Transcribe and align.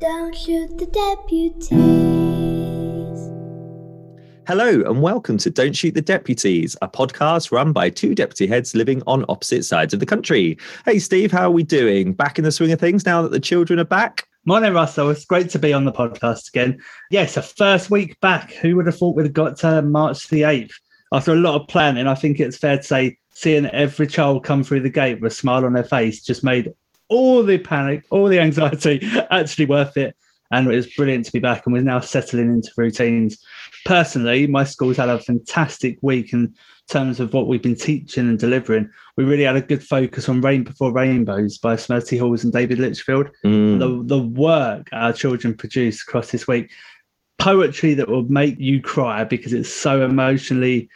Don't 0.00 0.32
shoot 0.32 0.78
the 0.78 0.86
deputies. 0.86 1.70
Hello 4.46 4.88
and 4.88 5.02
welcome 5.02 5.38
to 5.38 5.50
Don't 5.50 5.74
Shoot 5.74 5.94
the 5.94 6.00
Deputies, 6.00 6.76
a 6.80 6.88
podcast 6.88 7.50
run 7.50 7.72
by 7.72 7.90
two 7.90 8.14
deputy 8.14 8.46
heads 8.46 8.76
living 8.76 9.02
on 9.08 9.24
opposite 9.28 9.64
sides 9.64 9.92
of 9.92 9.98
the 9.98 10.06
country. 10.06 10.56
Hey, 10.84 11.00
Steve, 11.00 11.32
how 11.32 11.48
are 11.48 11.50
we 11.50 11.64
doing? 11.64 12.12
Back 12.12 12.38
in 12.38 12.44
the 12.44 12.52
swing 12.52 12.70
of 12.70 12.78
things 12.78 13.04
now 13.06 13.22
that 13.22 13.32
the 13.32 13.40
children 13.40 13.80
are 13.80 13.84
back? 13.84 14.28
Morning, 14.44 14.72
Russell. 14.72 15.10
It's 15.10 15.24
great 15.24 15.50
to 15.50 15.58
be 15.58 15.72
on 15.72 15.84
the 15.84 15.90
podcast 15.90 16.46
again. 16.46 16.78
Yes, 17.10 17.36
a 17.36 17.42
first 17.42 17.90
week 17.90 18.20
back. 18.20 18.52
Who 18.52 18.76
would 18.76 18.86
have 18.86 18.96
thought 18.96 19.16
we'd 19.16 19.24
have 19.24 19.32
got 19.32 19.56
to 19.58 19.82
March 19.82 20.28
the 20.28 20.42
8th? 20.42 20.74
After 21.12 21.32
a 21.32 21.36
lot 21.36 21.60
of 21.60 21.66
planning, 21.66 22.06
I 22.06 22.14
think 22.14 22.38
it's 22.38 22.56
fair 22.56 22.76
to 22.76 22.82
say 22.84 23.18
seeing 23.30 23.66
every 23.66 24.06
child 24.06 24.44
come 24.44 24.62
through 24.62 24.82
the 24.82 24.90
gate 24.90 25.20
with 25.20 25.32
a 25.32 25.34
smile 25.34 25.64
on 25.64 25.72
their 25.72 25.82
face 25.82 26.22
just 26.22 26.44
made 26.44 26.72
all 27.08 27.42
the 27.42 27.58
panic, 27.58 28.04
all 28.10 28.28
the 28.28 28.40
anxiety 28.40 29.00
actually 29.30 29.66
worth 29.66 29.96
it. 29.96 30.14
And 30.50 30.66
it 30.66 30.74
was 30.74 30.94
brilliant 30.94 31.26
to 31.26 31.32
be 31.32 31.40
back. 31.40 31.66
And 31.66 31.74
we're 31.74 31.82
now 31.82 32.00
settling 32.00 32.48
into 32.48 32.70
routines. 32.76 33.38
Personally, 33.84 34.46
my 34.46 34.64
school's 34.64 34.96
had 34.96 35.10
a 35.10 35.18
fantastic 35.18 35.98
week 36.00 36.32
in 36.32 36.54
terms 36.88 37.20
of 37.20 37.34
what 37.34 37.46
we've 37.46 37.62
been 37.62 37.76
teaching 37.76 38.28
and 38.28 38.38
delivering. 38.38 38.90
We 39.16 39.24
really 39.24 39.44
had 39.44 39.56
a 39.56 39.60
good 39.60 39.84
focus 39.84 40.26
on 40.28 40.40
Rain 40.40 40.64
Before 40.64 40.90
Rainbows 40.90 41.58
by 41.58 41.76
Smriti 41.76 42.18
Halls 42.18 42.44
and 42.44 42.52
David 42.52 42.78
Litchfield. 42.78 43.28
Mm. 43.44 43.78
The, 43.78 44.16
the 44.16 44.22
work 44.22 44.88
our 44.92 45.12
children 45.12 45.54
produced 45.54 46.08
across 46.08 46.30
this 46.30 46.48
week, 46.48 46.70
poetry 47.38 47.92
that 47.94 48.08
will 48.08 48.24
make 48.24 48.58
you 48.58 48.80
cry 48.80 49.24
because 49.24 49.52
it's 49.52 49.72
so 49.72 50.02
emotionally 50.02 50.88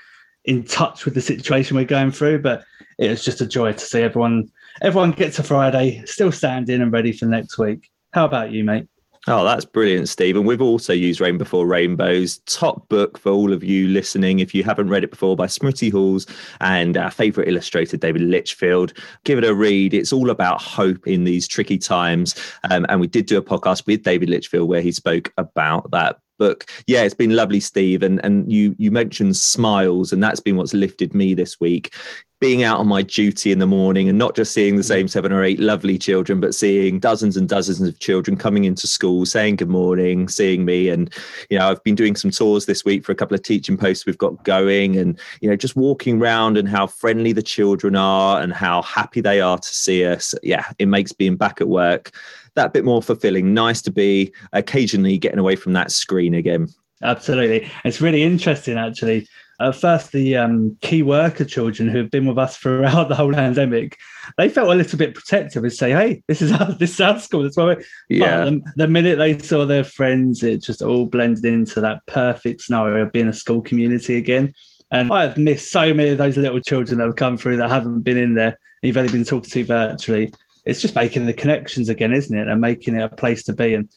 in 0.47 0.65
touch 0.65 1.05
with 1.05 1.13
the 1.15 1.21
situation 1.21 1.77
we're 1.77 1.85
going 1.85 2.11
through. 2.11 2.41
But 2.41 2.65
it 2.99 3.11
was 3.11 3.25
just 3.25 3.43
a 3.43 3.47
joy 3.47 3.73
to 3.73 3.79
see 3.79 4.01
everyone 4.01 4.51
everyone 4.81 5.13
gets 5.13 5.39
a 5.39 5.43
Friday, 5.43 6.03
still 6.07 6.33
standing 6.33 6.81
and 6.81 6.93
ready 6.93 7.13
for 7.13 7.27
next 7.27 7.59
week. 7.59 7.91
How 8.13 8.25
about 8.25 8.53
you, 8.53 8.65
mate? 8.65 8.89
Oh, 9.29 9.45
that's 9.45 9.65
brilliant, 9.65 10.09
Steve. 10.09 10.37
And 10.37 10.45
we've 10.45 10.61
also 10.61 10.93
used 10.93 11.21
Rain 11.21 11.39
Before 11.39 11.65
Rainbows, 11.65 12.39
top 12.47 12.89
book 12.89 13.17
for 13.17 13.31
all 13.31 13.53
of 13.53 13.63
you 13.63 13.87
listening. 13.87 14.41
If 14.41 14.53
you 14.53 14.65
haven't 14.65 14.89
read 14.89 15.05
it 15.05 15.11
before 15.11 15.37
by 15.37 15.47
Smriti 15.47 15.93
Halls 15.93 16.27
and 16.61 16.97
our 16.97 17.11
favourite 17.11 17.49
illustrator, 17.49 17.97
David 17.97 18.23
Litchfield, 18.23 18.93
give 19.23 19.39
it 19.39 19.45
a 19.45 19.55
read. 19.55 19.95
It's 19.95 20.13
all 20.13 20.29
about 20.29 20.61
hope 20.61 21.07
in 21.07 21.23
these 21.23 21.47
tricky 21.47 21.79
times. 21.79 22.35
Um, 22.69 22.85
and 22.89 23.01
we 23.01 23.07
did 23.07 23.27
do 23.27 23.39
a 23.39 23.43
podcast 23.43 23.87
with 23.87 24.03
David 24.03 24.29
Litchfield 24.29 24.69
where 24.69 24.81
he 24.83 24.91
spoke 24.91 25.33
about 25.37 25.93
that 25.93 26.19
book. 26.39 26.67
Yeah, 26.87 27.03
it's 27.03 27.15
been 27.15 27.37
lovely, 27.37 27.61
Steve. 27.61 28.03
And 28.03 28.25
and 28.25 28.51
you 28.51 28.75
you 28.79 28.91
mentioned 28.91 29.37
smiles, 29.37 30.13
and 30.13 30.23
that's 30.23 30.41
been 30.41 30.57
what's 30.57 30.75
lifted 30.75 31.15
me 31.15 31.35
this 31.35 31.61
week 31.61 31.95
being 32.43 32.65
out 32.65 32.81
on 32.81 32.89
my 32.89 33.03
duty 33.03 33.53
in 33.53 33.61
the 33.61 33.67
morning 33.69 34.09
and 34.09 34.19
not 34.19 34.35
just 34.35 34.53
seeing 34.53 34.75
the 34.75 34.83
mm. 34.83 34.89
same 34.89 35.07
seven 35.07 35.31
or 35.31 35.45
eight 35.45 35.61
lovely 35.61 35.97
children, 35.97 36.41
but 36.41 36.57
seeing 36.57 36.99
dozens 36.99 37.37
and 37.37 37.49
dozens 37.49 37.81
of 37.81 37.97
children 38.01 38.37
coming 38.37 38.65
into 38.65 38.89
school, 38.89 39.25
saying 39.25 39.55
good 39.55 39.69
morning, 39.69 40.29
seeing 40.29 40.65
me. 40.65 40.89
And, 40.89 41.09
you 41.51 41.59
know, 41.59 41.71
I've 41.71 41.85
been 41.85 41.95
doing 41.95 42.17
some 42.17 42.33
tours 42.33 42.67
this 42.67 42.85
week 42.85 43.05
for 43.05 43.13
a 43.13 43.15
couple 43.15 43.37
of 43.37 43.45
teaching 43.45 43.77
posts 43.77 44.07
we've 44.07 44.19
got 44.19 44.43
going 44.43 44.97
and, 44.97 45.17
you 45.41 45.49
know, 45.49 45.55
just 45.55 45.77
walking 45.77 46.21
around 46.21 46.59
and 46.59 46.69
how 46.69 46.89
friendly 46.89 47.33
the 47.33 47.45
children 47.45 47.95
are 47.95 48.41
and 48.41 48.53
how 48.53 48.83
happy 48.83 49.21
they 49.21 49.41
are 49.41 49.59
to 49.59 49.69
see 49.69 50.05
us. 50.05 50.35
Yeah, 50.43 50.65
it 50.81 50.87
makes 50.87 51.13
being 51.13 51.37
back 51.37 51.61
at 51.61 51.69
work 51.69 52.11
that 52.55 52.73
bit 52.73 52.85
more 52.85 53.03
fulfilling. 53.03 53.55
Nice 53.55 53.83
to 53.83 53.91
be 53.91 54.33
occasionally 54.53 55.19
getting 55.19 55.39
away 55.39 55.57
from 55.57 55.73
that 55.75 55.91
screen 55.91 56.35
again. 56.35 56.69
Absolutely. 57.03 57.71
It's 57.85 58.01
really 58.01 58.23
interesting, 58.23 58.79
actually. 58.79 59.27
At 59.61 59.77
first, 59.77 60.13
the 60.13 60.37
um, 60.37 60.77
key 60.81 61.03
worker 61.03 61.45
children 61.45 61.89
who 61.89 61.99
have 61.99 62.11
been 62.11 62.27
with 62.27 62.39
us 62.39 62.57
throughout 62.57 63.09
the 63.09 63.15
whole 63.15 63.33
pandemic, 63.33 63.97
they 64.37 64.49
felt 64.49 64.71
a 64.71 64.75
little 64.75 64.99
bit 64.99 65.15
protective 65.15 65.63
and 65.63 65.73
say, 65.73 65.91
"Hey, 65.93 66.23
this 66.27 66.43
is 66.43 66.53
our, 66.53 66.73
this 66.79 66.95
is 66.95 67.01
our 67.01 67.19
school." 67.21 67.43
That's 67.43 67.57
why. 67.57 67.77
we. 67.77 67.85
Yeah. 68.09 68.45
The, 68.45 68.61
the, 68.77 68.89
minute 68.89 69.19
they 69.19 69.39
saw 69.39 69.65
their 69.65 69.85
friends, 69.85 70.43
it 70.43 70.63
just 70.63 70.83
all 70.83 71.07
blended 71.07 71.45
into 71.45 71.81
that 71.81 72.05
perfect 72.07 72.63
scenario 72.63 73.05
of 73.05 73.13
being 73.13 73.29
a 73.29 73.33
school 73.33 73.63
community 73.63 74.17
again. 74.17 74.53
And 74.91 75.13
I 75.13 75.23
have 75.23 75.39
missed 75.39 75.71
so 75.71 75.95
many 75.95 76.11
of 76.11 76.19
those 76.19 76.37
little 76.37 76.61
children 76.61 76.99
that 76.99 77.07
have 77.07 77.17
come 77.17 77.39
through 77.39 77.57
that 77.59 77.71
haven't 77.71 78.03
been 78.03 78.19
in 78.19 78.35
there. 78.35 78.59
You've 78.83 78.97
only 78.97 79.13
been 79.13 79.25
talking 79.25 79.49
to 79.49 79.65
virtually. 79.65 80.33
It's 80.65 80.81
just 80.81 80.95
making 80.95 81.27
the 81.27 81.33
connections 81.33 81.89
again, 81.89 82.13
isn't 82.13 82.37
it? 82.37 82.49
And 82.49 82.61
making 82.61 82.97
it 82.97 83.03
a 83.03 83.09
place 83.09 83.43
to 83.45 83.53
be. 83.53 83.75
And 83.75 83.89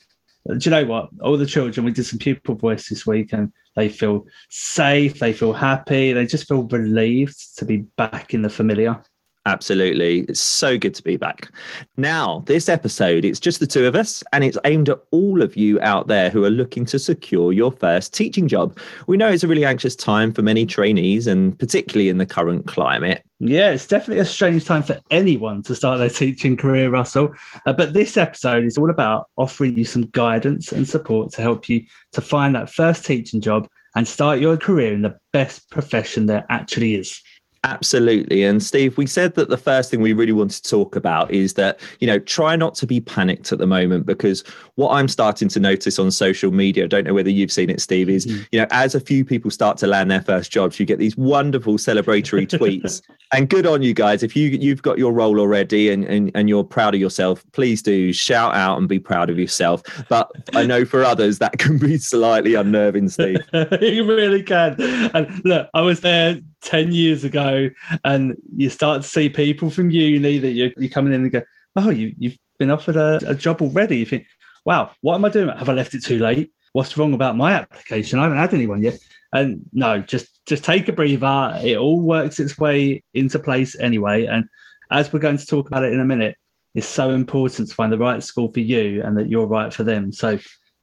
uh, 0.50 0.56
do 0.56 0.70
you 0.70 0.72
know 0.72 0.86
what? 0.86 1.10
All 1.22 1.38
the 1.38 1.46
children, 1.46 1.86
we 1.86 1.92
did 1.92 2.06
some 2.06 2.20
pupil 2.20 2.56
voice 2.56 2.90
this 2.90 3.06
week 3.06 3.34
and 3.34 3.52
they 3.76 3.90
feel 3.90 4.26
safe, 4.50 5.20
they 5.20 5.34
feel 5.34 5.54
happy, 5.54 6.14
they 6.14 6.26
just 6.26 6.48
feel 6.48 6.64
relieved 6.64 7.58
to 7.58 7.66
be 7.66 7.78
back 7.98 8.34
in 8.34 8.42
the 8.42 8.50
familiar. 8.50 9.02
Absolutely. 9.48 10.22
It's 10.22 10.40
so 10.40 10.76
good 10.76 10.96
to 10.96 11.04
be 11.04 11.18
back. 11.18 11.52
Now, 11.98 12.44
this 12.48 12.68
episode, 12.68 13.24
it's 13.24 13.40
just 13.40 13.60
the 13.60 13.68
two 13.68 13.86
of 13.86 13.96
us, 13.96 14.24
and 14.34 14.44
it's 14.44 14.58
aimed 14.66 14.90
at 14.90 15.00
all 15.12 15.44
of 15.44 15.56
you 15.56 15.80
out 15.82 16.08
there 16.08 16.32
who 16.32 16.44
are 16.46 16.50
looking 16.50 16.84
to 16.86 16.98
secure 16.98 17.54
your 17.54 17.72
first 17.72 18.12
teaching 18.12 18.48
job. 18.48 18.76
We 19.06 19.18
know 19.18 19.30
it's 19.30 19.44
a 19.44 19.48
really 19.48 19.64
anxious 19.64 19.96
time 19.96 20.34
for 20.34 20.42
many 20.42 20.66
trainees, 20.66 21.28
and 21.28 21.58
particularly 21.60 22.10
in 22.10 22.18
the 22.18 22.26
current 22.26 22.66
climate. 22.66 23.24
Yeah, 23.40 23.70
it's 23.70 23.86
definitely 23.86 24.22
a 24.22 24.26
strange 24.26 24.66
time 24.66 24.82
for 24.82 25.00
anyone 25.12 25.62
to 25.64 25.76
start 25.76 26.00
their 26.00 26.10
teaching 26.10 26.58
career, 26.58 26.90
Russell. 26.90 27.36
Uh, 27.68 27.74
but 27.74 27.94
this 27.94 28.18
episode 28.18 28.64
is 28.64 28.80
all 28.80 28.90
about 28.90 29.30
offering 29.38 29.78
you 29.78 29.86
some 29.86 30.08
guidance 30.08 30.72
and 30.72 30.88
support 30.88 31.32
to 31.34 31.44
help 31.44 31.70
you 31.70 31.84
to 32.14 32.22
find 32.22 32.56
that 32.56 32.72
first 32.72 33.06
teaching 33.06 33.42
job 33.42 33.68
and 33.96 34.08
start 34.08 34.40
your 34.40 34.58
career 34.58 34.94
in 34.94 35.04
the 35.04 35.18
best 35.32 35.70
profession 35.70 36.26
there 36.26 36.46
actually 36.50 36.96
is. 36.96 37.22
Absolutely. 37.66 38.44
And 38.44 38.62
Steve, 38.62 38.96
we 38.96 39.08
said 39.08 39.34
that 39.36 39.50
the 39.50 39.58
first 39.58 39.90
thing 39.90 40.00
we 40.00 40.14
really 40.14 40.32
want 40.32 40.52
to 40.52 40.62
talk 40.62 40.96
about 40.96 41.32
is 41.32 41.56
that, 41.56 41.80
you 42.00 42.06
know, 42.06 42.20
try 42.20 42.56
not 42.56 42.76
to 42.76 42.86
be 42.86 43.02
panicked 43.02 43.52
at 43.52 43.58
the 43.58 43.66
moment 43.66 44.06
because 44.06 44.44
what 44.76 44.92
I'm 44.92 45.08
starting 45.08 45.48
to 45.50 45.60
notice 45.60 45.98
on 45.98 46.12
social 46.12 46.52
media, 46.52 46.84
I 46.84 46.88
don't 46.88 47.06
know 47.06 47.16
whether 47.16 47.32
you've 47.32 47.52
seen 47.52 47.72
it, 47.72 47.82
Steve, 47.82 48.08
is, 48.08 48.28
mm. 48.28 48.46
you 48.52 48.60
know, 48.60 48.68
as 48.70 48.94
a 48.94 49.00
few 49.00 49.26
people 49.26 49.50
start 49.50 49.78
to 49.80 49.88
land 49.88 50.12
their 50.12 50.22
first 50.22 50.52
jobs, 50.52 50.80
you 50.80 50.86
get 50.86 51.00
these 51.00 51.18
wonderful 51.18 51.78
celebratory 51.78 52.48
tweets. 52.48 53.02
And 53.34 53.50
good 53.50 53.66
on 53.66 53.82
you 53.82 53.96
guys. 53.96 54.22
If 54.22 54.36
you 54.36 54.50
you've 54.50 54.84
got 54.84 55.00
your 55.00 55.12
role 55.12 55.40
already 55.40 55.90
and, 55.90 56.04
and, 56.06 56.32
and 56.36 56.48
you're 56.48 56.64
proud 56.64 56.94
of 56.94 57.02
yourself, 57.02 57.44
please 57.54 57.82
do 57.82 58.14
shout 58.14 58.54
out 58.54 58.78
and 58.78 58.88
be 58.88 59.00
proud 59.00 59.32
of 59.32 59.40
yourself. 59.40 59.82
But 60.08 60.32
I 60.54 60.68
know 60.68 60.86
for 60.86 61.04
others 61.04 61.40
that 61.40 61.54
can 61.58 61.80
be 61.80 61.98
slightly 61.98 62.54
unnerving, 62.54 63.10
Steve. 63.10 63.40
you 63.82 64.06
really 64.06 64.44
can. 64.44 64.80
And 65.16 65.44
look, 65.44 65.68
I 65.74 65.82
was 65.82 66.02
there 66.02 66.40
10 66.66 66.92
years 66.92 67.24
ago 67.24 67.70
and 68.04 68.36
you 68.56 68.70
start 68.70 69.04
to 69.04 69.08
see 69.08 69.30
people 69.30 69.70
from 69.70 69.92
uni 69.92 70.40
that 70.40 70.52
you're, 70.52 70.72
you're 70.78 70.90
coming 70.90 71.14
in 71.14 71.22
and 71.22 71.32
go, 71.32 71.42
oh, 71.76 71.92
you, 71.92 72.14
you've 72.18 72.38
been 72.60 72.72
offered 72.72 72.96
a, 72.96 73.20
a 73.28 73.36
job 73.36 73.62
already. 73.62 73.98
You 73.98 74.06
think, 74.06 74.26
wow, 74.66 74.92
what 75.02 75.16
am 75.16 75.26
I 75.26 75.30
doing? 75.30 75.56
Have 75.56 75.70
I 75.70 75.74
left 75.74 75.94
it 75.94 76.04
too 76.04 76.20
late? 76.20 76.52
What's 76.74 76.98
wrong 76.98 77.14
about 77.14 77.38
my 77.38 77.54
application? 77.54 78.20
I 78.20 78.24
haven't 78.24 78.40
had 78.40 78.54
anyone 78.54 78.82
yet. 78.82 78.98
And 79.32 79.62
no, 79.74 80.00
just 80.00 80.46
just 80.46 80.64
take 80.64 80.88
a 80.88 80.94
breather. 80.94 81.60
It 81.64 81.78
all 81.78 82.02
works 82.02 82.40
its 82.40 82.58
way 82.58 83.04
into 83.14 83.40
place 83.40 83.78
anyway. 83.80 84.26
And 84.26 84.46
as 84.92 85.12
we're 85.12 85.20
going 85.20 85.38
to 85.38 85.46
talk 85.46 85.68
about 85.68 85.84
it 85.84 85.94
in 85.94 86.00
a 86.00 86.06
minute, 86.06 86.36
it's 86.74 86.88
so 86.88 87.12
important 87.12 87.70
to 87.70 87.76
find 87.76 87.92
the 87.92 87.98
right 87.98 88.22
school 88.22 88.52
for 88.52 88.60
you 88.60 89.02
and 89.04 89.18
that 89.18 89.30
you're 89.30 89.46
right 89.46 89.74
for 89.74 89.84
them. 89.84 90.12
So 90.12 90.40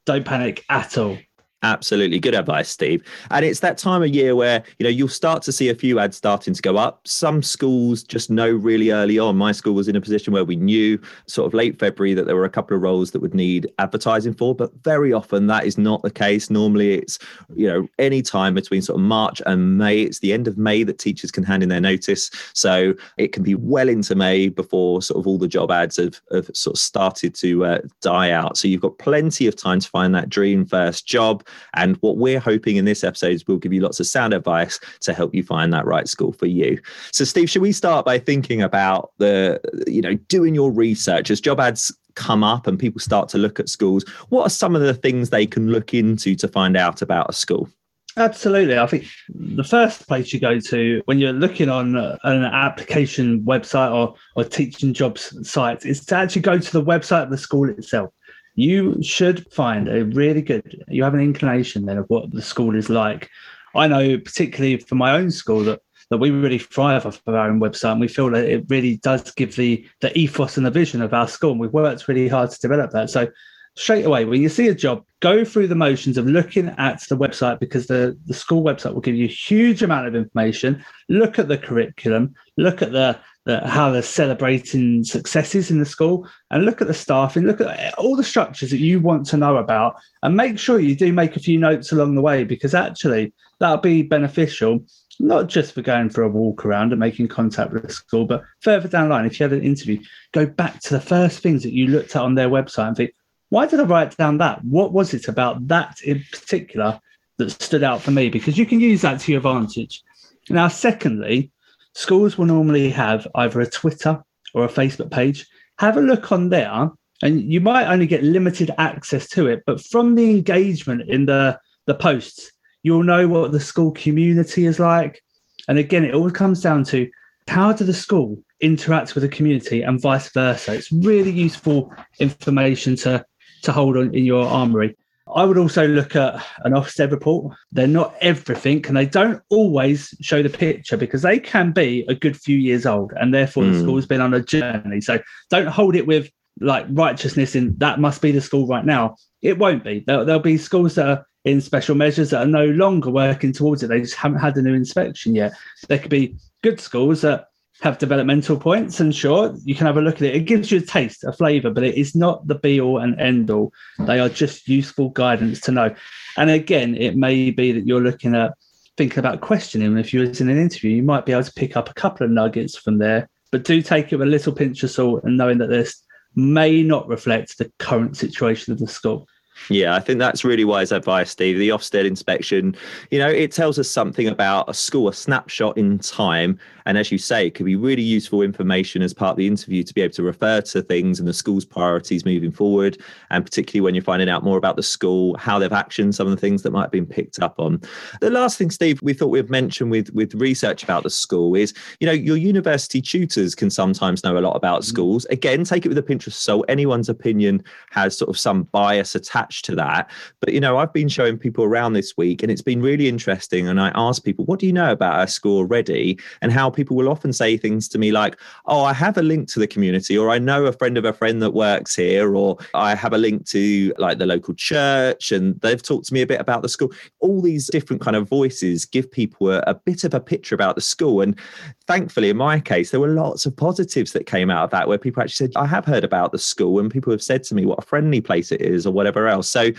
don't 0.06 0.24
panic 0.24 0.64
at 0.68 0.96
all. 0.98 1.18
Absolutely. 1.64 2.18
Good 2.18 2.34
advice, 2.34 2.68
Steve. 2.68 3.04
And 3.30 3.44
it's 3.44 3.60
that 3.60 3.78
time 3.78 4.02
of 4.02 4.08
year 4.08 4.34
where, 4.34 4.64
you 4.78 4.84
know, 4.84 4.90
you'll 4.90 5.06
start 5.06 5.42
to 5.44 5.52
see 5.52 5.68
a 5.68 5.74
few 5.76 6.00
ads 6.00 6.16
starting 6.16 6.54
to 6.54 6.62
go 6.62 6.76
up. 6.76 7.06
Some 7.06 7.40
schools 7.40 8.02
just 8.02 8.30
know 8.30 8.50
really 8.50 8.90
early 8.90 9.16
on. 9.20 9.36
My 9.36 9.52
school 9.52 9.74
was 9.74 9.86
in 9.86 9.94
a 9.94 10.00
position 10.00 10.32
where 10.32 10.44
we 10.44 10.56
knew 10.56 11.00
sort 11.26 11.46
of 11.46 11.54
late 11.54 11.78
February 11.78 12.14
that 12.14 12.26
there 12.26 12.34
were 12.34 12.44
a 12.44 12.50
couple 12.50 12.76
of 12.76 12.82
roles 12.82 13.12
that 13.12 13.22
would 13.22 13.34
need 13.34 13.70
advertising 13.78 14.34
for, 14.34 14.56
but 14.56 14.72
very 14.82 15.12
often 15.12 15.46
that 15.46 15.64
is 15.64 15.78
not 15.78 16.02
the 16.02 16.10
case. 16.10 16.50
Normally 16.50 16.94
it's, 16.94 17.20
you 17.54 17.68
know, 17.68 17.86
any 18.00 18.22
time 18.22 18.54
between 18.54 18.82
sort 18.82 18.98
of 18.98 19.06
March 19.06 19.40
and 19.46 19.78
May. 19.78 20.02
It's 20.02 20.18
the 20.18 20.32
end 20.32 20.48
of 20.48 20.58
May 20.58 20.82
that 20.82 20.98
teachers 20.98 21.30
can 21.30 21.44
hand 21.44 21.62
in 21.62 21.68
their 21.68 21.80
notice. 21.80 22.28
So 22.54 22.94
it 23.18 23.32
can 23.32 23.44
be 23.44 23.54
well 23.54 23.88
into 23.88 24.16
May 24.16 24.48
before 24.48 25.00
sort 25.00 25.20
of 25.20 25.28
all 25.28 25.38
the 25.38 25.46
job 25.46 25.70
ads 25.70 25.96
have, 25.98 26.20
have 26.32 26.50
sort 26.54 26.74
of 26.74 26.80
started 26.80 27.36
to 27.36 27.64
uh, 27.64 27.78
die 28.00 28.32
out. 28.32 28.56
So 28.56 28.66
you've 28.66 28.80
got 28.80 28.98
plenty 28.98 29.46
of 29.46 29.54
time 29.54 29.78
to 29.78 29.88
find 29.88 30.12
that 30.16 30.28
dream 30.28 30.66
first 30.66 31.06
job. 31.06 31.44
And 31.74 31.96
what 31.96 32.16
we're 32.16 32.40
hoping 32.40 32.76
in 32.76 32.84
this 32.84 33.04
episode 33.04 33.32
is 33.32 33.46
we'll 33.46 33.58
give 33.58 33.72
you 33.72 33.80
lots 33.80 34.00
of 34.00 34.06
sound 34.06 34.34
advice 34.34 34.78
to 35.00 35.12
help 35.12 35.34
you 35.34 35.42
find 35.42 35.72
that 35.72 35.86
right 35.86 36.08
school 36.08 36.32
for 36.32 36.46
you. 36.46 36.80
So, 37.12 37.24
Steve, 37.24 37.50
should 37.50 37.62
we 37.62 37.72
start 37.72 38.04
by 38.04 38.18
thinking 38.18 38.62
about 38.62 39.12
the, 39.18 39.60
you 39.86 40.02
know, 40.02 40.14
doing 40.14 40.54
your 40.54 40.70
research 40.70 41.30
as 41.30 41.40
job 41.40 41.60
ads 41.60 41.94
come 42.14 42.44
up 42.44 42.66
and 42.66 42.78
people 42.78 43.00
start 43.00 43.28
to 43.30 43.38
look 43.38 43.58
at 43.58 43.68
schools? 43.68 44.04
What 44.28 44.46
are 44.46 44.50
some 44.50 44.76
of 44.76 44.82
the 44.82 44.94
things 44.94 45.30
they 45.30 45.46
can 45.46 45.70
look 45.70 45.94
into 45.94 46.34
to 46.36 46.48
find 46.48 46.76
out 46.76 47.02
about 47.02 47.30
a 47.30 47.32
school? 47.32 47.68
Absolutely. 48.16 48.78
I 48.78 48.86
think 48.86 49.06
the 49.30 49.64
first 49.64 50.06
place 50.06 50.32
you 50.32 50.40
go 50.40 50.60
to 50.60 51.02
when 51.06 51.18
you're 51.18 51.32
looking 51.32 51.70
on 51.70 51.96
uh, 51.96 52.18
an 52.24 52.44
application 52.44 53.40
website 53.40 53.90
or, 53.90 54.14
or 54.36 54.44
teaching 54.44 54.92
jobs 54.92 55.34
site 55.48 55.86
is 55.86 56.04
to 56.06 56.16
actually 56.16 56.42
go 56.42 56.58
to 56.58 56.72
the 56.72 56.82
website 56.82 57.24
of 57.24 57.30
the 57.30 57.38
school 57.38 57.70
itself 57.70 58.12
you 58.54 59.02
should 59.02 59.50
find 59.52 59.88
a 59.88 60.04
really 60.04 60.42
good 60.42 60.84
you 60.88 61.02
have 61.02 61.14
an 61.14 61.20
inclination 61.20 61.86
then 61.86 61.98
of 61.98 62.06
what 62.08 62.30
the 62.32 62.42
school 62.42 62.74
is 62.74 62.90
like 62.90 63.28
i 63.74 63.86
know 63.86 64.18
particularly 64.18 64.76
for 64.76 64.94
my 64.94 65.12
own 65.12 65.30
school 65.30 65.64
that 65.64 65.80
that 66.10 66.18
we 66.18 66.30
really 66.30 66.58
thrive 66.58 67.06
off 67.06 67.22
of 67.26 67.34
our 67.34 67.48
own 67.48 67.58
website 67.58 67.92
and 67.92 68.00
we 68.00 68.08
feel 68.08 68.28
that 68.30 68.44
it 68.44 68.64
really 68.68 68.98
does 68.98 69.30
give 69.32 69.56
the 69.56 69.86
the 70.00 70.16
ethos 70.18 70.56
and 70.56 70.66
the 70.66 70.70
vision 70.70 71.00
of 71.00 71.14
our 71.14 71.26
school 71.26 71.52
and 71.52 71.60
we've 71.60 71.72
worked 71.72 72.08
really 72.08 72.28
hard 72.28 72.50
to 72.50 72.60
develop 72.60 72.90
that 72.90 73.08
so 73.08 73.26
straight 73.74 74.04
away 74.04 74.24
when 74.24 74.42
you 74.42 74.48
see 74.48 74.68
a 74.68 74.74
job, 74.74 75.04
go 75.20 75.44
through 75.44 75.66
the 75.66 75.74
motions 75.74 76.18
of 76.18 76.26
looking 76.26 76.68
at 76.78 77.02
the 77.08 77.16
website 77.16 77.58
because 77.58 77.86
the, 77.86 78.18
the 78.26 78.34
school 78.34 78.62
website 78.62 78.92
will 78.92 79.00
give 79.00 79.14
you 79.14 79.24
a 79.24 79.28
huge 79.28 79.82
amount 79.82 80.06
of 80.06 80.14
information. 80.14 80.84
Look 81.08 81.38
at 81.38 81.48
the 81.48 81.58
curriculum, 81.58 82.34
look 82.56 82.82
at 82.82 82.92
the, 82.92 83.18
the 83.44 83.66
how 83.66 83.90
they're 83.90 84.02
celebrating 84.02 85.04
successes 85.04 85.70
in 85.70 85.78
the 85.78 85.86
school, 85.86 86.28
and 86.50 86.64
look 86.64 86.80
at 86.80 86.86
the 86.86 86.94
staffing, 86.94 87.44
look 87.44 87.60
at 87.60 87.94
all 87.98 88.16
the 88.16 88.24
structures 88.24 88.70
that 88.70 88.78
you 88.78 89.00
want 89.00 89.26
to 89.26 89.36
know 89.36 89.56
about, 89.56 89.96
and 90.22 90.36
make 90.36 90.58
sure 90.58 90.78
you 90.78 90.94
do 90.94 91.12
make 91.12 91.36
a 91.36 91.40
few 91.40 91.58
notes 91.58 91.92
along 91.92 92.14
the 92.14 92.22
way 92.22 92.44
because 92.44 92.74
actually 92.74 93.32
that'll 93.58 93.78
be 93.78 94.02
beneficial 94.02 94.84
not 95.22 95.46
just 95.46 95.72
for 95.72 95.82
going 95.82 96.10
for 96.10 96.22
a 96.22 96.28
walk 96.28 96.64
around 96.64 96.92
and 96.92 96.98
making 96.98 97.28
contact 97.28 97.72
with 97.72 97.84
the 97.84 97.92
school, 97.92 98.24
but 98.24 98.42
further 98.60 98.88
down 98.88 99.08
the 99.08 99.14
line, 99.14 99.24
if 99.24 99.38
you 99.38 99.44
had 99.44 99.52
an 99.52 99.62
interview, 99.62 99.98
go 100.32 100.44
back 100.44 100.80
to 100.80 100.94
the 100.94 101.00
first 101.00 101.38
things 101.38 101.62
that 101.62 101.72
you 101.72 101.86
looked 101.86 102.16
at 102.16 102.22
on 102.22 102.34
their 102.34 102.48
website 102.48 102.88
and 102.88 102.96
think, 102.96 103.14
why 103.48 103.66
did 103.66 103.78
I 103.80 103.84
write 103.84 104.16
down 104.16 104.38
that? 104.38 104.64
What 104.64 104.92
was 104.92 105.14
it 105.14 105.28
about 105.28 105.68
that 105.68 106.00
in 106.02 106.24
particular 106.32 107.00
that 107.36 107.50
stood 107.50 107.84
out 107.84 108.02
for 108.02 108.10
me? 108.10 108.30
Because 108.30 108.58
you 108.58 108.66
can 108.66 108.80
use 108.80 109.02
that 109.02 109.20
to 109.20 109.32
your 109.32 109.38
advantage. 109.38 110.02
Now, 110.50 110.66
secondly, 110.66 111.51
schools 111.94 112.38
will 112.38 112.46
normally 112.46 112.90
have 112.90 113.26
either 113.34 113.60
a 113.60 113.70
Twitter 113.70 114.22
or 114.54 114.64
a 114.64 114.68
Facebook 114.68 115.10
page. 115.10 115.46
Have 115.78 115.96
a 115.96 116.02
look 116.02 116.32
on 116.32 116.48
there, 116.48 116.90
and 117.22 117.40
you 117.40 117.60
might 117.60 117.86
only 117.86 118.06
get 118.06 118.22
limited 118.22 118.70
access 118.78 119.28
to 119.30 119.46
it, 119.46 119.62
but 119.66 119.84
from 119.84 120.14
the 120.14 120.30
engagement 120.30 121.08
in 121.08 121.26
the, 121.26 121.58
the 121.86 121.94
posts, 121.94 122.50
you'll 122.82 123.02
know 123.02 123.28
what 123.28 123.52
the 123.52 123.60
school 123.60 123.92
community 123.92 124.66
is 124.66 124.78
like. 124.78 125.22
And 125.68 125.78
again, 125.78 126.04
it 126.04 126.14
all 126.14 126.30
comes 126.30 126.60
down 126.60 126.84
to 126.84 127.08
how 127.48 127.72
do 127.72 127.84
the 127.84 127.94
school 127.94 128.42
interact 128.60 129.14
with 129.14 129.22
the 129.22 129.28
community 129.28 129.82
and 129.82 130.00
vice 130.00 130.32
versa. 130.32 130.74
It's 130.74 130.92
really 130.92 131.32
useful 131.32 131.92
information 132.18 132.96
to 132.96 133.24
to 133.62 133.72
hold 133.72 133.96
on 133.96 134.14
in 134.14 134.24
your 134.24 134.44
armory. 134.44 134.96
I 135.36 135.44
would 135.44 135.58
also 135.58 135.86
look 135.86 136.16
at 136.16 136.34
an 136.64 136.72
Ofsted 136.72 137.10
report. 137.10 137.54
They're 137.70 137.86
not 137.86 138.14
everything, 138.20 138.84
and 138.86 138.96
they 138.96 139.06
don't 139.06 139.42
always 139.50 140.14
show 140.20 140.42
the 140.42 140.50
picture 140.50 140.96
because 140.96 141.22
they 141.22 141.38
can 141.38 141.72
be 141.72 142.04
a 142.08 142.14
good 142.14 142.36
few 142.36 142.56
years 142.56 142.86
old, 142.86 143.12
and 143.20 143.32
therefore 143.32 143.64
mm. 143.64 143.72
the 143.72 143.78
hmm. 143.78 143.84
school's 143.84 144.06
been 144.06 144.20
on 144.20 144.34
a 144.34 144.40
journey. 144.40 145.00
So 145.00 145.18
don't 145.50 145.66
hold 145.66 145.96
it 145.96 146.06
with 146.06 146.30
like 146.60 146.86
righteousness 146.90 147.54
in 147.54 147.76
that 147.78 147.98
must 147.98 148.20
be 148.20 148.30
the 148.30 148.40
school 148.40 148.66
right 148.66 148.84
now. 148.84 149.16
It 149.40 149.58
won't 149.58 149.84
be. 149.84 150.04
There'll, 150.06 150.24
there'll 150.24 150.40
be 150.40 150.58
schools 150.58 150.94
that 150.94 151.08
are 151.08 151.26
in 151.44 151.60
special 151.60 151.94
measures 151.94 152.30
that 152.30 152.42
are 152.42 152.46
no 152.46 152.66
longer 152.66 153.10
working 153.10 153.52
towards 153.52 153.82
it. 153.82 153.88
They 153.88 154.00
just 154.00 154.14
haven't 154.14 154.38
had 154.38 154.56
a 154.56 154.62
new 154.62 154.74
inspection 154.74 155.34
yet. 155.34 155.52
There 155.88 155.98
could 155.98 156.10
be 156.10 156.36
good 156.62 156.80
schools 156.80 157.22
that 157.22 157.46
have 157.82 157.98
developmental 157.98 158.56
points 158.56 159.00
and 159.00 159.12
sure 159.12 159.56
you 159.64 159.74
can 159.74 159.86
have 159.86 159.96
a 159.96 160.00
look 160.00 160.14
at 160.16 160.22
it. 160.22 160.36
It 160.36 160.44
gives 160.44 160.70
you 160.70 160.78
a 160.78 160.82
taste 160.82 161.24
a 161.24 161.32
flavor 161.32 161.68
but 161.68 161.82
it 161.82 161.96
is 161.96 162.14
not 162.14 162.46
the 162.46 162.54
be 162.54 162.80
all 162.80 162.98
and 162.98 163.20
end 163.20 163.50
all 163.50 163.72
they 163.98 164.20
are 164.20 164.28
just 164.28 164.68
useful 164.68 165.10
guidance 165.10 165.60
to 165.62 165.72
know. 165.72 165.94
And 166.36 166.48
again 166.48 166.94
it 166.94 167.16
may 167.16 167.50
be 167.50 167.72
that 167.72 167.84
you're 167.84 168.00
looking 168.00 168.36
at 168.36 168.54
thinking 168.96 169.18
about 169.18 169.40
questioning 169.40 169.98
if 169.98 170.14
you 170.14 170.20
was 170.20 170.40
in 170.40 170.48
an 170.48 170.60
interview 170.60 170.92
you 170.92 171.02
might 171.02 171.26
be 171.26 171.32
able 171.32 171.42
to 171.42 171.52
pick 171.54 171.76
up 171.76 171.90
a 171.90 171.94
couple 171.94 172.24
of 172.24 172.30
nuggets 172.30 172.76
from 172.76 172.98
there 172.98 173.28
but 173.50 173.64
do 173.64 173.82
take 173.82 174.12
it 174.12 174.16
with 174.16 174.28
a 174.28 174.30
little 174.30 174.52
pinch 174.52 174.82
of 174.84 174.90
salt 174.90 175.24
and 175.24 175.36
knowing 175.36 175.58
that 175.58 175.68
this 175.68 176.04
may 176.36 176.82
not 176.82 177.08
reflect 177.08 177.58
the 177.58 177.72
current 177.78 178.16
situation 178.16 178.72
of 178.72 178.78
the 178.78 178.86
school 178.86 179.26
yeah, 179.68 179.94
I 179.94 180.00
think 180.00 180.18
that's 180.18 180.44
really 180.44 180.64
wise 180.64 180.92
advice, 180.92 181.30
Steve. 181.30 181.58
The 181.58 181.68
Ofsted 181.68 182.04
inspection, 182.04 182.74
you 183.10 183.18
know, 183.18 183.28
it 183.28 183.52
tells 183.52 183.78
us 183.78 183.88
something 183.88 184.26
about 184.26 184.68
a 184.68 184.74
school, 184.74 185.08
a 185.08 185.14
snapshot 185.14 185.78
in 185.78 185.98
time. 185.98 186.58
And 186.84 186.98
as 186.98 187.12
you 187.12 187.18
say, 187.18 187.46
it 187.46 187.54
could 187.54 187.66
be 187.66 187.76
really 187.76 188.02
useful 188.02 188.42
information 188.42 189.02
as 189.02 189.14
part 189.14 189.32
of 189.32 189.36
the 189.36 189.46
interview 189.46 189.84
to 189.84 189.94
be 189.94 190.00
able 190.00 190.14
to 190.14 190.22
refer 190.24 190.60
to 190.62 190.82
things 190.82 191.20
and 191.20 191.28
the 191.28 191.32
school's 191.32 191.64
priorities 191.64 192.24
moving 192.24 192.50
forward. 192.50 192.98
And 193.30 193.44
particularly 193.44 193.82
when 193.82 193.94
you're 193.94 194.02
finding 194.02 194.28
out 194.28 194.42
more 194.42 194.58
about 194.58 194.74
the 194.74 194.82
school, 194.82 195.36
how 195.36 195.60
they've 195.60 195.70
actioned 195.70 196.14
some 196.14 196.26
of 196.26 196.32
the 196.32 196.40
things 196.40 196.62
that 196.62 196.72
might 196.72 196.82
have 196.82 196.90
been 196.90 197.06
picked 197.06 197.38
up 197.38 197.54
on. 197.58 197.80
The 198.20 198.30
last 198.30 198.58
thing, 198.58 198.70
Steve, 198.70 199.00
we 199.00 199.12
thought 199.12 199.28
we'd 199.28 199.48
mention 199.48 199.90
with, 199.90 200.12
with 200.12 200.34
research 200.34 200.82
about 200.82 201.04
the 201.04 201.10
school 201.10 201.54
is, 201.54 201.72
you 202.00 202.06
know, 202.06 202.12
your 202.12 202.36
university 202.36 203.00
tutors 203.00 203.54
can 203.54 203.70
sometimes 203.70 204.24
know 204.24 204.36
a 204.36 204.40
lot 204.40 204.56
about 204.56 204.80
mm. 204.80 204.84
schools. 204.86 205.24
Again, 205.26 205.62
take 205.62 205.86
it 205.86 205.88
with 205.88 205.98
a 205.98 206.02
pinch 206.02 206.26
of 206.26 206.34
salt. 206.34 206.64
Anyone's 206.68 207.08
opinion 207.08 207.62
has 207.90 208.18
sort 208.18 208.28
of 208.28 208.38
some 208.38 208.64
bias 208.64 209.14
attached 209.14 209.41
attached 209.42 209.64
to 209.66 209.74
that. 209.76 210.10
But, 210.40 210.52
you 210.52 210.60
know, 210.60 210.78
I've 210.78 210.92
been 210.92 211.08
showing 211.08 211.38
people 211.38 211.64
around 211.64 211.92
this 211.92 212.16
week 212.16 212.42
and 212.42 212.50
it's 212.50 212.62
been 212.62 212.82
really 212.82 213.08
interesting. 213.08 213.68
And 213.68 213.80
I 213.80 213.90
ask 213.94 214.24
people, 214.24 214.44
what 214.44 214.60
do 214.60 214.66
you 214.66 214.72
know 214.72 214.92
about 214.92 215.14
our 215.14 215.26
school 215.26 215.58
already? 215.58 216.18
And 216.40 216.52
how 216.52 216.70
people 216.70 216.96
will 216.96 217.08
often 217.08 217.32
say 217.32 217.56
things 217.56 217.88
to 217.88 217.98
me 217.98 218.12
like, 218.12 218.38
oh, 218.66 218.84
I 218.84 218.92
have 218.92 219.16
a 219.16 219.22
link 219.22 219.48
to 219.48 219.58
the 219.58 219.66
community, 219.66 220.16
or 220.16 220.30
I 220.30 220.38
know 220.38 220.66
a 220.66 220.72
friend 220.72 220.96
of 220.96 221.04
a 221.04 221.12
friend 221.12 221.42
that 221.42 221.52
works 221.52 221.94
here, 221.94 222.34
or 222.34 222.58
I 222.74 222.94
have 222.94 223.12
a 223.12 223.18
link 223.18 223.46
to 223.48 223.92
like 223.98 224.18
the 224.18 224.26
local 224.26 224.54
church 224.54 225.32
and 225.32 225.60
they've 225.60 225.82
talked 225.82 226.06
to 226.06 226.14
me 226.14 226.22
a 226.22 226.26
bit 226.26 226.40
about 226.40 226.62
the 226.62 226.68
school. 226.68 226.92
All 227.20 227.40
these 227.40 227.68
different 227.68 228.02
kind 228.02 228.16
of 228.16 228.28
voices 228.28 228.84
give 228.84 229.10
people 229.10 229.50
a, 229.50 229.62
a 229.66 229.74
bit 229.74 230.04
of 230.04 230.14
a 230.14 230.20
picture 230.20 230.54
about 230.54 230.74
the 230.74 230.80
school. 230.80 231.20
And 231.20 231.38
thankfully, 231.86 232.30
in 232.30 232.36
my 232.36 232.60
case, 232.60 232.90
there 232.90 233.00
were 233.00 233.08
lots 233.08 233.46
of 233.46 233.56
positives 233.56 234.12
that 234.12 234.26
came 234.26 234.50
out 234.50 234.64
of 234.64 234.70
that 234.70 234.88
where 234.88 234.98
people 234.98 235.22
actually 235.22 235.46
said, 235.46 235.52
I 235.56 235.66
have 235.66 235.84
heard 235.84 236.04
about 236.04 236.32
the 236.32 236.38
school, 236.38 236.78
and 236.78 236.90
people 236.90 237.12
have 237.12 237.22
said 237.22 237.42
to 237.44 237.54
me 237.54 237.66
what 237.66 237.78
a 237.78 237.82
friendly 237.82 238.20
place 238.20 238.52
it 238.52 238.60
is, 238.60 238.86
or 238.86 238.92
whatever 238.92 239.28
else. 239.32 239.50
So 239.50 239.70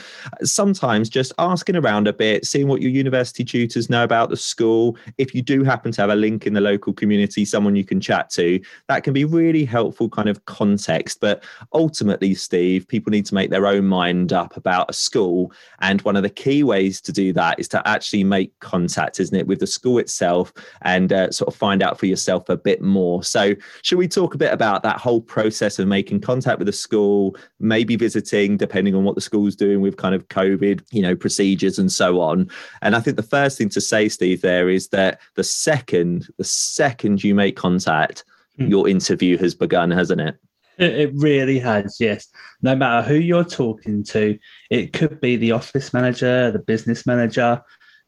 sometimes 0.43 1.09
just 1.09 1.31
asking 1.37 1.75
around 1.75 2.07
a 2.07 2.13
bit, 2.13 2.45
seeing 2.45 2.67
what 2.67 2.81
your 2.81 2.91
university 2.91 3.45
tutors 3.45 3.89
know 3.89 4.03
about 4.03 4.29
the 4.29 4.37
school. 4.37 4.97
If 5.17 5.33
you 5.33 5.41
do 5.41 5.63
happen 5.63 5.91
to 5.93 6.01
have 6.01 6.09
a 6.09 6.15
link 6.15 6.45
in 6.45 6.53
the 6.53 6.61
local 6.61 6.93
community, 6.93 7.45
someone 7.45 7.75
you 7.75 7.85
can 7.85 8.01
chat 8.01 8.29
to, 8.31 8.59
that 8.89 9.03
can 9.03 9.13
be 9.13 9.25
really 9.25 9.65
helpful 9.65 10.09
kind 10.09 10.29
of 10.29 10.43
context. 10.45 11.19
But 11.21 11.43
ultimately, 11.73 12.33
Steve, 12.33 12.87
people 12.87 13.11
need 13.11 13.25
to 13.27 13.35
make 13.35 13.49
their 13.49 13.67
own 13.67 13.85
mind 13.85 14.33
up 14.33 14.57
about 14.57 14.89
a 14.89 14.93
school. 14.93 15.51
And 15.79 16.01
one 16.01 16.15
of 16.15 16.23
the 16.23 16.29
key 16.29 16.63
ways 16.63 16.99
to 17.01 17.11
do 17.11 17.31
that 17.33 17.59
is 17.59 17.67
to 17.69 17.87
actually 17.87 18.23
make 18.23 18.57
contact, 18.59 19.19
isn't 19.19 19.37
it, 19.37 19.47
with 19.47 19.59
the 19.59 19.67
school 19.67 19.99
itself 19.99 20.51
and 20.81 21.13
uh, 21.13 21.31
sort 21.31 21.47
of 21.47 21.55
find 21.55 21.81
out 21.83 21.99
for 21.99 22.07
yourself 22.07 22.49
a 22.49 22.57
bit 22.57 22.81
more. 22.81 23.23
So, 23.23 23.53
should 23.83 23.97
we 23.97 24.07
talk 24.07 24.35
a 24.35 24.37
bit 24.37 24.51
about 24.51 24.83
that 24.83 24.97
whole 24.97 25.21
process 25.21 25.79
of 25.79 25.87
making 25.87 26.21
contact 26.21 26.59
with 26.59 26.67
the 26.67 26.73
school, 26.73 27.35
maybe 27.59 27.95
visiting, 27.95 28.57
depending 28.57 28.95
on 28.95 29.03
what 29.03 29.15
the 29.15 29.21
school's 29.43 29.55
doing 29.55 29.81
with 29.81 29.97
kind 29.97 30.15
of 30.15 30.27
COVID, 30.29 30.81
you 30.91 31.01
know, 31.01 31.15
procedures 31.15 31.77
and 31.77 31.91
so 31.91 32.21
on? 32.21 32.49
And 32.81 32.95
I 32.95 32.99
think 32.99 33.17
the 33.17 33.23
first 33.23 33.57
thing 33.57 33.69
to 33.69 33.81
say, 33.81 34.09
Steve, 34.09 34.41
there 34.41 34.69
is 34.69 34.89
that 34.89 35.19
the 35.35 35.43
second, 35.43 36.27
the 36.37 36.43
second 36.43 37.23
you 37.23 37.35
make 37.35 37.55
contact, 37.55 38.23
hmm. 38.57 38.67
your 38.67 38.87
interview 38.87 39.37
has 39.37 39.53
begun, 39.53 39.91
hasn't 39.91 40.21
it? 40.21 40.37
It 40.79 41.11
really 41.13 41.59
has, 41.59 41.97
yes. 41.99 42.27
No 42.63 42.75
matter 42.75 43.07
who 43.07 43.15
you're 43.15 43.43
talking 43.43 44.03
to, 44.05 44.39
it 44.71 44.91
could 44.91 45.21
be 45.21 45.35
the 45.35 45.51
office 45.51 45.93
manager, 45.93 46.49
the 46.51 46.59
business 46.59 47.05
manager, 47.05 47.61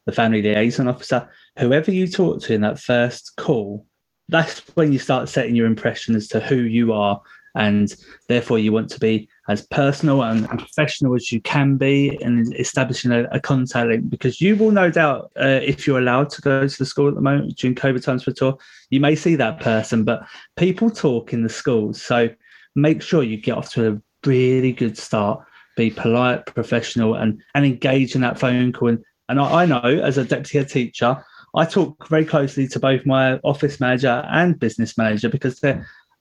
the 0.04 0.12
family 0.12 0.42
liaison 0.42 0.88
officer, 0.88 1.28
whoever 1.58 1.92
you 1.92 2.08
talk 2.08 2.40
to 2.42 2.54
in 2.54 2.62
that 2.62 2.80
first 2.80 3.36
call, 3.36 3.86
that's 4.28 4.60
when 4.74 4.92
you 4.92 4.98
start 4.98 5.28
setting 5.28 5.54
your 5.54 5.66
impression 5.66 6.16
as 6.16 6.26
to 6.28 6.40
who 6.40 6.56
you 6.56 6.92
are. 6.92 7.20
And 7.54 7.94
therefore, 8.28 8.58
you 8.58 8.72
want 8.72 8.90
to 8.90 9.00
be 9.00 9.28
as 9.48 9.66
personal 9.68 10.22
and, 10.22 10.48
professional 10.48 11.14
as 11.14 11.30
you 11.30 11.40
can 11.40 11.76
be 11.76 12.18
in 12.20 12.52
establishing 12.56 13.12
a, 13.12 13.24
a 13.30 13.40
contact 13.40 13.88
link 13.88 14.10
because 14.10 14.40
you 14.40 14.56
will 14.56 14.70
no 14.70 14.90
doubt, 14.90 15.30
uh, 15.40 15.60
if 15.62 15.86
you're 15.86 15.98
allowed 15.98 16.30
to 16.30 16.42
go 16.42 16.66
to 16.66 16.78
the 16.78 16.86
school 16.86 17.08
at 17.08 17.14
the 17.14 17.20
moment 17.20 17.56
during 17.56 17.74
COVID 17.74 18.02
times 18.02 18.24
for 18.24 18.30
a 18.30 18.34
tour, 18.34 18.58
you 18.90 19.00
may 19.00 19.14
see 19.14 19.36
that 19.36 19.60
person, 19.60 20.04
but 20.04 20.26
people 20.56 20.90
talk 20.90 21.32
in 21.32 21.42
the 21.42 21.48
schools. 21.48 22.02
So 22.02 22.28
make 22.74 23.02
sure 23.02 23.22
you 23.22 23.36
get 23.36 23.56
off 23.56 23.70
to 23.72 23.92
a 23.92 24.02
really 24.26 24.72
good 24.72 24.98
start, 24.98 25.44
be 25.76 25.90
polite, 25.90 26.46
professional, 26.46 27.14
and, 27.14 27.40
and 27.54 27.64
engage 27.64 28.14
in 28.14 28.22
that 28.22 28.38
phone 28.38 28.72
call. 28.72 28.88
And, 28.88 29.04
and 29.28 29.40
I, 29.40 29.62
I 29.62 29.66
know 29.66 29.80
as 29.80 30.18
a 30.18 30.24
deputy 30.24 30.58
head 30.58 30.68
teacher, 30.68 31.24
I 31.54 31.64
talk 31.64 32.08
very 32.08 32.24
closely 32.24 32.68
to 32.68 32.80
both 32.80 33.06
my 33.06 33.38
office 33.38 33.80
manager 33.80 34.26
and 34.30 34.58
business 34.58 34.98
manager 34.98 35.28
because 35.28 35.60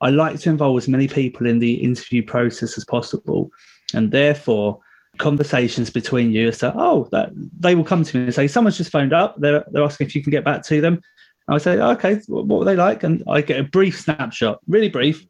I 0.06 0.10
like 0.10 0.40
to 0.42 0.50
involve 0.52 0.78
as 0.78 0.88
many 0.88 1.08
people 1.08 1.48
in 1.48 1.58
the 1.58 1.74
interview 1.74 2.24
process 2.24 2.78
as 2.78 2.86
possible. 2.86 3.50
And 3.96 4.12
therefore, 4.12 4.80
conversations 5.18 5.90
between 5.90 6.32
you 6.32 6.52
so 6.52 6.74
oh 6.76 7.08
that 7.10 7.30
they 7.58 7.74
will 7.74 7.86
come 7.86 8.04
to 8.04 8.18
me 8.18 8.26
and 8.26 8.34
say 8.34 8.50
someone's 8.50 8.76
just 8.76 8.92
phoned 8.92 9.14
up 9.14 9.34
they're, 9.38 9.64
they're 9.72 9.82
asking 9.82 10.06
if 10.06 10.14
you 10.14 10.22
can 10.22 10.30
get 10.30 10.44
back 10.44 10.62
to 10.62 10.82
them 10.82 11.00
i 11.48 11.58
say 11.58 11.80
okay 11.80 12.20
what 12.28 12.46
were 12.48 12.66
they 12.66 12.76
like 12.76 13.02
and 13.04 13.24
i 13.30 13.40
get 13.40 13.58
a 13.58 13.64
brief 13.64 13.98
snapshot 13.98 14.60
really 14.68 14.90
brief 14.90 15.26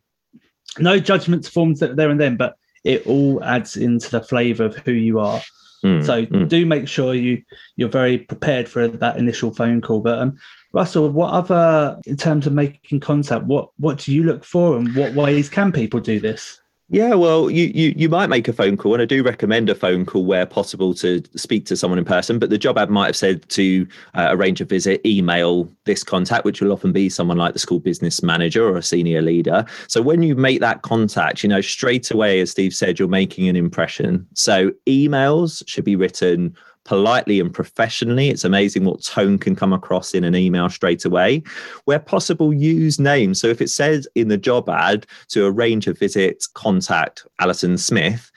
no 0.79 0.97
judgments 0.97 1.47
formed 1.47 1.77
there 1.77 2.09
and 2.09 2.19
then 2.19 2.35
but 2.35 2.55
it 2.83 3.05
all 3.05 3.43
adds 3.43 3.77
into 3.77 4.09
the 4.09 4.23
flavor 4.23 4.65
of 4.65 4.75
who 4.77 4.91
you 4.91 5.19
are 5.19 5.39
Mm, 5.85 6.03
so 6.03 6.25
mm. 6.25 6.49
do 6.49 6.65
make 6.65 6.87
sure 6.87 7.13
you 7.13 7.43
you're 7.75 7.89
very 7.89 8.17
prepared 8.17 8.67
for 8.67 8.87
that 8.87 9.17
initial 9.17 9.53
phone 9.53 9.81
call. 9.81 9.99
But 9.99 10.17
um, 10.17 10.37
Russell, 10.75 11.09
what 11.09 11.31
other 11.31 11.97
in 12.05 12.17
terms 12.17 12.45
of 12.45 12.53
making 12.53 12.99
contact, 12.99 13.45
what 13.45 13.69
what 13.77 13.97
do 13.97 14.13
you 14.13 14.23
look 14.23 14.43
for, 14.43 14.77
and 14.77 14.93
what 14.93 15.13
ways 15.13 15.49
can 15.49 15.71
people 15.71 16.01
do 16.01 16.19
this? 16.19 16.59
Yeah, 16.89 17.15
well, 17.15 17.49
you, 17.49 17.71
you 17.73 17.93
you 17.95 18.09
might 18.09 18.27
make 18.27 18.47
a 18.49 18.53
phone 18.53 18.75
call, 18.75 18.93
and 18.93 19.01
I 19.01 19.05
do 19.05 19.23
recommend 19.23 19.69
a 19.69 19.73
phone 19.73 20.05
call 20.05 20.25
where 20.25 20.45
possible 20.45 20.93
to 20.95 21.23
speak 21.37 21.65
to 21.67 21.77
someone 21.77 21.97
in 21.97 22.03
person. 22.03 22.39
But 22.39 22.49
the 22.49 22.57
job 22.57 22.77
ad 22.77 22.89
might 22.89 23.07
have 23.07 23.15
said 23.15 23.47
to 23.49 23.87
uh, 24.15 24.27
arrange 24.31 24.59
a 24.59 24.65
visit, 24.65 24.99
email 25.05 25.71
this 25.85 26.03
contact, 26.03 26.43
which 26.43 26.61
will 26.61 26.73
often 26.73 26.91
be 26.91 27.07
someone 27.07 27.37
like 27.37 27.53
the 27.53 27.59
school 27.59 27.79
business 27.79 28.21
manager 28.21 28.67
or 28.67 28.75
a 28.77 28.83
senior 28.83 29.21
leader. 29.21 29.65
So 29.87 30.01
when 30.01 30.23
you 30.23 30.35
make 30.35 30.59
that 30.59 30.81
contact, 30.81 31.41
you 31.41 31.47
know 31.49 31.61
straight 31.61 32.11
away, 32.11 32.41
as 32.41 32.51
Steve 32.51 32.75
said, 32.75 32.99
you're 32.99 33.07
making 33.07 33.47
an 33.47 33.55
impression. 33.55 34.27
So 34.33 34.71
emails 34.87 35.63
should 35.67 35.85
be 35.85 35.95
written 35.95 36.55
politely 36.85 37.39
and 37.39 37.53
professionally. 37.53 38.29
It's 38.29 38.45
amazing 38.45 38.85
what 38.85 39.03
tone 39.03 39.37
can 39.37 39.55
come 39.55 39.73
across 39.73 40.13
in 40.13 40.23
an 40.23 40.35
email 40.35 40.69
straight 40.69 41.03
away. 41.03 41.43
Where 41.83 41.99
possible, 41.99 42.53
use 42.53 42.99
names. 42.99 43.41
So 43.41 43.47
if 43.47 43.61
it 43.61 43.69
says 43.69 44.07
in 44.15 44.29
the 44.29 44.37
job 44.37 44.69
ad 44.69 45.05
to 45.29 45.45
arrange 45.45 45.87
a 45.87 45.93
visit, 45.93 46.45
contact 46.53 47.25
Alison 47.39 47.77
Smith, 47.77 48.31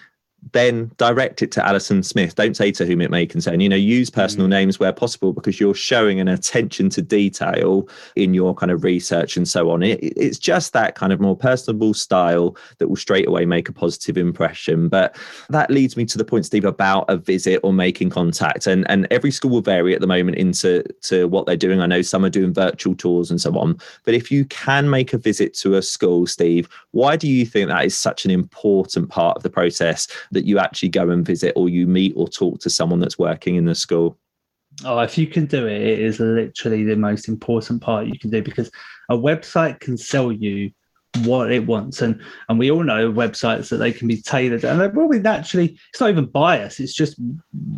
then 0.53 0.91
direct 0.97 1.43
it 1.43 1.51
to 1.53 1.67
Alison 1.67 2.03
Smith. 2.03 2.35
Don't 2.35 2.57
say 2.57 2.71
to 2.73 2.87
whom 2.87 3.01
it 3.01 3.11
may 3.11 3.27
concern. 3.27 3.61
You 3.61 3.69
know, 3.69 3.77
use 3.77 4.11
personal 4.11 4.47
mm. 4.47 4.51
names 4.51 4.79
where 4.79 4.93
possible 4.93 5.33
because 5.33 5.61
you're 5.61 5.75
showing 5.75 6.21
an 6.21 6.29
attention 6.29 6.91
to 6.91 7.03
detail 7.03 7.89
in 8.17 8.35
your 8.35 8.55
kind 8.55 8.73
of 8.73 8.85
research 8.85 9.37
and 9.37 9.47
so 9.47 9.71
on. 9.71 9.83
It, 9.83 9.99
it's 10.03 10.39
just 10.39 10.73
that 10.73 10.95
kind 10.95 11.13
of 11.13 11.21
more 11.21 11.37
personable 11.37 11.95
style 11.95 12.57
that 12.79 12.89
will 12.89 12.97
straight 12.97 13.29
away 13.29 13.45
make 13.47 13.69
a 13.69 13.73
positive 13.73 14.17
impression. 14.17 14.89
But 14.89 15.17
that 15.49 15.71
leads 15.71 15.97
me 15.97 16.05
to 16.07 16.19
the 16.19 16.25
point, 16.25 16.47
Steve, 16.47 16.65
about 16.65 17.05
a 17.09 17.17
visit 17.17 17.61
or 17.63 17.73
making 17.73 18.11
contact. 18.11 18.67
And 18.67 18.89
and 18.91 19.07
every 19.11 19.31
school 19.31 19.51
will 19.51 19.61
vary 19.61 19.95
at 19.95 20.01
the 20.01 20.07
moment 20.07 20.37
into 20.37 20.83
to 21.03 21.29
what 21.29 21.47
they're 21.47 21.57
doing. 21.57 21.81
I 21.81 21.87
know 21.87 22.03
some 22.03 22.25
are 22.25 22.31
doing 22.31 22.53
virtual 22.53 22.95
tours 22.95 23.31
and 23.31 23.41
so 23.41 23.57
on. 23.59 23.79
But 24.05 24.15
if 24.15 24.31
you 24.31 24.45
can 24.47 24.91
make 24.91 25.13
a 25.13 25.19
visit 25.19 25.55
to 25.55 25.75
a 25.75 25.83
school, 25.83 26.27
Steve, 26.27 26.69
why 26.93 27.17
do 27.17 27.29
you 27.29 27.45
think 27.45 27.69
that 27.69 27.85
is 27.85 27.97
such 27.97 28.25
an 28.25 28.31
important 28.31 29.09
part 29.09 29.37
of 29.37 29.43
the 29.43 29.51
process? 29.51 30.09
That 30.39 30.47
you 30.47 30.61
actually 30.61 30.89
go 30.91 31.11
and 31.11 31.27
visit 31.27 31.53
or 31.57 31.69
you 31.69 31.89
meet 31.89 32.13
or 32.15 32.29
talk 32.29 32.61
to 32.61 32.71
someone 32.71 33.01
that's 33.01 33.19
working 33.19 33.57
in 33.57 33.65
the 33.65 33.75
school? 33.75 34.17
Oh, 34.85 35.01
if 35.01 35.19
you 35.19 35.27
can 35.27 35.47
do 35.47 35.67
it, 35.67 35.83
it 35.83 35.99
is 35.99 36.21
literally 36.21 36.85
the 36.85 36.95
most 36.95 37.27
important 37.27 37.83
part 37.83 38.07
you 38.07 38.19
can 38.19 38.31
do 38.31 38.41
because 38.41 38.71
a 39.11 39.17
website 39.17 39.81
can 39.81 39.97
sell 39.97 40.31
you 40.31 40.71
what 41.25 41.51
it 41.51 41.67
wants. 41.67 42.01
And 42.01 42.21
and 42.49 42.61
we 42.61 42.71
all 42.71 42.85
know 42.85 43.11
websites 43.11 43.71
that 43.71 43.79
they 43.79 43.91
can 43.93 44.07
be 44.07 44.23
tailored 44.23 44.63
and 44.63 44.81
they're 44.81 44.91
probably 44.91 45.19
naturally 45.19 45.77
it's 45.91 46.01
not 46.01 46.11
even 46.11 46.27
bias, 46.27 46.79
it's 46.79 46.95
just 46.95 47.17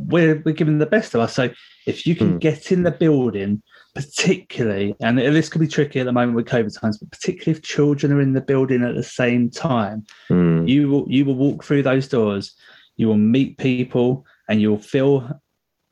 we're 0.07 0.43
we're 0.45 0.53
giving 0.53 0.77
the 0.77 0.85
best 0.85 1.15
of 1.15 1.23
us. 1.23 1.35
So 1.35 1.49
if 1.87 2.07
you 2.07 2.15
can 2.15 2.35
mm. 2.35 2.41
get 2.41 2.71
in 2.71 2.83
the 2.83 2.91
building 2.91 3.63
particularly, 3.95 4.95
and 5.01 5.19
this 5.19 5.49
could 5.49 5.61
be 5.61 5.69
tricky 5.69 6.01
at 6.01 6.07
the 6.07 6.13
moment 6.13 6.37
with 6.37 6.47
COVID 6.47 6.79
times, 6.79 6.99
but 6.99 7.11
particularly 7.11 7.57
if 7.57 7.63
children 7.63 8.13
are 8.13 8.21
in 8.21 8.33
the 8.33 8.41
building 8.41 8.85
at 8.85 8.95
the 8.95 9.03
same 9.03 9.51
time, 9.51 10.05
mm. 10.29 10.69
you 10.69 10.89
will 10.89 11.05
you 11.09 11.25
will 11.25 11.35
walk 11.35 11.65
through 11.65 11.83
those 11.83 12.09
doors, 12.09 12.55
you 12.97 13.09
will 13.09 13.17
meet 13.17 13.59
people, 13.59 14.27
and 14.49 14.61
you'll 14.61 14.79
feel 14.79 15.41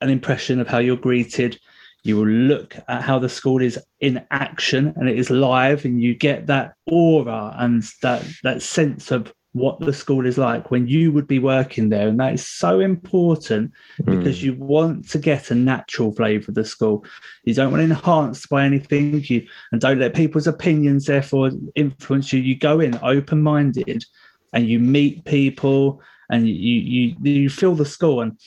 an 0.01 0.11
impression 0.11 0.61
of 0.61 0.69
how 0.69 0.79
you're 0.79 0.97
greeted. 0.97 1.59
You 2.05 2.17
will 2.17 2.29
look 2.29 2.77
at 2.87 3.03
how 3.03 3.19
the 3.19 3.29
school 3.29 3.61
is 3.61 3.79
in 4.01 4.25
action 4.31 4.95
and 4.97 5.09
it 5.09 5.19
is 5.19 5.31
live, 5.31 5.85
and 5.85 6.01
you 6.01 6.15
get 6.15 6.47
that 6.47 6.75
aura 6.87 7.55
and 7.59 7.83
that 8.03 8.25
that 8.45 8.63
sense 8.63 9.11
of 9.11 9.33
what 9.59 9.81
the 9.81 9.93
school 9.93 10.27
is 10.27 10.39
like 10.39 10.71
when 10.71 10.87
you 10.87 11.13
would 11.13 11.27
be 11.27 11.39
working 11.39 11.89
there. 11.89 12.09
And 12.09 12.19
that 12.21 12.35
is 12.35 12.47
so 12.47 12.81
important 12.81 13.73
mm. 14.01 14.07
because 14.07 14.43
you 14.43 14.55
want 14.55 15.09
to 15.11 15.19
get 15.19 15.51
a 15.51 15.55
natural 15.55 16.13
flavour 16.13 16.51
of 16.51 16.55
the 16.55 16.65
school. 16.65 17.05
You 17.45 17.55
don't 17.55 17.71
want 17.71 17.83
enhanced 17.83 18.49
by 18.49 18.65
anything. 18.65 19.23
You 19.25 19.47
and 19.73 19.81
don't 19.81 19.99
let 19.99 20.15
people's 20.15 20.47
opinions 20.47 21.07
therefore 21.07 21.51
influence 21.75 22.33
you. 22.33 22.41
You 22.41 22.57
go 22.57 22.81
in 22.81 22.99
open 23.03 23.43
minded 23.43 24.05
and 24.53 24.67
you 24.67 24.79
meet 24.79 25.25
people 25.25 26.01
and 26.31 26.49
you 26.49 26.55
you 26.55 27.17
you 27.23 27.51
feel 27.51 27.75
the 27.75 27.85
school. 27.85 28.21
And 28.21 28.39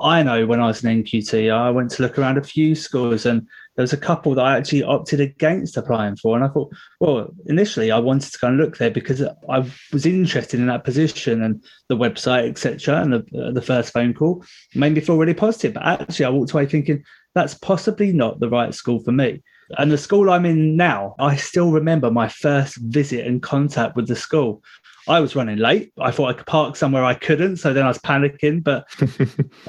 I 0.00 0.22
know 0.22 0.46
when 0.46 0.60
I 0.60 0.66
was 0.66 0.84
in 0.84 1.02
NQT, 1.02 1.52
I 1.52 1.70
went 1.70 1.90
to 1.92 2.02
look 2.02 2.18
around 2.18 2.38
a 2.38 2.42
few 2.42 2.74
schools 2.74 3.26
and 3.26 3.46
there 3.78 3.84
was 3.84 3.92
a 3.92 3.96
couple 3.96 4.34
that 4.34 4.44
I 4.44 4.56
actually 4.56 4.82
opted 4.82 5.20
against 5.20 5.76
applying 5.76 6.16
for. 6.16 6.34
And 6.34 6.44
I 6.44 6.48
thought, 6.48 6.74
well, 6.98 7.32
initially 7.46 7.92
I 7.92 8.00
wanted 8.00 8.32
to 8.32 8.38
go 8.40 8.48
and 8.48 8.56
look 8.56 8.76
there 8.76 8.90
because 8.90 9.22
I 9.22 9.70
was 9.92 10.04
interested 10.04 10.58
in 10.58 10.66
that 10.66 10.82
position 10.82 11.44
and 11.44 11.64
the 11.88 11.96
website, 11.96 12.48
etc. 12.48 13.00
And 13.00 13.12
the, 13.12 13.40
uh, 13.40 13.52
the 13.52 13.62
first 13.62 13.92
phone 13.92 14.14
call 14.14 14.44
made 14.74 14.94
me 14.94 15.00
feel 15.00 15.16
really 15.16 15.32
positive. 15.32 15.74
But 15.74 15.84
actually, 15.84 16.24
I 16.24 16.30
walked 16.30 16.50
away 16.50 16.66
thinking 16.66 17.04
that's 17.36 17.54
possibly 17.54 18.12
not 18.12 18.40
the 18.40 18.48
right 18.48 18.74
school 18.74 18.98
for 18.98 19.12
me. 19.12 19.44
And 19.76 19.92
the 19.92 19.98
school 19.98 20.28
I'm 20.28 20.44
in 20.44 20.76
now, 20.76 21.14
I 21.20 21.36
still 21.36 21.70
remember 21.70 22.10
my 22.10 22.26
first 22.26 22.78
visit 22.78 23.28
and 23.28 23.40
contact 23.40 23.94
with 23.94 24.08
the 24.08 24.16
school. 24.16 24.60
I 25.08 25.20
was 25.20 25.34
running 25.34 25.58
late. 25.58 25.92
I 25.98 26.10
thought 26.10 26.28
I 26.28 26.32
could 26.34 26.46
park 26.46 26.76
somewhere 26.76 27.04
I 27.04 27.14
couldn't. 27.14 27.56
So 27.56 27.72
then 27.72 27.84
I 27.84 27.88
was 27.88 27.98
panicking. 27.98 28.62
But 28.62 28.86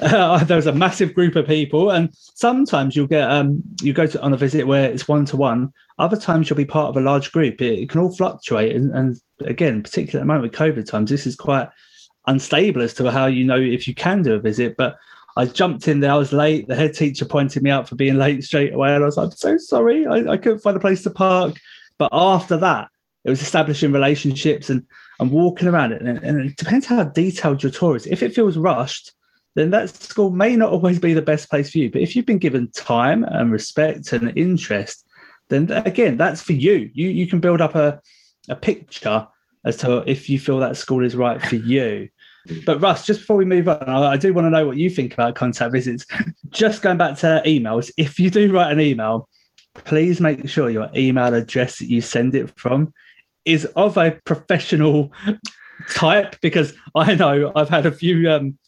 uh, 0.00 0.44
there 0.44 0.56
was 0.56 0.66
a 0.66 0.72
massive 0.72 1.14
group 1.14 1.34
of 1.36 1.46
people. 1.46 1.90
And 1.90 2.10
sometimes 2.14 2.94
you'll 2.94 3.06
get, 3.06 3.30
um, 3.30 3.62
you 3.80 3.92
go 3.92 4.06
to, 4.06 4.20
on 4.22 4.34
a 4.34 4.36
visit 4.36 4.66
where 4.66 4.90
it's 4.90 5.08
one 5.08 5.24
to 5.26 5.36
one. 5.36 5.72
Other 5.98 6.16
times 6.16 6.48
you'll 6.48 6.56
be 6.56 6.64
part 6.64 6.90
of 6.90 6.96
a 6.96 7.04
large 7.04 7.32
group. 7.32 7.60
It, 7.62 7.80
it 7.80 7.90
can 7.90 8.00
all 8.00 8.14
fluctuate. 8.14 8.76
And, 8.76 8.94
and, 8.94 9.16
again, 9.40 9.82
particularly 9.82 10.20
at 10.20 10.22
the 10.22 10.26
moment 10.26 10.42
with 10.42 10.60
COVID 10.60 10.86
times, 10.86 11.08
this 11.08 11.26
is 11.26 11.36
quite 11.36 11.68
unstable 12.26 12.82
as 12.82 12.92
to 12.94 13.10
how 13.10 13.26
you 13.26 13.44
know 13.44 13.58
if 13.58 13.88
you 13.88 13.94
can 13.94 14.22
do 14.22 14.34
a 14.34 14.38
visit. 14.38 14.76
But 14.76 14.96
I 15.36 15.46
jumped 15.46 15.88
in 15.88 16.00
there. 16.00 16.12
I 16.12 16.16
was 16.16 16.32
late. 16.32 16.68
The 16.68 16.76
head 16.76 16.94
teacher 16.94 17.24
pointed 17.24 17.62
me 17.62 17.70
out 17.70 17.88
for 17.88 17.94
being 17.94 18.16
late 18.16 18.44
straight 18.44 18.74
away. 18.74 18.94
And 18.94 19.02
I 19.02 19.06
was 19.06 19.16
like, 19.16 19.26
I'm 19.26 19.36
so 19.36 19.56
sorry. 19.56 20.06
I, 20.06 20.32
I 20.32 20.36
couldn't 20.36 20.58
find 20.58 20.76
a 20.76 20.80
place 20.80 21.02
to 21.04 21.10
park. 21.10 21.54
But 21.96 22.10
after 22.12 22.58
that, 22.58 22.88
it 23.24 23.30
was 23.30 23.42
establishing 23.42 23.92
relationships 23.92 24.70
and 24.70 24.84
and 25.18 25.30
walking 25.30 25.68
around 25.68 25.92
it. 25.92 26.00
And, 26.00 26.18
and 26.18 26.40
it 26.50 26.56
depends 26.56 26.86
how 26.86 27.04
detailed 27.04 27.62
your 27.62 27.72
tour 27.72 27.94
is. 27.94 28.06
If 28.06 28.22
it 28.22 28.34
feels 28.34 28.56
rushed, 28.56 29.12
then 29.54 29.70
that 29.70 29.90
school 29.90 30.30
may 30.30 30.56
not 30.56 30.72
always 30.72 30.98
be 30.98 31.12
the 31.12 31.22
best 31.22 31.50
place 31.50 31.70
for 31.70 31.78
you. 31.78 31.90
But 31.90 32.00
if 32.00 32.16
you've 32.16 32.26
been 32.26 32.38
given 32.38 32.70
time 32.70 33.24
and 33.24 33.52
respect 33.52 34.12
and 34.12 34.36
interest, 34.36 35.06
then 35.48 35.70
again, 35.70 36.16
that's 36.16 36.40
for 36.40 36.52
you. 36.52 36.90
You 36.94 37.08
you 37.08 37.26
can 37.26 37.40
build 37.40 37.60
up 37.60 37.74
a, 37.74 38.00
a 38.48 38.56
picture 38.56 39.26
as 39.64 39.76
to 39.78 39.98
if 40.10 40.30
you 40.30 40.38
feel 40.38 40.58
that 40.60 40.76
school 40.76 41.04
is 41.04 41.16
right 41.16 41.42
for 41.42 41.56
you. 41.56 42.08
But 42.64 42.80
Russ, 42.80 43.04
just 43.04 43.20
before 43.20 43.36
we 43.36 43.44
move 43.44 43.68
on, 43.68 43.82
I, 43.82 44.12
I 44.12 44.16
do 44.16 44.32
want 44.32 44.46
to 44.46 44.50
know 44.50 44.66
what 44.66 44.78
you 44.78 44.88
think 44.88 45.12
about 45.12 45.34
contact 45.34 45.72
visits. 45.72 46.06
just 46.48 46.80
going 46.80 46.96
back 46.96 47.18
to 47.18 47.42
emails, 47.44 47.90
if 47.98 48.18
you 48.18 48.30
do 48.30 48.50
write 48.50 48.72
an 48.72 48.80
email, 48.80 49.28
please 49.74 50.20
make 50.20 50.48
sure 50.48 50.70
your 50.70 50.88
email 50.96 51.34
address 51.34 51.78
that 51.78 51.90
you 51.90 52.00
send 52.00 52.34
it 52.34 52.50
from 52.58 52.94
is 53.44 53.64
of 53.76 53.96
a 53.96 54.12
professional 54.24 55.12
type 55.90 56.36
because 56.40 56.74
I 56.94 57.14
know 57.14 57.52
I've 57.54 57.68
had 57.68 57.86
a 57.86 57.92
few 57.92 58.30
um, 58.30 58.58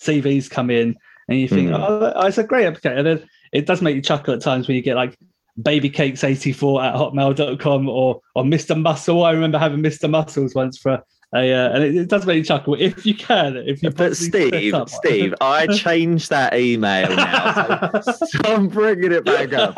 CVs 0.00 0.50
come 0.50 0.70
in 0.70 0.96
and 1.28 1.38
you 1.38 1.48
think, 1.48 1.70
mm. 1.70 1.78
oh, 1.78 2.26
it's 2.26 2.38
a 2.38 2.44
great 2.44 2.66
then 2.82 3.28
it 3.52 3.66
does 3.66 3.82
make 3.82 3.96
you 3.96 4.02
chuckle 4.02 4.34
at 4.34 4.40
times 4.40 4.68
when 4.68 4.76
you 4.76 4.82
get 4.82 4.96
like 4.96 5.16
babycakes84 5.60 6.84
at 6.84 6.94
hotmail.com 6.94 7.88
or, 7.88 8.20
or 8.34 8.44
Mr. 8.44 8.80
Muscle. 8.80 9.24
I 9.24 9.32
remember 9.32 9.58
having 9.58 9.82
Mr. 9.82 10.08
Muscles 10.08 10.54
once 10.54 10.78
for 10.78 11.02
uh, 11.34 11.38
and 11.38 11.82
it, 11.82 11.96
it, 11.96 12.08
does 12.08 12.24
make 12.24 12.38
you 12.38 12.44
chuckle 12.44 12.74
if 12.74 13.04
you 13.04 13.14
can. 13.14 13.56
If 13.56 13.82
you 13.82 13.90
but 13.90 14.16
Steve, 14.16 14.74
Steve, 14.86 15.34
I 15.40 15.66
changed 15.74 16.30
that 16.30 16.54
email 16.54 17.08
now, 17.14 18.00
so, 18.00 18.12
so 18.26 18.38
I'm 18.44 18.68
bringing 18.68 19.10
it 19.10 19.24
back 19.24 19.52
up. 19.52 19.76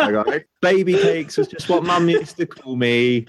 Baby 0.61 0.95
cakes 0.95 1.39
was 1.39 1.49
just 1.49 1.69
what 1.69 1.85
Mum 1.85 2.09
used 2.09 2.37
to 2.37 2.47
call 2.47 2.77
me, 2.77 3.21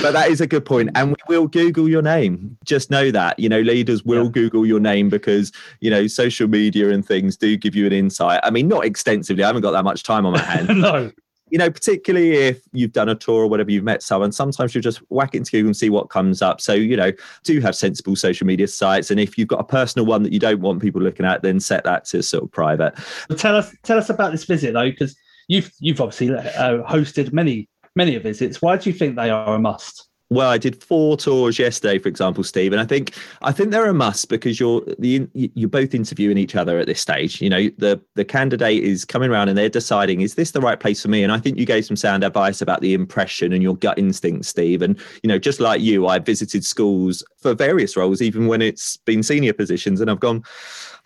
but 0.00 0.12
that 0.12 0.30
is 0.30 0.40
a 0.40 0.46
good 0.46 0.64
point, 0.64 0.90
and 0.94 1.10
we 1.10 1.16
will 1.36 1.46
Google 1.46 1.88
your 1.88 2.02
name. 2.02 2.56
Just 2.64 2.90
know 2.90 3.10
that 3.10 3.38
you 3.38 3.50
know 3.50 3.60
leaders 3.60 4.02
will 4.02 4.24
yeah. 4.24 4.30
Google 4.30 4.64
your 4.64 4.80
name 4.80 5.10
because 5.10 5.52
you 5.80 5.90
know 5.90 6.06
social 6.06 6.48
media 6.48 6.90
and 6.90 7.06
things 7.06 7.36
do 7.36 7.54
give 7.56 7.74
you 7.74 7.86
an 7.86 7.92
insight. 7.92 8.40
I 8.44 8.50
mean, 8.50 8.68
not 8.68 8.86
extensively. 8.86 9.44
I 9.44 9.48
haven't 9.48 9.62
got 9.62 9.72
that 9.72 9.84
much 9.84 10.04
time 10.04 10.24
on 10.24 10.32
my 10.32 10.38
hands. 10.42 10.70
no 10.70 11.12
you 11.50 11.58
know, 11.58 11.70
particularly 11.70 12.32
if 12.32 12.60
you've 12.72 12.92
done 12.92 13.08
a 13.08 13.14
tour 13.14 13.42
or 13.42 13.46
whatever, 13.46 13.70
you've 13.70 13.84
met 13.84 14.02
someone, 14.02 14.32
sometimes 14.32 14.74
you 14.74 14.80
just 14.80 14.98
whack 15.10 15.34
into 15.34 15.50
Google 15.50 15.68
and 15.68 15.76
see 15.76 15.90
what 15.90 16.10
comes 16.10 16.42
up. 16.42 16.60
So, 16.60 16.72
you 16.72 16.96
know, 16.96 17.12
do 17.44 17.60
have 17.60 17.74
sensible 17.74 18.16
social 18.16 18.46
media 18.46 18.68
sites. 18.68 19.10
And 19.10 19.20
if 19.20 19.38
you've 19.38 19.48
got 19.48 19.60
a 19.60 19.64
personal 19.64 20.06
one 20.06 20.22
that 20.22 20.32
you 20.32 20.38
don't 20.38 20.60
want 20.60 20.82
people 20.82 21.00
looking 21.00 21.26
at, 21.26 21.42
then 21.42 21.60
set 21.60 21.84
that 21.84 22.04
to 22.06 22.22
sort 22.22 22.44
of 22.44 22.52
private. 22.52 22.94
Tell 23.36 23.56
us, 23.56 23.74
tell 23.82 23.98
us 23.98 24.10
about 24.10 24.32
this 24.32 24.44
visit 24.44 24.72
though, 24.72 24.90
because 24.90 25.16
you've 25.48 25.70
you've 25.80 26.00
obviously 26.00 26.30
uh, 26.34 26.82
hosted 26.84 27.32
many 27.32 27.68
many 27.96 28.16
visits. 28.18 28.62
Why 28.62 28.76
do 28.76 28.90
you 28.90 28.96
think 28.96 29.16
they 29.16 29.30
are 29.30 29.54
a 29.54 29.58
must? 29.58 30.07
Well, 30.30 30.50
I 30.50 30.58
did 30.58 30.82
four 30.82 31.16
tours 31.16 31.58
yesterday, 31.58 31.98
for 31.98 32.08
example, 32.08 32.44
Steve, 32.44 32.72
and 32.72 32.80
I 32.80 32.84
think 32.84 33.14
I 33.40 33.50
think 33.50 33.70
they're 33.70 33.86
a 33.86 33.94
must 33.94 34.28
because 34.28 34.60
you're 34.60 34.82
the 34.98 35.26
you're 35.32 35.70
both 35.70 35.94
interviewing 35.94 36.36
each 36.36 36.54
other 36.54 36.78
at 36.78 36.86
this 36.86 37.00
stage. 37.00 37.40
You 37.40 37.48
know, 37.48 37.70
the 37.78 38.00
the 38.14 38.26
candidate 38.26 38.82
is 38.82 39.06
coming 39.06 39.30
around 39.30 39.48
and 39.48 39.56
they're 39.56 39.70
deciding 39.70 40.20
is 40.20 40.34
this 40.34 40.50
the 40.50 40.60
right 40.60 40.78
place 40.78 41.00
for 41.00 41.08
me? 41.08 41.22
And 41.22 41.32
I 41.32 41.38
think 41.38 41.56
you 41.58 41.64
gave 41.64 41.86
some 41.86 41.96
sound 41.96 42.24
advice 42.24 42.60
about 42.60 42.82
the 42.82 42.92
impression 42.92 43.54
and 43.54 43.62
your 43.62 43.76
gut 43.76 43.98
instinct, 43.98 44.44
Steve. 44.44 44.82
And 44.82 44.98
you 45.22 45.28
know, 45.28 45.38
just 45.38 45.60
like 45.60 45.80
you, 45.80 46.06
I 46.06 46.18
visited 46.18 46.62
schools 46.62 47.24
for 47.38 47.54
various 47.54 47.96
roles, 47.96 48.20
even 48.20 48.48
when 48.48 48.60
it's 48.60 48.98
been 48.98 49.22
senior 49.22 49.54
positions, 49.54 50.00
and 50.00 50.10
I've 50.10 50.20
gone, 50.20 50.42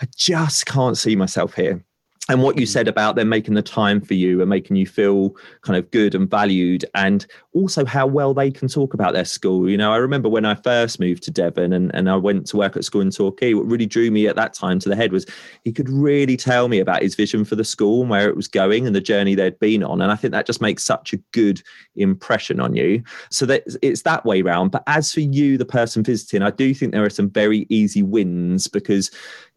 I 0.01 0.09
just 0.17 0.67
can't 0.67 0.99
see 0.99 1.15
myself 1.15 1.55
here 1.55 1.85
and 2.29 2.43
what 2.43 2.59
you 2.59 2.67
said 2.67 2.87
mm. 2.87 2.91
about 2.91 3.17
them 3.17 3.29
making 3.29 3.55
the 3.55 3.63
time 3.63 4.01
for 4.01 4.15
you 4.15 4.41
and 4.41 4.49
making 4.49 4.77
you 4.77 4.87
feel 4.87 5.35
kind 5.63 5.77
of 5.77 5.91
good 5.91 6.15
and 6.15 6.31
valued 6.31 6.85
and 6.95 7.27
also 7.53 7.85
how 7.85 8.07
well 8.07 8.33
they 8.33 8.51
can 8.51 8.69
talk 8.69 8.95
about 8.95 9.13
their 9.13 9.25
school. 9.25 9.69
You 9.69 9.77
know 9.77 9.93
i 9.93 9.97
remember 9.97 10.29
when 10.29 10.45
i 10.45 10.55
first 10.55 11.01
moved 11.01 11.23
to 11.25 11.31
devon 11.31 11.73
and, 11.73 11.95
and 11.95 12.09
i 12.09 12.17
went 12.17 12.47
to 12.49 12.57
work 12.57 12.77
at 12.77 12.85
school 12.85 13.01
in 13.01 13.11
torquay 13.11 13.55
what 13.55 13.67
really 13.67 13.87
drew 13.87 14.11
me 14.11 14.27
at 14.27 14.37
that 14.37 14.55
time 14.55 14.79
to 14.81 14.89
the 14.89 14.97
head 14.97 15.13
was 15.13 15.27
he 15.65 15.73
could 15.73 15.89
really 15.89 16.37
tell 16.37 16.69
me 16.69 16.79
about 16.79 17.03
his 17.03 17.15
vision 17.15 17.45
for 17.45 17.57
the 17.57 17.65
school 17.65 18.03
and 18.03 18.11
where 18.11 18.29
it 18.29 18.37
was 18.37 18.49
going 18.49 18.87
and 18.87 18.95
the 18.95 19.01
journey 19.01 19.35
they'd 19.35 19.59
been 19.59 19.83
on. 19.83 20.01
And 20.01 20.13
i 20.13 20.17
think 20.17 20.33
that 20.33 20.47
just 20.47 20.61
makes 20.61 20.85
such 20.85 21.13
a 21.13 21.19
good 21.33 21.63
impression 21.97 22.61
on 22.61 22.75
you. 22.75 23.03
So 23.31 23.47
that 23.47 23.65
it's 23.83 24.03
that 24.03 24.25
way 24.25 24.43
round. 24.43 24.71
But 24.71 24.85
as 24.87 25.13
for 25.13 25.21
you 25.21 25.59
the 25.59 25.65
person 25.65 26.03
visiting 26.03 26.43
i 26.43 26.51
do 26.51 26.73
think 26.75 26.93
there 26.93 27.05
are 27.05 27.11
some 27.11 27.31
very 27.31 27.67
easy 27.69 28.03
wins 28.03 28.69
because 28.69 29.11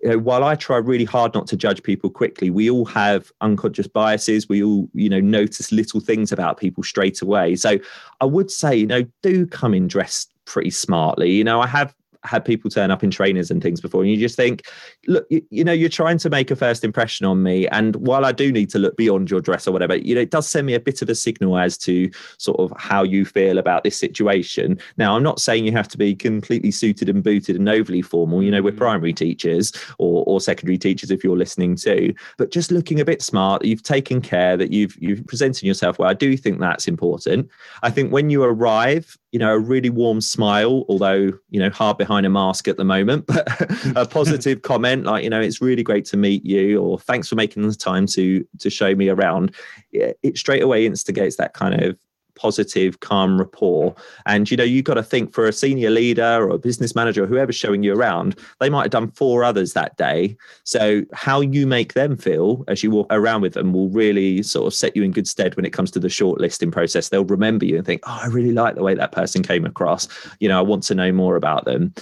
you 0.06 0.12
know, 0.12 0.20
while 0.20 0.44
I 0.44 0.54
try 0.54 0.78
really 0.78 1.04
hard 1.04 1.34
not 1.34 1.48
to 1.48 1.58
judge 1.58 1.82
people 1.82 2.12
quickly, 2.12 2.52
we 2.52 2.70
all 2.70 2.86
have 2.86 3.32
unconscious 3.42 3.88
biases. 3.88 4.48
We 4.48 4.62
all, 4.62 4.88
you 4.94 5.10
know, 5.10 5.20
notice 5.20 5.72
little 5.72 6.00
things 6.00 6.32
about 6.32 6.60
people 6.60 6.84
straight 6.84 7.24
away. 7.24 7.56
So 7.56 7.80
I 8.22 8.26
would 8.26 8.52
say, 8.52 8.76
you 8.76 8.86
know, 8.86 9.04
do 9.24 9.48
come 9.48 9.74
in 9.74 9.88
dressed 9.88 10.32
pretty 10.46 10.70
smartly. 10.70 11.32
You 11.32 11.44
know, 11.44 11.60
I 11.60 11.66
have 11.66 11.96
had 12.26 12.44
people 12.44 12.70
turn 12.70 12.92
up 12.92 13.04
in 13.04 13.12
trainers 13.12 13.52
and 13.52 13.62
things 13.62 13.82
before 13.82 14.02
and 14.02 14.12
you 14.12 14.18
just 14.18 14.36
think 14.36 14.64
look 15.08 15.26
you, 15.30 15.42
you, 15.50 15.64
know 15.64 15.72
you're 15.72 15.90
trying 15.90 16.18
to 16.18 16.30
make 16.30 16.52
a 16.52 16.56
first 16.56 16.84
impression 16.84 17.26
on 17.26 17.44
me 17.44 17.68
and 17.70 17.96
while 17.98 18.26
i 18.26 18.32
do 18.32 18.52
need 18.52 18.70
to 18.70 18.80
look 18.80 18.96
beyond 18.98 19.30
your 19.30 19.42
dress 19.42 19.68
or 19.68 19.72
whatever 19.72 19.96
you 19.96 20.16
know 20.16 20.22
it 20.22 20.32
does 20.32 20.48
send 20.48 20.66
me 20.68 20.74
a 20.74 20.80
bit 20.80 21.02
of 21.02 21.10
a 21.10 21.16
signal 21.16 21.58
as 21.58 21.78
to 21.78 22.10
sort 22.38 22.60
of 22.60 22.74
how 22.78 23.04
you 23.04 23.26
feel 23.26 23.58
about 23.58 23.84
this 23.84 24.00
situation. 24.00 24.78
Now 24.98 25.16
i'm 25.16 25.24
not 25.24 25.40
saying 25.40 25.66
you 25.66 25.72
have 25.72 25.88
to 25.90 25.98
be 25.98 26.16
completely 26.16 26.72
suited 26.72 27.10
and 27.10 27.24
booted 27.24 27.56
and 27.56 27.68
overly 27.70 28.02
formal 28.02 28.44
you 28.44 28.52
know 28.52 28.62
we're 28.62 28.72
mm. 28.72 28.78
primary 28.78 29.14
teachers 29.14 29.72
or, 29.98 30.24
or 30.28 30.42
secondary 30.42 30.78
teachers 30.78 31.12
if 31.12 31.24
you're 31.24 31.38
listening 31.38 31.76
too 31.76 32.14
but 32.38 32.52
just 32.52 32.72
looking 32.72 33.00
a 33.00 33.06
bit 33.06 33.22
smart 33.22 33.64
you've 33.64 33.84
taken 33.84 34.22
care 34.22 34.58
that 34.58 34.72
you've 34.72 34.96
you've 35.00 35.26
presented 35.28 35.64
yourself 35.64 36.00
well. 36.00 36.10
I 36.10 36.14
do 36.14 36.36
think 36.38 36.60
that's 36.60 36.88
important. 36.88 37.50
I 37.84 37.92
think 37.92 38.12
when 38.12 38.30
you 38.30 38.44
arrive 38.44 39.18
you 39.36 39.40
know, 39.40 39.54
a 39.54 39.60
really 39.60 39.90
warm 39.90 40.22
smile, 40.22 40.86
although, 40.88 41.30
you 41.50 41.60
know, 41.60 41.70
hard 41.70 41.98
behind 41.98 42.26
a 42.26 42.30
mask 42.30 42.70
at 42.70 42.78
the 42.78 42.86
moment, 42.86 43.26
but 43.28 43.46
a 43.94 44.06
positive 44.10 44.62
comment 44.62 45.04
like, 45.04 45.26
you 45.26 45.30
know, 45.30 45.42
it's 45.42 45.62
really 45.62 45.84
great 45.84 46.06
to 46.06 46.16
meet 46.16 46.46
you 46.46 46.82
or 46.82 46.98
thanks 46.98 47.28
for 47.28 47.36
making 47.36 47.68
the 47.68 47.76
time 47.76 48.06
to 48.08 48.48
to 48.60 48.70
show 48.70 48.96
me 48.96 49.10
around. 49.10 49.54
It, 49.92 50.18
it 50.24 50.38
straight 50.38 50.64
away 50.64 50.86
instigates 50.86 51.36
that 51.36 51.54
kind 51.54 51.84
of 51.84 51.98
positive, 52.36 53.00
calm 53.00 53.38
rapport. 53.38 53.96
And 54.26 54.50
you 54.50 54.58
know, 54.58 54.64
you've 54.64 54.86
got 54.86 54.96
to 54.96 55.04
think 55.04 55.34
for 55.34 55.48
a 55.48 55.54
senior 55.54 55.90
leader 55.90 56.44
or 56.44 56.50
a 56.50 56.58
business 56.58 56.96
manager 56.96 57.24
or 57.24 57.28
whoever's 57.28 57.56
showing 57.56 57.84
you 57.84 57.94
around, 57.94 58.38
they 58.60 58.70
might 58.70 58.84
have 58.84 58.92
done 58.92 59.12
four 59.12 59.44
others 59.44 59.74
that 59.74 59.98
day. 59.98 60.38
So 60.64 61.04
how 61.14 61.42
you 61.42 61.66
make 61.66 61.94
them 61.94 62.18
feel 62.18 62.64
as 62.68 62.84
you 62.84 62.92
walk 62.92 63.08
around 63.10 63.42
with 63.42 63.54
them 63.54 63.74
will 63.74 63.90
really 63.90 64.44
sort 64.44 64.68
of 64.68 64.74
set 64.74 64.96
you 64.96 65.04
in 65.04 65.12
good 65.12 65.28
stead 65.28 65.56
when 65.56 65.66
it 65.66 65.74
comes 65.74 65.92
to 65.92 66.00
the 66.00 66.08
shortlisting 66.08 66.72
process. 66.72 67.10
They'll 67.10 67.26
remember 67.26 67.66
you 67.66 67.78
and 67.78 67.86
think, 67.86 68.02
oh, 68.06 68.20
I 68.24 68.28
really 68.28 68.52
like 68.52 68.76
the 68.76 68.84
way 68.84 68.96
that 68.96 69.12
person 69.12 69.44
came 69.44 69.66
across. 69.66 70.08
You 70.40 70.50
know, 70.50 70.60
I 70.60 70.62
want 70.62 70.84
to 70.84 70.96
know 70.96 71.12
more 71.12 71.36
about 71.36 71.66
them. 71.66 71.94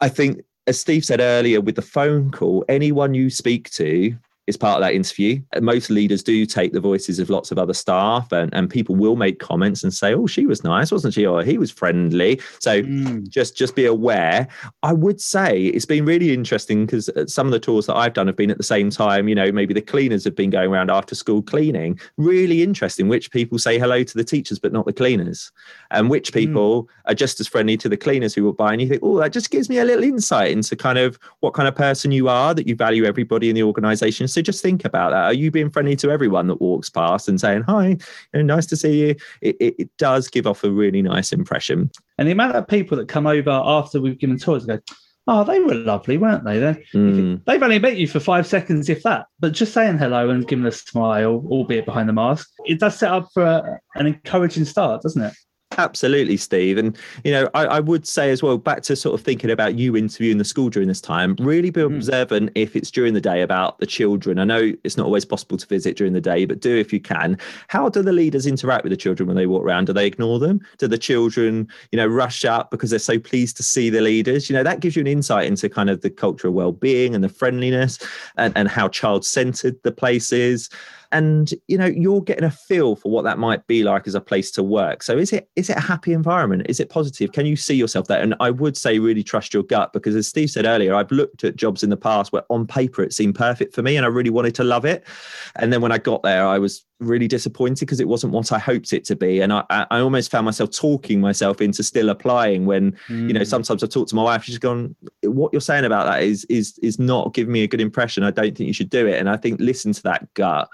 I 0.00 0.08
think 0.08 0.42
as 0.66 0.80
Steve 0.80 1.04
said 1.04 1.20
earlier 1.20 1.60
with 1.60 1.76
the 1.76 1.82
phone 1.82 2.30
call, 2.30 2.64
anyone 2.68 3.14
you 3.14 3.30
speak 3.30 3.70
to 3.70 4.16
is 4.46 4.56
part 4.56 4.76
of 4.76 4.82
that 4.82 4.94
interview. 4.94 5.40
Most 5.60 5.88
leaders 5.88 6.22
do 6.22 6.44
take 6.44 6.72
the 6.72 6.80
voices 6.80 7.18
of 7.18 7.30
lots 7.30 7.50
of 7.50 7.58
other 7.58 7.72
staff, 7.72 8.30
and, 8.30 8.52
and 8.52 8.68
people 8.68 8.94
will 8.94 9.16
make 9.16 9.38
comments 9.38 9.82
and 9.82 9.92
say, 9.92 10.14
"Oh, 10.14 10.26
she 10.26 10.44
was 10.46 10.62
nice, 10.62 10.92
wasn't 10.92 11.14
she?" 11.14 11.26
or 11.26 11.42
"He 11.42 11.56
was 11.56 11.70
friendly." 11.70 12.40
So 12.60 12.82
mm. 12.82 13.26
just 13.28 13.56
just 13.56 13.74
be 13.74 13.86
aware. 13.86 14.46
I 14.82 14.92
would 14.92 15.20
say 15.20 15.66
it's 15.66 15.86
been 15.86 16.04
really 16.04 16.34
interesting 16.34 16.84
because 16.84 17.08
uh, 17.10 17.26
some 17.26 17.46
of 17.46 17.52
the 17.52 17.58
tours 17.58 17.86
that 17.86 17.96
I've 17.96 18.12
done 18.12 18.26
have 18.26 18.36
been 18.36 18.50
at 18.50 18.58
the 18.58 18.64
same 18.64 18.90
time. 18.90 19.28
You 19.28 19.34
know, 19.34 19.50
maybe 19.50 19.72
the 19.72 19.80
cleaners 19.80 20.24
have 20.24 20.36
been 20.36 20.50
going 20.50 20.70
around 20.70 20.90
after 20.90 21.14
school 21.14 21.42
cleaning. 21.42 21.98
Really 22.18 22.62
interesting. 22.62 23.08
Which 23.08 23.30
people 23.30 23.58
say 23.58 23.78
hello 23.78 24.02
to 24.02 24.14
the 24.14 24.24
teachers, 24.24 24.58
but 24.58 24.72
not 24.72 24.84
the 24.84 24.92
cleaners, 24.92 25.50
and 25.90 26.10
which 26.10 26.32
mm. 26.32 26.34
people 26.34 26.84
mm. 26.84 26.88
are 27.06 27.14
just 27.14 27.40
as 27.40 27.48
friendly 27.48 27.78
to 27.78 27.88
the 27.88 27.96
cleaners 27.96 28.34
who 28.34 28.44
will 28.44 28.52
buy. 28.52 28.72
And 28.72 28.82
you 28.82 28.88
think, 28.88 29.02
"Oh, 29.02 29.18
that 29.20 29.32
just 29.32 29.50
gives 29.50 29.70
me 29.70 29.78
a 29.78 29.84
little 29.84 30.04
insight 30.04 30.50
into 30.50 30.76
kind 30.76 30.98
of 30.98 31.18
what 31.40 31.54
kind 31.54 31.66
of 31.66 31.74
person 31.74 32.12
you 32.12 32.28
are. 32.28 32.52
That 32.52 32.66
you 32.66 32.76
value 32.76 33.04
everybody 33.04 33.48
in 33.48 33.54
the 33.54 33.62
organisation." 33.62 34.28
So 34.34 34.42
just 34.42 34.62
think 34.62 34.84
about 34.84 35.10
that. 35.10 35.24
Are 35.24 35.32
you 35.32 35.50
being 35.50 35.70
friendly 35.70 35.96
to 35.96 36.10
everyone 36.10 36.48
that 36.48 36.60
walks 36.60 36.90
past 36.90 37.28
and 37.28 37.40
saying, 37.40 37.62
hi, 37.62 37.88
you 37.88 37.98
know, 38.34 38.42
nice 38.42 38.66
to 38.66 38.76
see 38.76 39.00
you? 39.00 39.16
It, 39.40 39.56
it, 39.60 39.74
it, 39.78 39.90
does 39.96 40.28
give 40.28 40.46
off 40.46 40.64
a 40.64 40.70
really 40.70 41.02
nice 41.02 41.32
impression. 41.32 41.90
And 42.18 42.26
the 42.26 42.32
amount 42.32 42.56
of 42.56 42.66
people 42.66 42.96
that 42.98 43.08
come 43.08 43.26
over 43.26 43.50
after 43.50 44.00
we've 44.00 44.18
given 44.18 44.38
tours 44.38 44.66
go, 44.66 44.80
oh, 45.28 45.44
they 45.44 45.60
were 45.60 45.74
lovely, 45.74 46.18
weren't 46.18 46.44
they? 46.44 46.58
They 46.58 46.84
mm. 46.92 47.44
They've 47.44 47.62
only 47.62 47.78
met 47.78 47.96
you 47.96 48.08
for 48.08 48.20
five 48.20 48.46
seconds, 48.46 48.88
if 48.88 49.02
that. 49.04 49.26
But 49.38 49.52
just 49.52 49.72
saying 49.72 49.98
hello 49.98 50.30
and 50.30 50.46
giving 50.46 50.66
a 50.66 50.72
smile, 50.72 51.44
albeit 51.48 51.86
behind 51.86 52.08
the 52.08 52.12
mask, 52.12 52.50
it 52.66 52.80
does 52.80 52.98
set 52.98 53.12
up 53.12 53.28
for 53.32 53.44
a, 53.44 53.80
an 53.94 54.06
encouraging 54.06 54.64
start, 54.64 55.02
doesn't 55.02 55.22
it? 55.22 55.34
Absolutely, 55.78 56.36
Steve. 56.36 56.78
And, 56.78 56.96
you 57.24 57.32
know, 57.32 57.48
I, 57.54 57.66
I, 57.66 57.80
would 57.80 58.06
say 58.06 58.30
as 58.30 58.42
well, 58.42 58.58
back 58.58 58.82
to 58.82 58.96
sort 58.96 59.18
of 59.18 59.24
thinking 59.24 59.50
about 59.50 59.78
you 59.78 59.96
interviewing 59.96 60.38
the 60.38 60.44
school 60.44 60.68
during 60.68 60.88
this 60.88 61.00
time, 61.00 61.36
really 61.40 61.70
be 61.70 61.80
mm. 61.80 61.94
observant 61.94 62.50
if 62.54 62.76
it's 62.76 62.90
during 62.90 63.14
the 63.14 63.20
day 63.20 63.42
about 63.42 63.78
the 63.78 63.86
children. 63.86 64.38
I 64.38 64.44
know 64.44 64.72
it's 64.84 64.96
not 64.96 65.06
always 65.06 65.24
possible 65.24 65.56
to 65.56 65.66
visit 65.66 65.96
during 65.96 66.12
the 66.12 66.20
day, 66.20 66.44
but 66.44 66.60
do 66.60 66.76
if 66.76 66.92
you 66.92 67.00
can. 67.00 67.38
How 67.68 67.88
do 67.88 68.02
the 68.02 68.12
leaders 68.12 68.46
interact 68.46 68.84
with 68.84 68.90
the 68.90 68.96
children 68.96 69.26
when 69.26 69.36
they 69.36 69.46
walk 69.46 69.64
around? 69.64 69.86
Do 69.86 69.92
they 69.92 70.06
ignore 70.06 70.38
them? 70.38 70.60
Do 70.78 70.86
the 70.86 70.98
children, 70.98 71.68
you 71.92 71.96
know, 71.96 72.06
rush 72.06 72.44
up 72.44 72.70
because 72.70 72.90
they're 72.90 72.98
so 72.98 73.18
pleased 73.18 73.56
to 73.56 73.62
see 73.62 73.90
the 73.90 74.00
leaders? 74.00 74.48
You 74.48 74.56
know, 74.56 74.62
that 74.62 74.80
gives 74.80 74.96
you 74.96 75.00
an 75.00 75.06
insight 75.06 75.46
into 75.46 75.68
kind 75.68 75.90
of 75.90 76.02
the 76.02 76.10
cultural 76.10 76.52
well-being 76.52 77.14
and 77.14 77.24
the 77.24 77.28
friendliness 77.28 77.98
and, 78.36 78.56
and 78.56 78.68
how 78.68 78.88
child-centered 78.88 79.82
the 79.82 79.92
place 79.92 80.32
is 80.32 80.68
and 81.12 81.52
you 81.68 81.78
know 81.78 81.86
you're 81.86 82.22
getting 82.22 82.44
a 82.44 82.50
feel 82.50 82.96
for 82.96 83.10
what 83.10 83.22
that 83.22 83.38
might 83.38 83.66
be 83.66 83.84
like 83.84 84.06
as 84.06 84.14
a 84.14 84.20
place 84.20 84.50
to 84.52 84.62
work. 84.62 85.02
So 85.02 85.16
is 85.16 85.32
it 85.32 85.48
is 85.56 85.70
it 85.70 85.76
a 85.76 85.80
happy 85.80 86.12
environment? 86.12 86.66
Is 86.68 86.80
it 86.80 86.88
positive? 86.88 87.32
Can 87.32 87.46
you 87.46 87.56
see 87.56 87.74
yourself 87.74 88.06
there? 88.06 88.20
And 88.20 88.34
i 88.40 88.50
would 88.50 88.76
say 88.76 88.98
really 88.98 89.22
trust 89.22 89.52
your 89.52 89.62
gut 89.62 89.92
because 89.92 90.14
as 90.14 90.28
steve 90.28 90.50
said 90.50 90.64
earlier 90.64 90.94
i've 90.94 91.10
looked 91.10 91.44
at 91.44 91.56
jobs 91.56 91.82
in 91.82 91.90
the 91.90 91.96
past 91.96 92.32
where 92.32 92.42
on 92.50 92.66
paper 92.66 93.02
it 93.02 93.12
seemed 93.12 93.34
perfect 93.34 93.74
for 93.74 93.82
me 93.82 93.96
and 93.96 94.04
i 94.04 94.08
really 94.08 94.30
wanted 94.30 94.54
to 94.54 94.64
love 94.64 94.84
it. 94.84 95.04
And 95.56 95.72
then 95.72 95.80
when 95.80 95.92
i 95.92 95.98
got 95.98 96.22
there 96.22 96.46
i 96.46 96.58
was 96.58 96.84
really 97.06 97.28
disappointed 97.28 97.80
because 97.80 98.00
it 98.00 98.08
wasn't 98.08 98.32
what 98.32 98.52
I 98.52 98.58
hoped 98.58 98.92
it 98.92 99.04
to 99.04 99.16
be. 99.16 99.40
And 99.40 99.52
I, 99.52 99.64
I 99.70 100.00
almost 100.00 100.30
found 100.30 100.44
myself 100.44 100.70
talking 100.70 101.20
myself 101.20 101.60
into 101.60 101.82
still 101.82 102.10
applying 102.10 102.66
when, 102.66 102.92
mm. 103.08 103.28
you 103.28 103.32
know, 103.32 103.40
mm. 103.40 103.46
sometimes 103.46 103.82
I've 103.82 103.90
talked 103.90 104.10
to 104.10 104.16
my 104.16 104.22
wife, 104.22 104.44
she's 104.44 104.58
gone, 104.58 104.94
what 105.22 105.52
you're 105.52 105.60
saying 105.60 105.84
about 105.84 106.06
that 106.06 106.22
is 106.22 106.44
is 106.46 106.78
is 106.78 106.98
not 106.98 107.34
giving 107.34 107.52
me 107.52 107.62
a 107.62 107.68
good 107.68 107.80
impression. 107.80 108.24
I 108.24 108.30
don't 108.30 108.56
think 108.56 108.66
you 108.66 108.72
should 108.72 108.90
do 108.90 109.06
it. 109.06 109.18
And 109.18 109.28
I 109.28 109.36
think 109.36 109.60
listen 109.60 109.92
to 109.92 110.02
that 110.04 110.32
gut. 110.34 110.68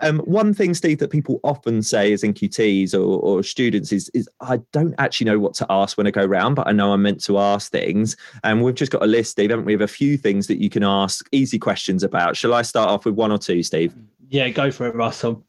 Um, 0.00 0.18
one 0.20 0.52
thing, 0.52 0.74
Steve, 0.74 0.98
that 0.98 1.10
people 1.10 1.40
often 1.42 1.82
say 1.82 2.12
as 2.12 2.22
NQTs 2.22 2.94
or, 2.94 3.20
or 3.20 3.42
students 3.42 3.92
is, 3.92 4.10
is 4.10 4.28
I 4.40 4.58
don't 4.72 4.94
actually 4.98 5.26
know 5.26 5.38
what 5.38 5.54
to 5.54 5.66
ask 5.70 5.96
when 5.96 6.06
I 6.06 6.10
go 6.10 6.24
around, 6.24 6.54
but 6.54 6.66
I 6.66 6.72
know 6.72 6.92
I'm 6.92 7.02
meant 7.02 7.22
to 7.24 7.38
ask 7.38 7.70
things. 7.70 8.16
And 8.44 8.62
we've 8.62 8.74
just 8.74 8.92
got 8.92 9.02
a 9.02 9.06
list, 9.06 9.32
Steve, 9.32 9.50
haven't 9.50 9.64
we, 9.64 9.74
of 9.74 9.80
a 9.80 9.88
few 9.88 10.16
things 10.16 10.46
that 10.48 10.60
you 10.60 10.70
can 10.70 10.82
ask 10.82 11.26
easy 11.32 11.58
questions 11.58 12.02
about. 12.02 12.36
Shall 12.36 12.54
I 12.54 12.62
start 12.62 12.90
off 12.90 13.04
with 13.04 13.14
one 13.14 13.32
or 13.32 13.38
two, 13.38 13.62
Steve? 13.62 13.94
Yeah, 14.28 14.48
go 14.48 14.70
for 14.70 14.86
it, 14.86 14.94
Russell. 14.94 15.44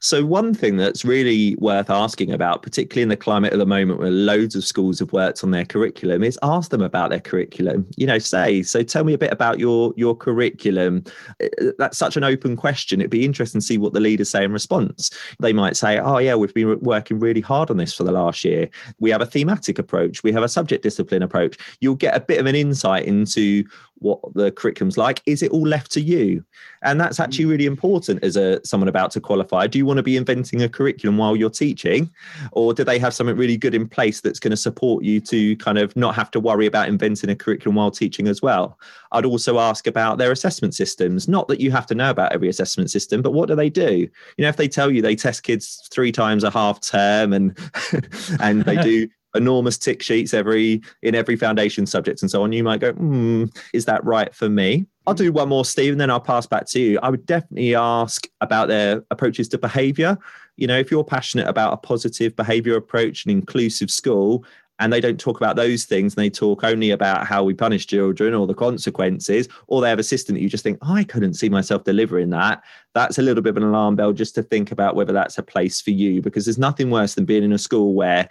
So, 0.00 0.24
one 0.24 0.52
thing 0.52 0.76
that's 0.76 1.04
really 1.04 1.56
worth 1.56 1.88
asking 1.88 2.32
about, 2.32 2.62
particularly 2.62 3.02
in 3.02 3.08
the 3.08 3.16
climate 3.16 3.52
at 3.52 3.58
the 3.58 3.66
moment 3.66 4.00
where 4.00 4.10
loads 4.10 4.54
of 4.54 4.64
schools 4.64 4.98
have 4.98 5.12
worked 5.12 5.42
on 5.42 5.50
their 5.50 5.64
curriculum, 5.64 6.22
is 6.22 6.38
ask 6.42 6.70
them 6.70 6.82
about 6.82 7.10
their 7.10 7.20
curriculum. 7.20 7.86
You 7.96 8.06
know, 8.06 8.18
say, 8.18 8.62
so 8.62 8.82
tell 8.82 9.04
me 9.04 9.14
a 9.14 9.18
bit 9.18 9.32
about 9.32 9.58
your 9.58 9.94
your 9.96 10.16
curriculum. 10.16 11.04
Uh, 11.42 11.72
that's 11.78 11.98
such 11.98 12.16
an 12.16 12.24
open 12.24 12.56
question. 12.56 13.00
It'd 13.00 13.10
be 13.10 13.24
interesting 13.24 13.60
to 13.60 13.66
see 13.66 13.78
what 13.78 13.92
the 13.92 14.00
leaders 14.00 14.30
say 14.30 14.44
in 14.44 14.52
response. 14.52 15.10
They 15.40 15.52
might 15.52 15.76
say, 15.76 15.98
oh, 15.98 16.18
yeah, 16.18 16.34
we've 16.34 16.54
been 16.54 16.78
working 16.80 17.18
really 17.18 17.40
hard 17.40 17.70
on 17.70 17.76
this 17.76 17.94
for 17.94 18.04
the 18.04 18.12
last 18.12 18.44
year. 18.44 18.68
We 18.98 19.10
have 19.10 19.22
a 19.22 19.26
thematic 19.26 19.78
approach, 19.78 20.22
we 20.22 20.32
have 20.32 20.42
a 20.42 20.48
subject 20.48 20.82
discipline 20.82 21.22
approach. 21.22 21.56
You'll 21.80 21.94
get 21.94 22.16
a 22.16 22.20
bit 22.20 22.40
of 22.40 22.46
an 22.46 22.54
insight 22.54 23.04
into 23.04 23.64
what 23.98 24.20
the 24.34 24.50
curriculum's 24.52 24.98
like 24.98 25.22
is 25.24 25.42
it 25.42 25.50
all 25.50 25.66
left 25.66 25.90
to 25.90 26.00
you 26.00 26.44
and 26.82 27.00
that's 27.00 27.20
actually 27.20 27.44
mm. 27.44 27.50
really 27.50 27.66
important 27.66 28.22
as 28.22 28.36
a 28.36 28.64
someone 28.64 28.88
about 28.88 29.10
to 29.10 29.20
qualify 29.20 29.53
do 29.66 29.78
you 29.78 29.86
want 29.86 29.96
to 29.98 30.02
be 30.02 30.16
inventing 30.16 30.62
a 30.62 30.68
curriculum 30.68 31.18
while 31.18 31.34
you're 31.36 31.50
teaching? 31.50 32.10
Or 32.52 32.74
do 32.74 32.84
they 32.84 32.98
have 32.98 33.14
something 33.14 33.36
really 33.36 33.56
good 33.56 33.74
in 33.74 33.88
place 33.88 34.20
that's 34.20 34.38
going 34.38 34.50
to 34.50 34.56
support 34.56 35.04
you 35.04 35.20
to 35.20 35.56
kind 35.56 35.78
of 35.78 35.96
not 35.96 36.14
have 36.14 36.30
to 36.32 36.40
worry 36.40 36.66
about 36.66 36.88
inventing 36.88 37.30
a 37.30 37.36
curriculum 37.36 37.76
while 37.76 37.90
teaching 37.90 38.28
as 38.28 38.42
well? 38.42 38.78
I'd 39.12 39.24
also 39.24 39.58
ask 39.58 39.86
about 39.86 40.18
their 40.18 40.32
assessment 40.32 40.74
systems. 40.74 41.28
Not 41.28 41.48
that 41.48 41.60
you 41.60 41.70
have 41.70 41.86
to 41.86 41.94
know 41.94 42.10
about 42.10 42.32
every 42.32 42.48
assessment 42.48 42.90
system 42.90 43.22
but 43.22 43.32
what 43.32 43.48
do 43.48 43.56
they 43.56 43.70
do? 43.70 44.08
You 44.36 44.42
know 44.42 44.48
if 44.48 44.56
they 44.56 44.68
tell 44.68 44.90
you 44.90 45.02
they 45.02 45.16
test 45.16 45.42
kids 45.42 45.88
three 45.90 46.12
times 46.12 46.44
a 46.44 46.50
half 46.50 46.80
term 46.80 47.32
and 47.32 47.58
and 48.40 48.62
they 48.62 48.76
do 48.76 49.08
enormous 49.34 49.78
tick 49.78 50.02
sheets 50.02 50.34
every 50.34 50.82
in 51.02 51.14
every 51.14 51.36
foundation 51.36 51.86
subject 51.86 52.22
and 52.22 52.30
so 52.30 52.42
on, 52.42 52.52
you 52.52 52.64
might 52.64 52.80
go, 52.80 52.92
hmm, 52.92 53.44
is 53.72 53.84
that 53.84 54.04
right 54.04 54.34
for 54.34 54.48
me? 54.48 54.86
I'll 55.06 55.14
do 55.14 55.32
one 55.32 55.50
more, 55.50 55.64
Steve, 55.64 55.92
and 55.92 56.00
then 56.00 56.10
I'll 56.10 56.20
pass 56.20 56.46
back 56.46 56.66
to 56.68 56.80
you. 56.80 56.98
I 57.02 57.10
would 57.10 57.26
definitely 57.26 57.74
ask 57.74 58.26
about 58.40 58.68
their 58.68 59.04
approaches 59.10 59.48
to 59.48 59.58
behavior. 59.58 60.16
You 60.56 60.66
know, 60.66 60.78
if 60.78 60.90
you're 60.90 61.04
passionate 61.04 61.46
about 61.46 61.74
a 61.74 61.76
positive 61.76 62.34
behavior 62.36 62.76
approach, 62.76 63.24
an 63.24 63.30
inclusive 63.30 63.90
school, 63.90 64.44
and 64.80 64.92
they 64.92 65.00
don't 65.00 65.20
talk 65.20 65.36
about 65.36 65.56
those 65.56 65.84
things 65.84 66.14
and 66.14 66.24
they 66.24 66.30
talk 66.30 66.64
only 66.64 66.90
about 66.90 67.26
how 67.26 67.44
we 67.44 67.54
punish 67.54 67.86
children 67.86 68.34
or 68.34 68.46
the 68.46 68.54
consequences 68.54 69.48
or 69.68 69.80
they 69.80 69.88
have 69.88 69.98
a 69.98 70.04
system 70.04 70.34
that 70.34 70.40
you 70.40 70.48
just 70.48 70.64
think 70.64 70.78
i 70.82 71.04
couldn't 71.04 71.34
see 71.34 71.48
myself 71.48 71.84
delivering 71.84 72.30
that 72.30 72.62
that's 72.92 73.18
a 73.18 73.22
little 73.22 73.42
bit 73.42 73.50
of 73.50 73.56
an 73.56 73.62
alarm 73.62 73.94
bell 73.94 74.12
just 74.12 74.34
to 74.34 74.42
think 74.42 74.72
about 74.72 74.96
whether 74.96 75.12
that's 75.12 75.38
a 75.38 75.42
place 75.42 75.80
for 75.80 75.90
you 75.90 76.20
because 76.20 76.44
there's 76.44 76.58
nothing 76.58 76.90
worse 76.90 77.14
than 77.14 77.24
being 77.24 77.44
in 77.44 77.52
a 77.52 77.58
school 77.58 77.94
where 77.94 78.28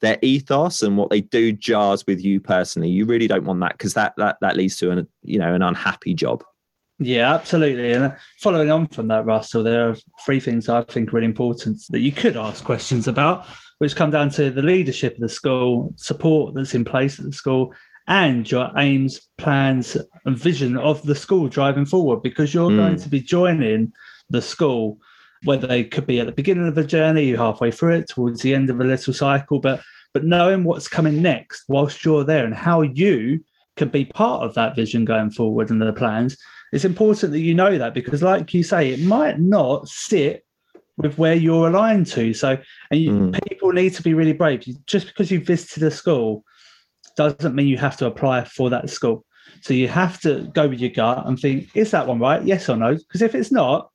their 0.00 0.18
ethos 0.22 0.82
and 0.82 0.96
what 0.96 1.10
they 1.10 1.20
do 1.20 1.52
jars 1.52 2.06
with 2.06 2.24
you 2.24 2.40
personally 2.40 2.88
you 2.88 3.04
really 3.04 3.28
don't 3.28 3.44
want 3.44 3.60
that 3.60 3.72
because 3.72 3.94
that 3.94 4.14
that 4.16 4.36
that 4.40 4.56
leads 4.56 4.76
to 4.76 4.90
an 4.90 5.06
you 5.22 5.38
know 5.38 5.54
an 5.54 5.62
unhappy 5.62 6.14
job 6.14 6.42
yeah, 7.02 7.32
absolutely. 7.32 7.92
And 7.92 8.14
following 8.40 8.70
on 8.70 8.86
from 8.88 9.08
that, 9.08 9.24
Russell, 9.24 9.62
there 9.62 9.88
are 9.88 9.96
three 10.22 10.38
things 10.38 10.68
I 10.68 10.82
think 10.82 11.08
are 11.08 11.16
really 11.16 11.28
important 11.28 11.78
that 11.88 12.00
you 12.00 12.12
could 12.12 12.36
ask 12.36 12.62
questions 12.62 13.08
about 13.08 13.46
which 13.80 13.96
come 13.96 14.10
down 14.10 14.28
to 14.28 14.50
the 14.50 14.60
leadership 14.60 15.14
of 15.14 15.20
the 15.20 15.28
school, 15.28 15.94
support 15.96 16.54
that's 16.54 16.74
in 16.74 16.84
place 16.84 17.18
at 17.18 17.24
the 17.24 17.32
school, 17.32 17.72
and 18.08 18.48
your 18.50 18.70
aims, 18.76 19.28
plans, 19.38 19.96
and 20.26 20.38
vision 20.38 20.76
of 20.76 21.02
the 21.04 21.14
school 21.14 21.48
driving 21.48 21.86
forward, 21.86 22.22
because 22.22 22.52
you're 22.52 22.70
mm. 22.70 22.76
going 22.76 22.96
to 22.96 23.08
be 23.08 23.20
joining 23.20 23.90
the 24.28 24.42
school, 24.42 24.98
whether 25.44 25.66
they 25.66 25.84
could 25.84 26.06
be 26.06 26.20
at 26.20 26.26
the 26.26 26.32
beginning 26.32 26.68
of 26.68 26.74
the 26.74 26.84
journey, 26.84 27.34
halfway 27.34 27.70
through 27.70 27.94
it, 27.94 28.08
towards 28.08 28.42
the 28.42 28.54
end 28.54 28.70
of 28.70 28.80
a 28.80 28.84
little 28.84 29.14
cycle, 29.14 29.58
but 29.58 29.80
but 30.12 30.24
knowing 30.24 30.64
what's 30.64 30.88
coming 30.88 31.22
next 31.22 31.64
whilst 31.68 32.04
you're 32.04 32.24
there 32.24 32.44
and 32.44 32.54
how 32.54 32.82
you 32.82 33.44
can 33.76 33.88
be 33.88 34.04
part 34.04 34.42
of 34.42 34.54
that 34.54 34.74
vision 34.74 35.04
going 35.04 35.30
forward 35.30 35.70
and 35.70 35.80
the 35.80 35.92
plans. 35.92 36.36
It's 36.72 36.84
important 36.84 37.32
that 37.32 37.40
you 37.40 37.54
know 37.54 37.78
that 37.78 37.94
because, 37.94 38.22
like 38.22 38.52
you 38.54 38.62
say, 38.62 38.90
it 38.90 39.00
might 39.00 39.40
not 39.40 39.88
sit 39.88 40.44
with 40.96 41.16
where 41.18 41.34
you're 41.34 41.68
aligned 41.68 42.06
to. 42.08 42.34
So, 42.34 42.58
and 42.90 43.00
you, 43.00 43.10
mm. 43.10 43.48
people 43.48 43.72
need 43.72 43.94
to 43.94 44.02
be 44.02 44.14
really 44.14 44.32
brave. 44.32 44.64
Just 44.86 45.06
because 45.06 45.30
you 45.30 45.40
visited 45.40 45.82
a 45.82 45.90
school 45.90 46.44
doesn't 47.16 47.54
mean 47.54 47.66
you 47.66 47.78
have 47.78 47.96
to 47.98 48.06
apply 48.06 48.44
for 48.44 48.70
that 48.70 48.90
school. 48.90 49.24
So 49.62 49.74
you 49.74 49.88
have 49.88 50.20
to 50.20 50.50
go 50.54 50.68
with 50.68 50.80
your 50.80 50.90
gut 50.90 51.26
and 51.26 51.38
think, 51.38 51.74
is 51.74 51.90
that 51.90 52.06
one 52.06 52.18
right? 52.18 52.42
Yes 52.44 52.68
or 52.68 52.76
no? 52.76 52.94
Because 52.94 53.22
if 53.22 53.34
it's 53.34 53.50
not, 53.50 53.89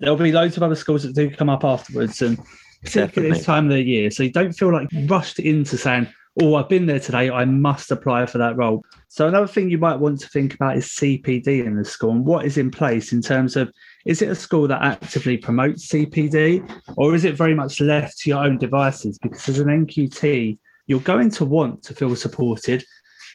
there'll 0.00 0.16
be 0.16 0.32
loads 0.32 0.56
of 0.56 0.62
other 0.62 0.74
schools 0.74 1.02
that 1.02 1.14
do 1.14 1.30
come 1.30 1.48
up 1.48 1.64
afterwards. 1.64 2.22
And 2.22 2.38
particularly 2.86 3.34
this 3.34 3.44
time 3.44 3.66
of 3.66 3.72
the 3.72 3.82
year. 3.82 4.10
So 4.10 4.22
you 4.22 4.32
don't 4.32 4.52
feel 4.52 4.72
like 4.72 4.88
rushed 5.06 5.38
into 5.38 5.76
saying, 5.76 6.08
oh, 6.40 6.54
I've 6.54 6.68
been 6.68 6.86
there 6.86 7.00
today, 7.00 7.30
I 7.30 7.44
must 7.46 7.90
apply 7.90 8.26
for 8.26 8.38
that 8.38 8.56
role. 8.56 8.84
So 9.08 9.26
another 9.26 9.46
thing 9.46 9.70
you 9.70 9.78
might 9.78 9.98
want 9.98 10.20
to 10.20 10.28
think 10.28 10.54
about 10.54 10.76
is 10.76 10.86
CPD 10.86 11.64
in 11.64 11.76
the 11.76 11.84
school 11.84 12.10
and 12.10 12.26
what 12.26 12.44
is 12.44 12.58
in 12.58 12.70
place 12.70 13.12
in 13.12 13.22
terms 13.22 13.56
of 13.56 13.72
is 14.04 14.20
it 14.20 14.28
a 14.28 14.34
school 14.34 14.68
that 14.68 14.82
actively 14.82 15.38
promotes 15.38 15.88
CPD 15.88 16.68
or 16.96 17.14
is 17.14 17.24
it 17.24 17.36
very 17.36 17.54
much 17.54 17.80
left 17.80 18.18
to 18.18 18.30
your 18.30 18.44
own 18.44 18.58
devices? 18.58 19.18
Because 19.18 19.48
as 19.48 19.58
an 19.58 19.68
NQT, 19.86 20.58
you're 20.86 21.00
going 21.00 21.30
to 21.30 21.44
want 21.44 21.82
to 21.84 21.94
feel 21.94 22.14
supported. 22.14 22.84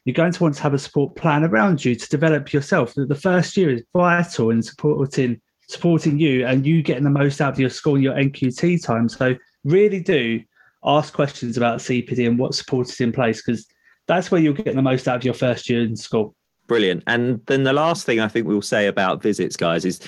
You're 0.06 0.14
going 0.14 0.32
to 0.32 0.44
want 0.44 0.56
to 0.56 0.64
have 0.64 0.74
a 0.74 0.80
support 0.80 1.16
plan 1.16 1.44
around 1.44 1.84
you 1.84 1.96
to 1.96 2.10
develop 2.10 2.54
yourself. 2.54 2.94
The 2.96 3.16
first 3.16 3.58
year 3.58 3.72
is 3.72 3.84
vital 3.94 4.52
in 4.52 4.62
supporting 4.62 5.42
supporting 5.72 6.20
you 6.20 6.46
and 6.46 6.66
you 6.66 6.84
getting 6.84 7.04
the 7.04 7.10
most 7.10 7.42
out 7.42 7.54
of 7.54 7.60
your 7.60 7.70
school 7.70 7.96
and 7.96 8.04
your 8.04 8.16
NQT 8.16 8.84
time. 8.84 9.08
So 9.08 9.36
really 9.64 10.02
do 10.02 10.42
ask 10.84 11.14
questions 11.14 11.58
about 11.58 11.80
CPD 11.80 12.28
and 12.28 12.38
what 12.38 12.56
support 12.56 12.90
is 12.90 13.00
in 13.00 13.12
place 13.12 13.42
because 13.42 13.66
that's 14.08 14.32
where 14.32 14.42
you'll 14.42 14.54
get 14.54 14.76
the 14.76 14.82
most 14.82 15.08
out 15.08 15.18
of 15.18 15.24
your 15.24 15.34
first 15.34 15.70
year 15.70 15.82
in 15.82 15.96
school. 15.96 16.36
Brilliant. 16.68 17.04
And 17.08 17.42
then 17.48 17.64
the 17.64 17.74
last 17.74 18.06
thing 18.06 18.20
I 18.20 18.28
think 18.28 18.48
we'll 18.48 18.62
say 18.62 18.88
about 18.88 19.22
visits, 19.22 19.56
guys, 19.56 19.86
is 19.86 20.00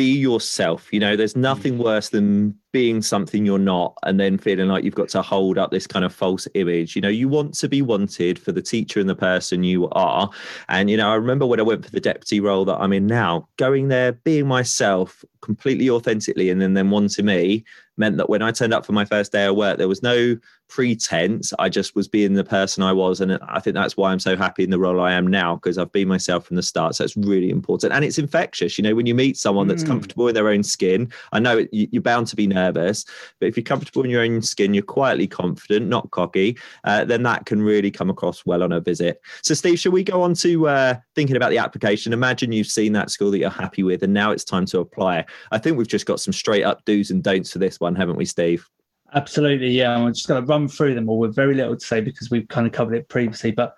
be 0.00 0.16
yourself. 0.16 0.88
You 0.92 0.98
know, 0.98 1.14
there's 1.14 1.34
hmm. 1.34 1.42
nothing 1.42 1.76
worse 1.76 2.08
than 2.08 2.54
being 2.72 3.02
something 3.02 3.44
you're 3.44 3.58
not 3.58 3.98
and 4.04 4.18
then 4.18 4.38
feeling 4.38 4.68
like 4.68 4.82
you've 4.82 4.94
got 4.94 5.10
to 5.10 5.20
hold 5.20 5.58
up 5.58 5.70
this 5.70 5.86
kind 5.86 6.06
of 6.06 6.14
false 6.14 6.48
image. 6.54 6.96
You 6.96 7.02
know, 7.02 7.08
you 7.08 7.28
want 7.28 7.52
to 7.54 7.68
be 7.68 7.82
wanted 7.82 8.38
for 8.38 8.50
the 8.50 8.62
teacher 8.62 8.98
and 8.98 9.10
the 9.10 9.14
person 9.14 9.62
you 9.62 9.90
are. 9.90 10.30
And, 10.70 10.88
you 10.88 10.96
know, 10.96 11.10
I 11.10 11.16
remember 11.16 11.44
when 11.44 11.60
I 11.60 11.64
went 11.64 11.84
for 11.84 11.90
the 11.90 12.00
deputy 12.00 12.40
role 12.40 12.64
that 12.64 12.78
I'm 12.78 12.94
in 12.94 13.06
now, 13.06 13.46
going 13.58 13.88
there, 13.88 14.12
being 14.12 14.46
myself 14.46 15.22
completely 15.42 15.90
authentically, 15.90 16.48
and 16.48 16.62
then 16.62 16.72
them 16.72 16.90
wanting 16.90 17.26
me 17.26 17.64
meant 17.98 18.16
that 18.16 18.30
when 18.30 18.40
I 18.40 18.52
turned 18.52 18.72
up 18.72 18.86
for 18.86 18.92
my 18.92 19.04
first 19.04 19.32
day 19.32 19.44
of 19.44 19.56
work, 19.56 19.76
there 19.76 19.88
was 19.88 20.02
no 20.02 20.38
pretense. 20.70 21.52
I 21.58 21.68
just 21.68 21.94
was 21.94 22.08
being 22.08 22.34
the 22.34 22.44
person 22.44 22.82
I 22.82 22.92
was. 22.92 23.20
And 23.20 23.38
I 23.42 23.60
think 23.60 23.74
that's 23.74 23.96
why 23.96 24.12
I'm 24.12 24.20
so 24.20 24.36
happy 24.36 24.64
in 24.64 24.70
the 24.70 24.78
role 24.78 25.00
I 25.00 25.12
am 25.12 25.26
now, 25.26 25.56
because 25.56 25.76
I've 25.76 25.92
been 25.92 26.08
myself 26.08 26.46
from 26.46 26.56
the 26.56 26.62
start. 26.62 26.94
So 26.94 27.04
it's 27.04 27.16
really 27.16 27.50
important. 27.50 27.92
And 27.92 28.04
it's 28.04 28.18
infectious. 28.18 28.78
You 28.78 28.84
know, 28.84 28.94
when 28.94 29.06
you 29.06 29.14
meet 29.14 29.36
someone 29.36 29.66
that's 29.66 29.84
mm. 29.84 29.88
comfortable 29.88 30.28
in 30.28 30.34
their 30.34 30.48
own 30.48 30.62
skin, 30.62 31.12
I 31.32 31.40
know 31.40 31.66
you're 31.72 32.02
bound 32.02 32.28
to 32.28 32.36
be 32.36 32.46
nervous, 32.46 33.04
but 33.38 33.46
if 33.46 33.56
you're 33.56 33.64
comfortable 33.64 34.04
in 34.04 34.10
your 34.10 34.22
own 34.22 34.40
skin, 34.42 34.72
you're 34.72 34.82
quietly 34.82 35.26
confident, 35.26 35.88
not 35.88 36.10
cocky, 36.12 36.56
uh, 36.84 37.04
then 37.04 37.24
that 37.24 37.46
can 37.46 37.60
really 37.60 37.90
come 37.90 38.08
across 38.08 38.46
well 38.46 38.62
on 38.62 38.72
a 38.72 38.80
visit. 38.80 39.20
So, 39.42 39.54
Steve, 39.54 39.78
should 39.78 39.92
we 39.92 40.04
go 40.04 40.22
on 40.22 40.34
to 40.34 40.68
uh, 40.68 40.94
thinking 41.14 41.36
about 41.36 41.50
the 41.50 41.58
application? 41.58 42.12
Imagine 42.12 42.52
you've 42.52 42.66
seen 42.66 42.92
that 42.92 43.10
school 43.10 43.30
that 43.32 43.38
you're 43.38 43.50
happy 43.50 43.82
with, 43.82 44.02
and 44.02 44.14
now 44.14 44.30
it's 44.30 44.44
time 44.44 44.66
to 44.66 44.78
apply. 44.78 45.24
I 45.50 45.58
think 45.58 45.76
we've 45.76 45.88
just 45.88 46.06
got 46.06 46.20
some 46.20 46.32
straight 46.32 46.62
up 46.62 46.84
do's 46.84 47.10
and 47.10 47.22
don'ts 47.22 47.52
for 47.52 47.58
this 47.58 47.80
one, 47.80 47.96
haven't 47.96 48.16
we, 48.16 48.24
Steve? 48.24 48.68
Absolutely, 49.14 49.70
yeah. 49.70 49.96
I'm 49.96 50.12
just 50.12 50.28
going 50.28 50.42
to 50.42 50.46
run 50.46 50.68
through 50.68 50.94
them 50.94 51.08
all 51.08 51.18
with 51.18 51.34
very 51.34 51.54
little 51.54 51.76
to 51.76 51.84
say 51.84 52.00
because 52.00 52.30
we've 52.30 52.48
kind 52.48 52.66
of 52.66 52.72
covered 52.72 52.94
it 52.94 53.08
previously. 53.08 53.50
But 53.50 53.74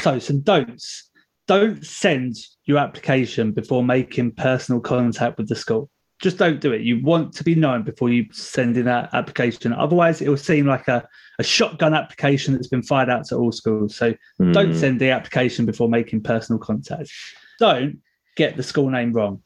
so 0.00 0.18
some 0.18 0.40
don'ts. 0.40 1.10
Don't 1.46 1.84
send 1.84 2.36
your 2.64 2.78
application 2.78 3.52
before 3.52 3.84
making 3.84 4.32
personal 4.32 4.80
contact 4.80 5.36
with 5.36 5.46
the 5.46 5.54
school. 5.54 5.90
Just 6.22 6.38
don't 6.38 6.58
do 6.58 6.72
it. 6.72 6.80
You 6.80 7.02
want 7.02 7.34
to 7.34 7.44
be 7.44 7.54
known 7.54 7.82
before 7.82 8.08
you 8.08 8.26
send 8.32 8.78
in 8.78 8.86
that 8.86 9.10
application. 9.12 9.74
Otherwise, 9.74 10.22
it 10.22 10.28
will 10.28 10.38
seem 10.38 10.66
like 10.66 10.88
a, 10.88 11.06
a 11.38 11.44
shotgun 11.44 11.92
application 11.92 12.54
that's 12.54 12.68
been 12.68 12.82
fired 12.82 13.10
out 13.10 13.26
to 13.26 13.36
all 13.36 13.52
schools. 13.52 13.94
So 13.94 14.14
mm. 14.40 14.54
don't 14.54 14.74
send 14.74 15.00
the 15.00 15.10
application 15.10 15.66
before 15.66 15.88
making 15.88 16.22
personal 16.22 16.58
contact. 16.58 17.10
Don't 17.58 17.98
get 18.36 18.56
the 18.56 18.62
school 18.62 18.88
name 18.88 19.12
wrong 19.12 19.42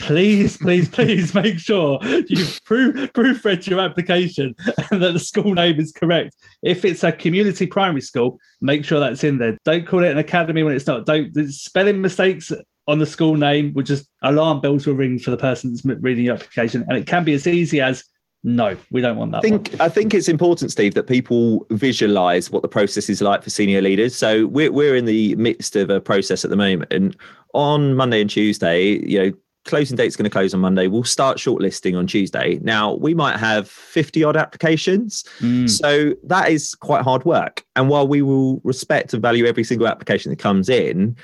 please, 0.00 0.56
please, 0.56 0.88
please 0.88 1.34
make 1.42 1.58
sure 1.58 1.98
you 2.02 2.44
proof, 2.64 2.94
proofread 3.12 3.66
your 3.66 3.80
application 3.80 4.54
and 4.90 5.02
that 5.02 5.12
the 5.12 5.20
school 5.20 5.54
name 5.54 5.78
is 5.78 5.92
correct. 5.92 6.34
If 6.62 6.84
it's 6.84 7.04
a 7.04 7.12
community 7.12 7.66
primary 7.66 8.00
school, 8.00 8.38
make 8.60 8.84
sure 8.84 8.98
that's 8.98 9.24
in 9.24 9.38
there. 9.38 9.56
Don't 9.64 9.86
call 9.86 10.02
it 10.02 10.10
an 10.10 10.18
academy 10.18 10.62
when 10.62 10.74
it's 10.74 10.86
not. 10.86 11.06
Don't 11.06 11.32
spelling 11.48 12.00
mistakes 12.00 12.52
on 12.88 12.98
the 12.98 13.06
school 13.06 13.36
name 13.36 13.72
would 13.74 13.86
just 13.86 14.08
alarm 14.22 14.60
bells 14.60 14.86
will 14.86 14.94
ring 14.94 15.18
for 15.18 15.30
the 15.30 15.36
person 15.36 15.70
that's 15.70 15.84
reading 15.84 16.24
your 16.24 16.34
application. 16.34 16.84
And 16.88 16.98
it 16.98 17.06
can 17.06 17.24
be 17.24 17.34
as 17.34 17.46
easy 17.46 17.80
as 17.80 18.04
no, 18.42 18.74
we 18.90 19.02
don't 19.02 19.18
want 19.18 19.32
that. 19.32 19.38
I 19.38 19.40
think 19.42 19.68
one. 19.68 19.80
I 19.82 19.88
think 19.90 20.14
it's 20.14 20.28
important, 20.28 20.70
Steve, 20.72 20.94
that 20.94 21.06
people 21.06 21.66
visualize 21.72 22.50
what 22.50 22.62
the 22.62 22.68
process 22.68 23.10
is 23.10 23.20
like 23.20 23.42
for 23.42 23.50
senior 23.50 23.82
leaders. 23.82 24.16
So 24.16 24.46
we're 24.46 24.72
we're 24.72 24.96
in 24.96 25.04
the 25.04 25.36
midst 25.36 25.76
of 25.76 25.90
a 25.90 26.00
process 26.00 26.42
at 26.42 26.50
the 26.50 26.56
moment, 26.56 26.90
and 26.90 27.14
on 27.52 27.94
Monday 27.94 28.22
and 28.22 28.30
Tuesday, 28.30 29.06
you 29.06 29.18
know, 29.18 29.32
closing 29.64 29.96
date's 29.96 30.16
going 30.16 30.24
to 30.24 30.30
close 30.30 30.54
on 30.54 30.60
Monday. 30.60 30.86
We'll 30.86 31.04
start 31.04 31.38
shortlisting 31.38 31.96
on 31.96 32.06
Tuesday. 32.06 32.58
Now, 32.62 32.94
we 32.94 33.14
might 33.14 33.38
have 33.38 33.68
50 33.68 34.24
odd 34.24 34.36
applications. 34.36 35.24
Mm. 35.40 35.68
So 35.68 36.14
that 36.24 36.50
is 36.50 36.74
quite 36.74 37.02
hard 37.02 37.24
work. 37.24 37.64
And 37.76 37.88
while 37.88 38.08
we 38.08 38.22
will 38.22 38.60
respect 38.64 39.12
and 39.12 39.22
value 39.22 39.46
every 39.46 39.64
single 39.64 39.86
application 39.86 40.30
that 40.30 40.38
comes 40.38 40.68
in, 40.68 41.16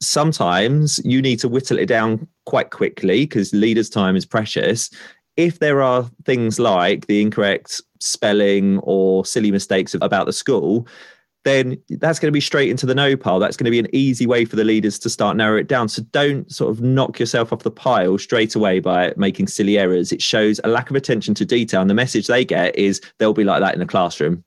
sometimes 0.00 1.00
you 1.04 1.22
need 1.22 1.38
to 1.40 1.48
whittle 1.48 1.78
it 1.78 1.86
down 1.86 2.26
quite 2.46 2.70
quickly 2.70 3.24
because 3.24 3.52
leaders' 3.52 3.90
time 3.90 4.16
is 4.16 4.26
precious. 4.26 4.90
If 5.36 5.60
there 5.60 5.82
are 5.82 6.10
things 6.24 6.58
like 6.58 7.06
the 7.06 7.22
incorrect 7.22 7.80
spelling 8.00 8.78
or 8.80 9.24
silly 9.24 9.50
mistakes 9.50 9.94
about 9.94 10.26
the 10.26 10.32
school, 10.32 10.86
then 11.48 11.82
that's 11.88 12.18
going 12.18 12.28
to 12.28 12.36
be 12.36 12.40
straight 12.40 12.68
into 12.68 12.86
the 12.86 12.94
no 12.94 13.16
pile. 13.16 13.38
That's 13.38 13.56
going 13.56 13.64
to 13.64 13.70
be 13.70 13.78
an 13.78 13.88
easy 13.92 14.26
way 14.26 14.44
for 14.44 14.56
the 14.56 14.64
leaders 14.64 14.98
to 15.00 15.10
start 15.10 15.36
narrow 15.36 15.56
it 15.56 15.66
down. 15.66 15.88
So 15.88 16.02
don't 16.12 16.50
sort 16.52 16.70
of 16.70 16.82
knock 16.82 17.18
yourself 17.18 17.52
off 17.52 17.62
the 17.62 17.70
pile 17.70 18.18
straight 18.18 18.54
away 18.54 18.80
by 18.80 19.14
making 19.16 19.48
silly 19.48 19.78
errors. 19.78 20.12
It 20.12 20.22
shows 20.22 20.60
a 20.62 20.68
lack 20.68 20.90
of 20.90 20.96
attention 20.96 21.34
to 21.34 21.44
detail. 21.44 21.80
And 21.80 21.88
the 21.88 21.94
message 21.94 22.26
they 22.26 22.44
get 22.44 22.76
is 22.76 23.00
they'll 23.18 23.32
be 23.32 23.44
like 23.44 23.60
that 23.60 23.74
in 23.74 23.80
the 23.80 23.86
classroom. 23.86 24.44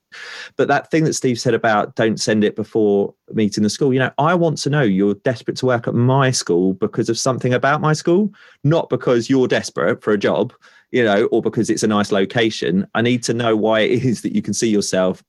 But 0.56 0.68
that 0.68 0.90
thing 0.90 1.04
that 1.04 1.14
Steve 1.14 1.40
said 1.40 1.54
about 1.54 1.96
don't 1.96 2.20
send 2.20 2.44
it 2.44 2.56
before 2.56 3.14
meeting 3.32 3.64
the 3.64 3.70
school, 3.70 3.92
you 3.92 3.98
know, 3.98 4.12
I 4.18 4.34
want 4.34 4.58
to 4.58 4.70
know 4.70 4.82
you're 4.82 5.14
desperate 5.14 5.56
to 5.58 5.66
work 5.66 5.88
at 5.88 5.94
my 5.94 6.30
school 6.30 6.74
because 6.74 7.08
of 7.08 7.18
something 7.18 7.52
about 7.52 7.80
my 7.80 7.92
school, 7.92 8.32
not 8.62 8.88
because 8.88 9.28
you're 9.28 9.48
desperate 9.48 10.02
for 10.02 10.12
a 10.12 10.18
job 10.18 10.52
you 10.92 11.02
know, 11.02 11.24
or 11.32 11.40
because 11.40 11.70
it's 11.70 11.82
a 11.82 11.86
nice 11.86 12.12
location. 12.12 12.86
I 12.94 13.00
need 13.00 13.22
to 13.22 13.32
know 13.32 13.56
why 13.56 13.80
it 13.80 14.04
is 14.04 14.20
that 14.20 14.34
you 14.34 14.42
can 14.42 14.52
see 14.52 14.68
yourself 14.68 15.24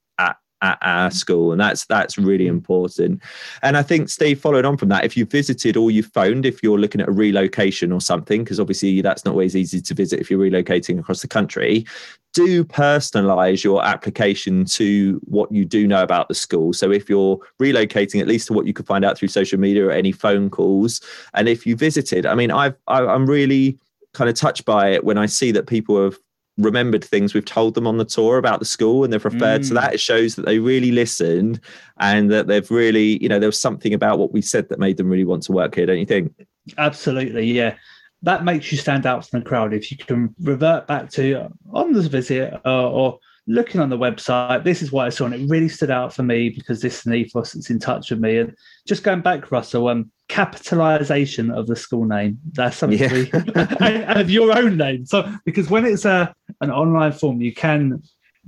at 0.63 0.79
our 0.81 1.11
school 1.11 1.51
and 1.51 1.61
that's 1.61 1.85
that's 1.85 2.17
really 2.17 2.47
important. 2.47 3.21
And 3.61 3.77
i 3.77 3.83
think 3.83 4.09
steve 4.09 4.39
following 4.39 4.65
on 4.65 4.77
from 4.77 4.89
that 4.89 5.05
if 5.05 5.15
you 5.15 5.25
visited 5.25 5.77
or 5.77 5.91
you 5.91 6.01
phoned 6.01 6.45
if 6.45 6.63
you're 6.63 6.79
looking 6.79 7.01
at 7.01 7.09
a 7.09 7.11
relocation 7.11 7.91
or 7.91 8.01
something 8.01 8.43
because 8.43 8.59
obviously 8.59 9.01
that's 9.01 9.25
not 9.25 9.31
always 9.31 9.55
easy 9.55 9.81
to 9.81 9.93
visit 9.93 10.19
if 10.19 10.31
you're 10.31 10.39
relocating 10.39 10.99
across 10.99 11.21
the 11.21 11.27
country 11.27 11.85
do 12.33 12.63
personalize 12.63 13.63
your 13.63 13.85
application 13.85 14.65
to 14.65 15.21
what 15.25 15.51
you 15.51 15.65
do 15.65 15.87
know 15.87 16.01
about 16.01 16.27
the 16.29 16.33
school. 16.33 16.73
So 16.73 16.91
if 16.91 17.07
you're 17.07 17.37
relocating 17.61 18.19
at 18.21 18.27
least 18.27 18.47
to 18.47 18.53
what 18.53 18.65
you 18.65 18.73
could 18.73 18.87
find 18.87 19.05
out 19.05 19.19
through 19.19 19.27
social 19.27 19.59
media 19.59 19.85
or 19.85 19.91
any 19.91 20.11
phone 20.11 20.49
calls. 20.49 20.99
And 21.35 21.47
if 21.47 21.67
you 21.67 21.75
visited 21.75 22.25
i 22.25 22.35
mean 22.35 22.51
i've 22.51 22.75
I, 22.87 23.05
i'm 23.05 23.25
really 23.25 23.77
kind 24.13 24.29
of 24.29 24.35
touched 24.35 24.65
by 24.65 24.89
it 24.89 25.03
when 25.03 25.17
i 25.17 25.25
see 25.25 25.51
that 25.51 25.67
people 25.67 26.01
have 26.03 26.17
remembered 26.57 27.03
things 27.03 27.33
we've 27.33 27.45
told 27.45 27.73
them 27.73 27.87
on 27.87 27.97
the 27.97 28.05
tour 28.05 28.37
about 28.37 28.59
the 28.59 28.65
school 28.65 29.03
and 29.03 29.11
they've 29.11 29.25
referred 29.25 29.61
mm. 29.61 29.67
to 29.69 29.73
that. 29.73 29.93
It 29.93 29.99
shows 29.99 30.35
that 30.35 30.45
they 30.45 30.59
really 30.59 30.91
listened 30.91 31.59
and 31.99 32.31
that 32.31 32.47
they've 32.47 32.69
really, 32.69 33.21
you 33.21 33.29
know, 33.29 33.39
there 33.39 33.49
was 33.49 33.59
something 33.59 33.93
about 33.93 34.19
what 34.19 34.33
we 34.33 34.41
said 34.41 34.69
that 34.69 34.79
made 34.79 34.97
them 34.97 35.09
really 35.09 35.25
want 35.25 35.43
to 35.43 35.51
work 35.51 35.75
here, 35.75 35.85
don't 35.85 35.99
you 35.99 36.05
think? 36.05 36.31
Absolutely, 36.77 37.45
yeah. 37.45 37.75
That 38.21 38.45
makes 38.45 38.71
you 38.71 38.77
stand 38.77 39.05
out 39.05 39.27
from 39.27 39.39
the 39.39 39.45
crowd 39.45 39.73
if 39.73 39.91
you 39.91 39.97
can 39.97 40.33
revert 40.41 40.87
back 40.87 41.09
to 41.11 41.51
on 41.73 41.91
this 41.91 42.05
visit 42.05 42.53
uh, 42.65 42.89
or 42.89 43.19
looking 43.47 43.81
on 43.81 43.89
the 43.89 43.97
website, 43.97 44.63
this 44.63 44.81
is 44.81 44.91
what 44.91 45.05
I 45.05 45.09
saw, 45.09 45.25
and 45.25 45.33
it 45.33 45.49
really 45.49 45.69
stood 45.69 45.91
out 45.91 46.13
for 46.13 46.23
me 46.23 46.49
because 46.49 46.81
this 46.81 46.99
is 46.99 47.05
an 47.05 47.13
ethos 47.13 47.53
that's 47.53 47.69
in 47.69 47.79
touch 47.79 48.09
with 48.09 48.19
me. 48.19 48.37
And 48.37 48.55
just 48.87 49.03
going 49.03 49.21
back, 49.21 49.51
Russell, 49.51 49.87
um, 49.87 50.11
capitalization 50.29 51.51
of 51.51 51.67
the 51.67 51.75
school 51.75 52.05
name. 52.05 52.39
That's 52.53 52.77
something 52.77 52.99
yeah. 52.99 53.13
we, 53.13 53.31
and, 53.55 54.19
of 54.19 54.29
your 54.29 54.57
own 54.57 54.77
name. 54.77 55.05
So 55.05 55.31
because 55.45 55.69
when 55.69 55.85
it's 55.85 56.05
a 56.05 56.33
an 56.61 56.71
online 56.71 57.11
form, 57.11 57.41
you 57.41 57.53
can 57.53 58.01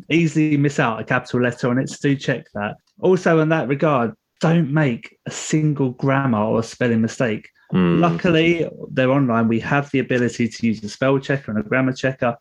easily 0.10 0.58
miss 0.58 0.80
out 0.80 1.00
a 1.00 1.04
capital 1.04 1.42
letter 1.42 1.70
on 1.70 1.78
it. 1.78 1.90
So 1.90 1.98
do 2.02 2.16
check 2.16 2.46
that. 2.54 2.78
Also, 3.02 3.40
in 3.40 3.50
that 3.50 3.68
regard, 3.68 4.14
don't 4.40 4.72
make 4.72 5.18
a 5.26 5.32
single 5.32 5.92
grammar 5.92 6.44
or 6.44 6.64
spelling 6.64 7.02
mistake. 7.02 7.50
Mm. 7.74 8.00
Luckily, 8.00 8.70
they're 8.92 9.12
online. 9.12 9.48
We 9.48 9.60
have 9.62 9.92
the 9.92 10.00
ability 10.00 10.48
to 10.48 10.68
use 10.68 10.84
a 10.84 10.90
spell 10.90 11.20
checker 11.20 11.52
and 11.52 11.60
a 11.60 11.64
grammar 11.64 11.94
checker 11.94 12.38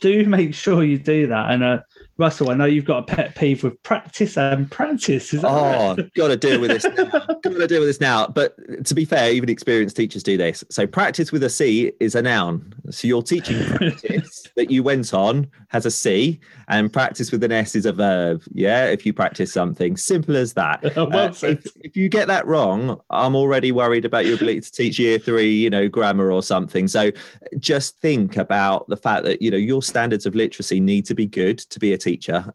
do 0.00 0.26
make 0.26 0.54
sure 0.54 0.84
you 0.84 0.98
do 0.98 1.26
that. 1.28 1.50
And 1.50 1.64
uh, 1.64 1.78
Russell, 2.18 2.50
I 2.50 2.54
know 2.54 2.64
you've 2.64 2.84
got 2.84 2.98
a 2.98 3.14
pet 3.14 3.36
peeve 3.36 3.62
with 3.62 3.80
practice 3.84 4.36
and 4.36 4.68
practice. 4.68 5.32
Is 5.32 5.42
that 5.42 5.48
oh, 5.48 5.94
right? 5.94 6.12
got 6.16 6.28
to 6.28 6.36
deal 6.36 6.60
with 6.60 6.70
this. 6.70 6.84
Now. 6.84 7.04
got 7.04 7.42
to 7.42 7.66
deal 7.68 7.78
with 7.78 7.88
this 7.88 8.00
now. 8.00 8.26
But 8.26 8.56
to 8.86 8.94
be 8.94 9.04
fair, 9.04 9.30
even 9.30 9.48
experienced 9.48 9.96
teachers 9.96 10.24
do 10.24 10.36
this. 10.36 10.64
So 10.68 10.84
practice 10.84 11.30
with 11.30 11.44
a 11.44 11.48
C 11.48 11.92
is 12.00 12.16
a 12.16 12.22
noun. 12.22 12.74
So 12.90 13.06
your 13.06 13.22
teaching 13.22 13.64
practice 13.76 14.42
that 14.56 14.68
you 14.68 14.82
went 14.82 15.14
on 15.14 15.46
has 15.68 15.86
a 15.86 15.90
C, 15.90 16.40
and 16.68 16.92
practice 16.92 17.30
with 17.30 17.44
an 17.44 17.52
S 17.52 17.76
is 17.76 17.86
a 17.86 17.92
verb. 17.92 18.42
Yeah, 18.52 18.86
if 18.86 19.06
you 19.06 19.12
practice 19.12 19.52
something, 19.52 19.96
simple 19.96 20.36
as 20.36 20.54
that. 20.54 20.82
well, 20.96 21.12
uh, 21.12 21.34
if, 21.42 21.66
if 21.80 21.96
you 21.96 22.08
get 22.08 22.26
that 22.28 22.46
wrong, 22.46 23.00
I'm 23.10 23.36
already 23.36 23.70
worried 23.70 24.04
about 24.04 24.26
your 24.26 24.34
ability 24.34 24.62
to 24.62 24.72
teach 24.72 24.98
year 24.98 25.18
three, 25.18 25.54
you 25.54 25.70
know, 25.70 25.88
grammar 25.88 26.32
or 26.32 26.42
something. 26.42 26.88
So 26.88 27.12
just 27.58 27.98
think 27.98 28.36
about 28.36 28.88
the 28.88 28.96
fact 28.96 29.24
that 29.24 29.40
you 29.40 29.50
know 29.50 29.56
your 29.56 29.82
standards 29.82 30.26
of 30.26 30.34
literacy 30.34 30.80
need 30.80 31.06
to 31.06 31.14
be 31.14 31.26
good 31.26 31.58
to 31.58 31.78
be 31.78 31.92
a 31.92 31.98
teacher. 31.98 32.07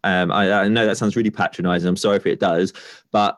Um, 0.04 0.32
I, 0.32 0.52
I 0.52 0.68
know 0.68 0.86
that 0.86 0.98
sounds 0.98 1.16
really 1.16 1.30
patronizing. 1.32 1.88
I'm 1.88 1.98
sorry 1.98 2.18
if 2.18 2.26
it 2.26 2.40
does, 2.40 2.74
but 3.12 3.38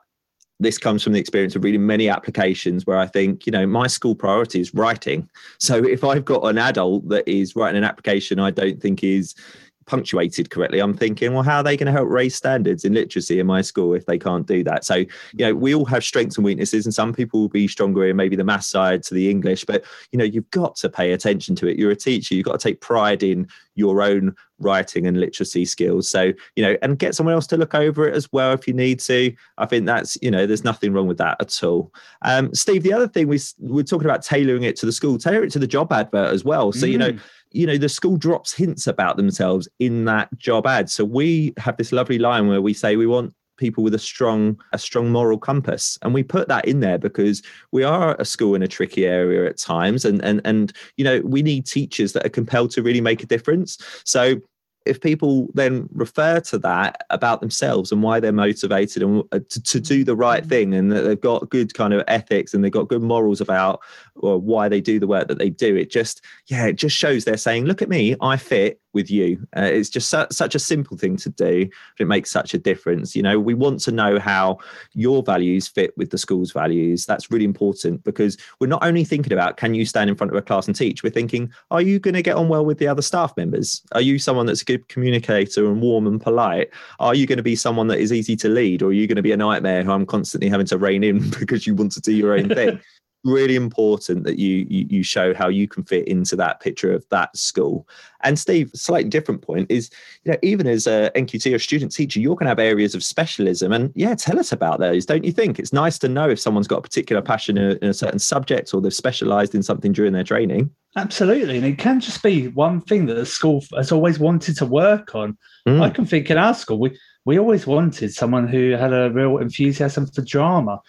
this 0.60 0.78
comes 0.78 1.04
from 1.04 1.13
the 1.13 1.19
experience 1.19 1.56
of 1.56 1.63
reading 1.63 1.86
many 1.86 2.08
applications 2.08 2.86
where 2.86 2.97
I 2.97 3.08
think, 3.08 3.45
you 3.45 3.51
know, 3.51 3.67
my 3.67 3.88
school 3.88 4.15
priority 4.15 4.62
is 4.62 4.73
writing. 4.73 5.30
So 5.60 5.84
if 5.84 6.04
I've 6.04 6.23
got 6.23 6.43
an 6.43 6.58
adult 6.58 7.10
that 7.10 7.28
is 7.28 7.56
writing 7.56 7.78
an 7.78 7.84
application 7.84 8.39
I 8.39 8.51
don't 8.51 8.82
think 8.82 9.04
is 9.04 9.36
punctuated 9.85 10.49
correctly, 10.49 10.79
I'm 10.79 10.93
thinking, 10.93 11.33
well, 11.33 11.43
how 11.43 11.57
are 11.57 11.63
they 11.63 11.77
going 11.77 11.87
to 11.87 11.91
help 11.91 12.09
raise 12.09 12.35
standards 12.35 12.85
in 12.85 12.93
literacy 12.93 13.39
in 13.39 13.47
my 13.47 13.61
school 13.61 13.93
if 13.93 14.05
they 14.05 14.17
can't 14.17 14.47
do 14.47 14.63
that? 14.63 14.83
So, 14.85 14.95
you 14.95 15.07
know, 15.39 15.55
we 15.55 15.75
all 15.75 15.85
have 15.85 16.03
strengths 16.03 16.37
and 16.37 16.45
weaknesses, 16.45 16.85
and 16.85 16.93
some 16.93 17.13
people 17.13 17.41
will 17.41 17.49
be 17.49 17.67
stronger 17.67 18.07
in 18.07 18.15
maybe 18.15 18.35
the 18.35 18.43
math 18.43 18.65
side 18.65 19.03
to 19.03 19.13
the 19.13 19.29
English, 19.29 19.65
but, 19.65 19.83
you 20.11 20.17
know, 20.17 20.25
you've 20.25 20.49
got 20.51 20.75
to 20.77 20.89
pay 20.89 21.11
attention 21.11 21.55
to 21.55 21.67
it. 21.67 21.77
You're 21.77 21.91
a 21.91 21.95
teacher, 21.95 22.35
you've 22.35 22.45
got 22.45 22.59
to 22.59 22.69
take 22.69 22.81
pride 22.81 23.23
in 23.23 23.47
your 23.75 24.01
own 24.01 24.33
writing 24.59 25.05
and 25.05 25.19
literacy 25.19 25.65
skills. 25.65 26.09
So, 26.09 26.31
you 26.55 26.63
know, 26.63 26.77
and 26.81 26.97
get 26.97 27.13
someone 27.13 27.35
else 27.35 27.45
to 27.47 27.57
look 27.57 27.75
over 27.75 28.07
it 28.07 28.15
as 28.15 28.31
well 28.31 28.53
if 28.53 28.67
you 28.67 28.73
need 28.73 29.01
to. 29.01 29.35
I 29.57 29.65
think 29.65 29.85
that's, 29.85 30.17
you 30.21 30.31
know, 30.31 30.45
there's 30.45 30.63
nothing 30.63 30.93
wrong 30.93 31.07
with 31.07 31.17
that 31.17 31.35
at 31.41 31.61
all. 31.61 31.93
Um, 32.21 32.53
Steve, 32.55 32.83
the 32.83 32.93
other 32.93 33.07
thing 33.09 33.27
we, 33.27 33.39
we're 33.59 33.83
talking 33.83 34.05
about 34.05 34.23
tailoring 34.23 34.63
it 34.63 34.77
to 34.77 34.85
the 34.85 34.93
school, 34.93 35.17
tailor 35.17 35.43
it 35.43 35.51
to 35.51 35.59
the 35.59 35.67
job 35.67 35.91
advert 35.91 36.33
as 36.33 36.45
well. 36.45 36.71
So, 36.71 36.87
mm. 36.87 36.91
you 36.91 36.97
know, 36.97 37.11
mm 37.11 37.19
you 37.55 37.65
know 37.65 37.77
the 37.77 37.89
school 37.89 38.17
drops 38.17 38.53
hints 38.53 38.85
about 38.85 39.17
themselves 39.17 39.67
in 39.79 40.05
that 40.05 40.35
job 40.37 40.67
ad. 40.67 40.89
So 40.89 41.05
we 41.05 41.53
have 41.57 41.77
this 41.77 41.91
lovely 41.91 42.19
line 42.19 42.47
where 42.47 42.61
we 42.61 42.73
say 42.73 42.95
we 42.95 43.07
want 43.07 43.33
people 43.57 43.83
with 43.83 43.95
a 43.95 43.99
strong 43.99 44.59
a 44.73 44.77
strong 44.77 45.11
moral 45.11 45.37
compass. 45.37 45.97
And 46.01 46.13
we 46.13 46.23
put 46.23 46.47
that 46.49 46.65
in 46.65 46.81
there 46.81 46.97
because 46.97 47.41
we 47.71 47.83
are 47.83 48.15
a 48.19 48.25
school 48.25 48.55
in 48.55 48.63
a 48.63 48.67
tricky 48.67 49.05
area 49.05 49.49
at 49.49 49.57
times. 49.57 50.03
And 50.03 50.23
and 50.23 50.41
and 50.43 50.73
you 50.97 51.05
know 51.05 51.21
we 51.21 51.41
need 51.41 51.65
teachers 51.65 52.13
that 52.13 52.25
are 52.25 52.29
compelled 52.29 52.71
to 52.71 52.83
really 52.83 53.01
make 53.01 53.23
a 53.23 53.27
difference. 53.27 53.77
So 54.03 54.41
if 54.85 55.01
people 55.01 55.49
then 55.53 55.89
refer 55.93 56.39
to 56.39 56.57
that 56.59 57.05
about 57.09 57.41
themselves 57.41 57.91
and 57.91 58.03
why 58.03 58.19
they're 58.19 58.31
motivated 58.31 59.01
and 59.01 59.23
uh, 59.31 59.39
to, 59.49 59.61
to 59.61 59.79
do 59.79 60.03
the 60.03 60.15
right 60.15 60.43
mm. 60.43 60.49
thing 60.49 60.73
and 60.73 60.91
that 60.91 61.01
they've 61.01 61.21
got 61.21 61.49
good 61.49 61.73
kind 61.73 61.93
of 61.93 62.03
ethics 62.07 62.53
and 62.53 62.63
they've 62.63 62.71
got 62.71 62.87
good 62.87 63.01
morals 63.01 63.41
about 63.41 63.81
or 64.15 64.37
why 64.39 64.69
they 64.69 64.81
do 64.81 64.99
the 64.99 65.07
work 65.07 65.27
that 65.27 65.37
they 65.37 65.49
do 65.49 65.75
it 65.75 65.89
just 65.89 66.21
yeah 66.47 66.65
it 66.65 66.73
just 66.73 66.95
shows 66.95 67.25
they're 67.25 67.37
saying 67.37 67.65
look 67.65 67.81
at 67.81 67.89
me 67.89 68.15
i 68.21 68.37
fit 68.37 68.79
with 68.95 69.12
you. 69.12 69.45
Uh, 69.55 69.62
it's 69.62 69.89
just 69.89 70.10
su- 70.10 70.25
such 70.31 70.55
a 70.55 70.60
simple 70.60 70.97
thing 70.97 71.17
to 71.17 71.29
do, 71.29 71.65
but 71.65 72.03
it 72.03 72.08
makes 72.08 72.31
such 72.31 72.55
a 72.55 72.58
difference. 72.58 73.15
You 73.15 73.21
know, 73.21 73.39
we 73.39 73.53
want 73.53 73.81
to 73.81 73.91
know 73.91 74.17
how 74.17 74.58
your 74.93 75.21
values 75.21 75.67
fit 75.67 75.95
with 75.97 76.10
the 76.10 76.17
school's 76.17 76.51
values. 76.51 77.05
That's 77.05 77.29
really 77.29 77.45
important 77.45 78.03
because 78.03 78.38
we're 78.60 78.67
not 78.67 78.84
only 78.84 79.03
thinking 79.03 79.34
about 79.34 79.58
can 79.58 79.75
you 79.75 79.86
stand 79.86 80.10
in 80.10 80.15
front 80.15 80.31
of 80.31 80.38
a 80.38 80.41
class 80.41 80.65
and 80.65 80.75
teach, 80.75 81.03
we're 81.03 81.12
thinking, 81.12 81.51
are 81.69 81.81
you 81.81 81.99
going 81.99 82.15
to 82.15 82.23
get 82.23 82.38
on 82.38 82.47
well 82.47 82.65
with 82.65 82.79
the 82.79 82.88
other 82.88 83.03
staff 83.03 83.36
members? 83.38 83.84
Are 83.91 84.01
you 84.01 84.17
someone 84.17 84.47
that's 84.47 84.62
a 84.62 84.65
good 84.65 84.88
communicator 84.88 85.67
and 85.67 85.81
warm 85.81 86.08
and 86.08 86.19
polite? 86.19 86.69
Are 86.99 87.13
you 87.13 87.27
going 87.27 87.38
to 87.38 87.43
be 87.43 87.55
someone 87.55 87.88
that 87.88 87.99
is 87.99 88.12
easy 88.12 88.36
to 88.38 88.49
lead, 88.49 88.81
or 88.81 88.88
are 88.88 88.93
you 88.93 89.05
going 89.05 89.17
to 89.17 89.21
be 89.21 89.34
a 89.34 89.38
nightmare 89.38 89.84
who 89.84 89.91
I'm 89.91 90.05
constantly 90.05 90.49
having 90.49 90.65
to 90.67 90.77
rein 90.77 91.03
in 91.03 91.29
because 91.39 91.67
you 91.67 91.75
want 91.75 91.91
to 91.91 92.01
do 92.01 92.13
your 92.13 92.34
own 92.34 92.49
thing? 92.49 92.79
really 93.25 93.55
important 93.55 94.23
that 94.23 94.38
you, 94.38 94.65
you, 94.69 94.85
you 94.89 95.03
show 95.03 95.33
how 95.33 95.49
you 95.49 95.67
can 95.67 95.83
fit 95.83 96.07
into 96.07 96.35
that 96.35 96.61
picture 96.61 96.93
of 96.93 97.05
that 97.09 97.35
school. 97.35 97.88
And 98.21 98.39
Steve, 98.39 98.71
slightly 98.73 99.09
different 99.09 99.41
point 99.41 99.69
is, 99.69 99.89
you 100.23 100.31
know, 100.31 100.38
even 100.41 100.67
as 100.67 100.88
a 100.88 101.11
NQT 101.15 101.53
or 101.53 101.59
student 101.59 101.91
teacher, 101.91 102.19
you're 102.19 102.35
going 102.35 102.45
to 102.45 102.49
have 102.49 102.59
areas 102.59 102.95
of 102.95 103.03
specialism, 103.03 103.73
and 103.73 103.91
yeah, 103.95 104.15
tell 104.15 104.39
us 104.39 104.51
about 104.51 104.79
those, 104.79 105.05
don't 105.05 105.25
you 105.25 105.31
think? 105.31 105.59
It's 105.59 105.73
nice 105.73 105.99
to 105.99 106.07
know 106.07 106.29
if 106.29 106.39
someone's 106.39 106.67
got 106.67 106.79
a 106.79 106.83
particular 106.83 107.21
passion 107.21 107.57
in 107.57 107.71
a, 107.71 107.73
in 107.81 107.89
a 107.89 107.93
certain 107.93 108.19
subject 108.19 108.73
or 108.73 108.81
they've 108.81 108.93
specialised 108.93 109.53
in 109.53 109.63
something 109.63 109.91
during 109.91 110.13
their 110.13 110.23
training. 110.23 110.69
Absolutely, 110.95 111.57
and 111.57 111.65
it 111.65 111.77
can 111.77 111.99
just 111.99 112.23
be 112.23 112.47
one 112.49 112.79
thing 112.79 113.05
that 113.07 113.15
the 113.15 113.25
school 113.25 113.63
has 113.75 113.91
always 113.91 114.17
wanted 114.17 114.55
to 114.57 114.65
work 114.65 115.13
on. 115.13 115.38
Mm. 115.67 115.81
I 115.81 115.89
can 115.89 116.05
think 116.05 116.31
in 116.31 116.38
our 116.38 116.53
school, 116.53 116.79
we 116.79 116.97
we 117.25 117.39
always 117.39 117.65
wanted 117.65 118.13
someone 118.13 118.47
who 118.47 118.71
had 118.71 118.93
a 118.93 119.09
real 119.11 119.39
enthusiasm 119.39 120.05
for 120.05 120.21
drama 120.21 120.79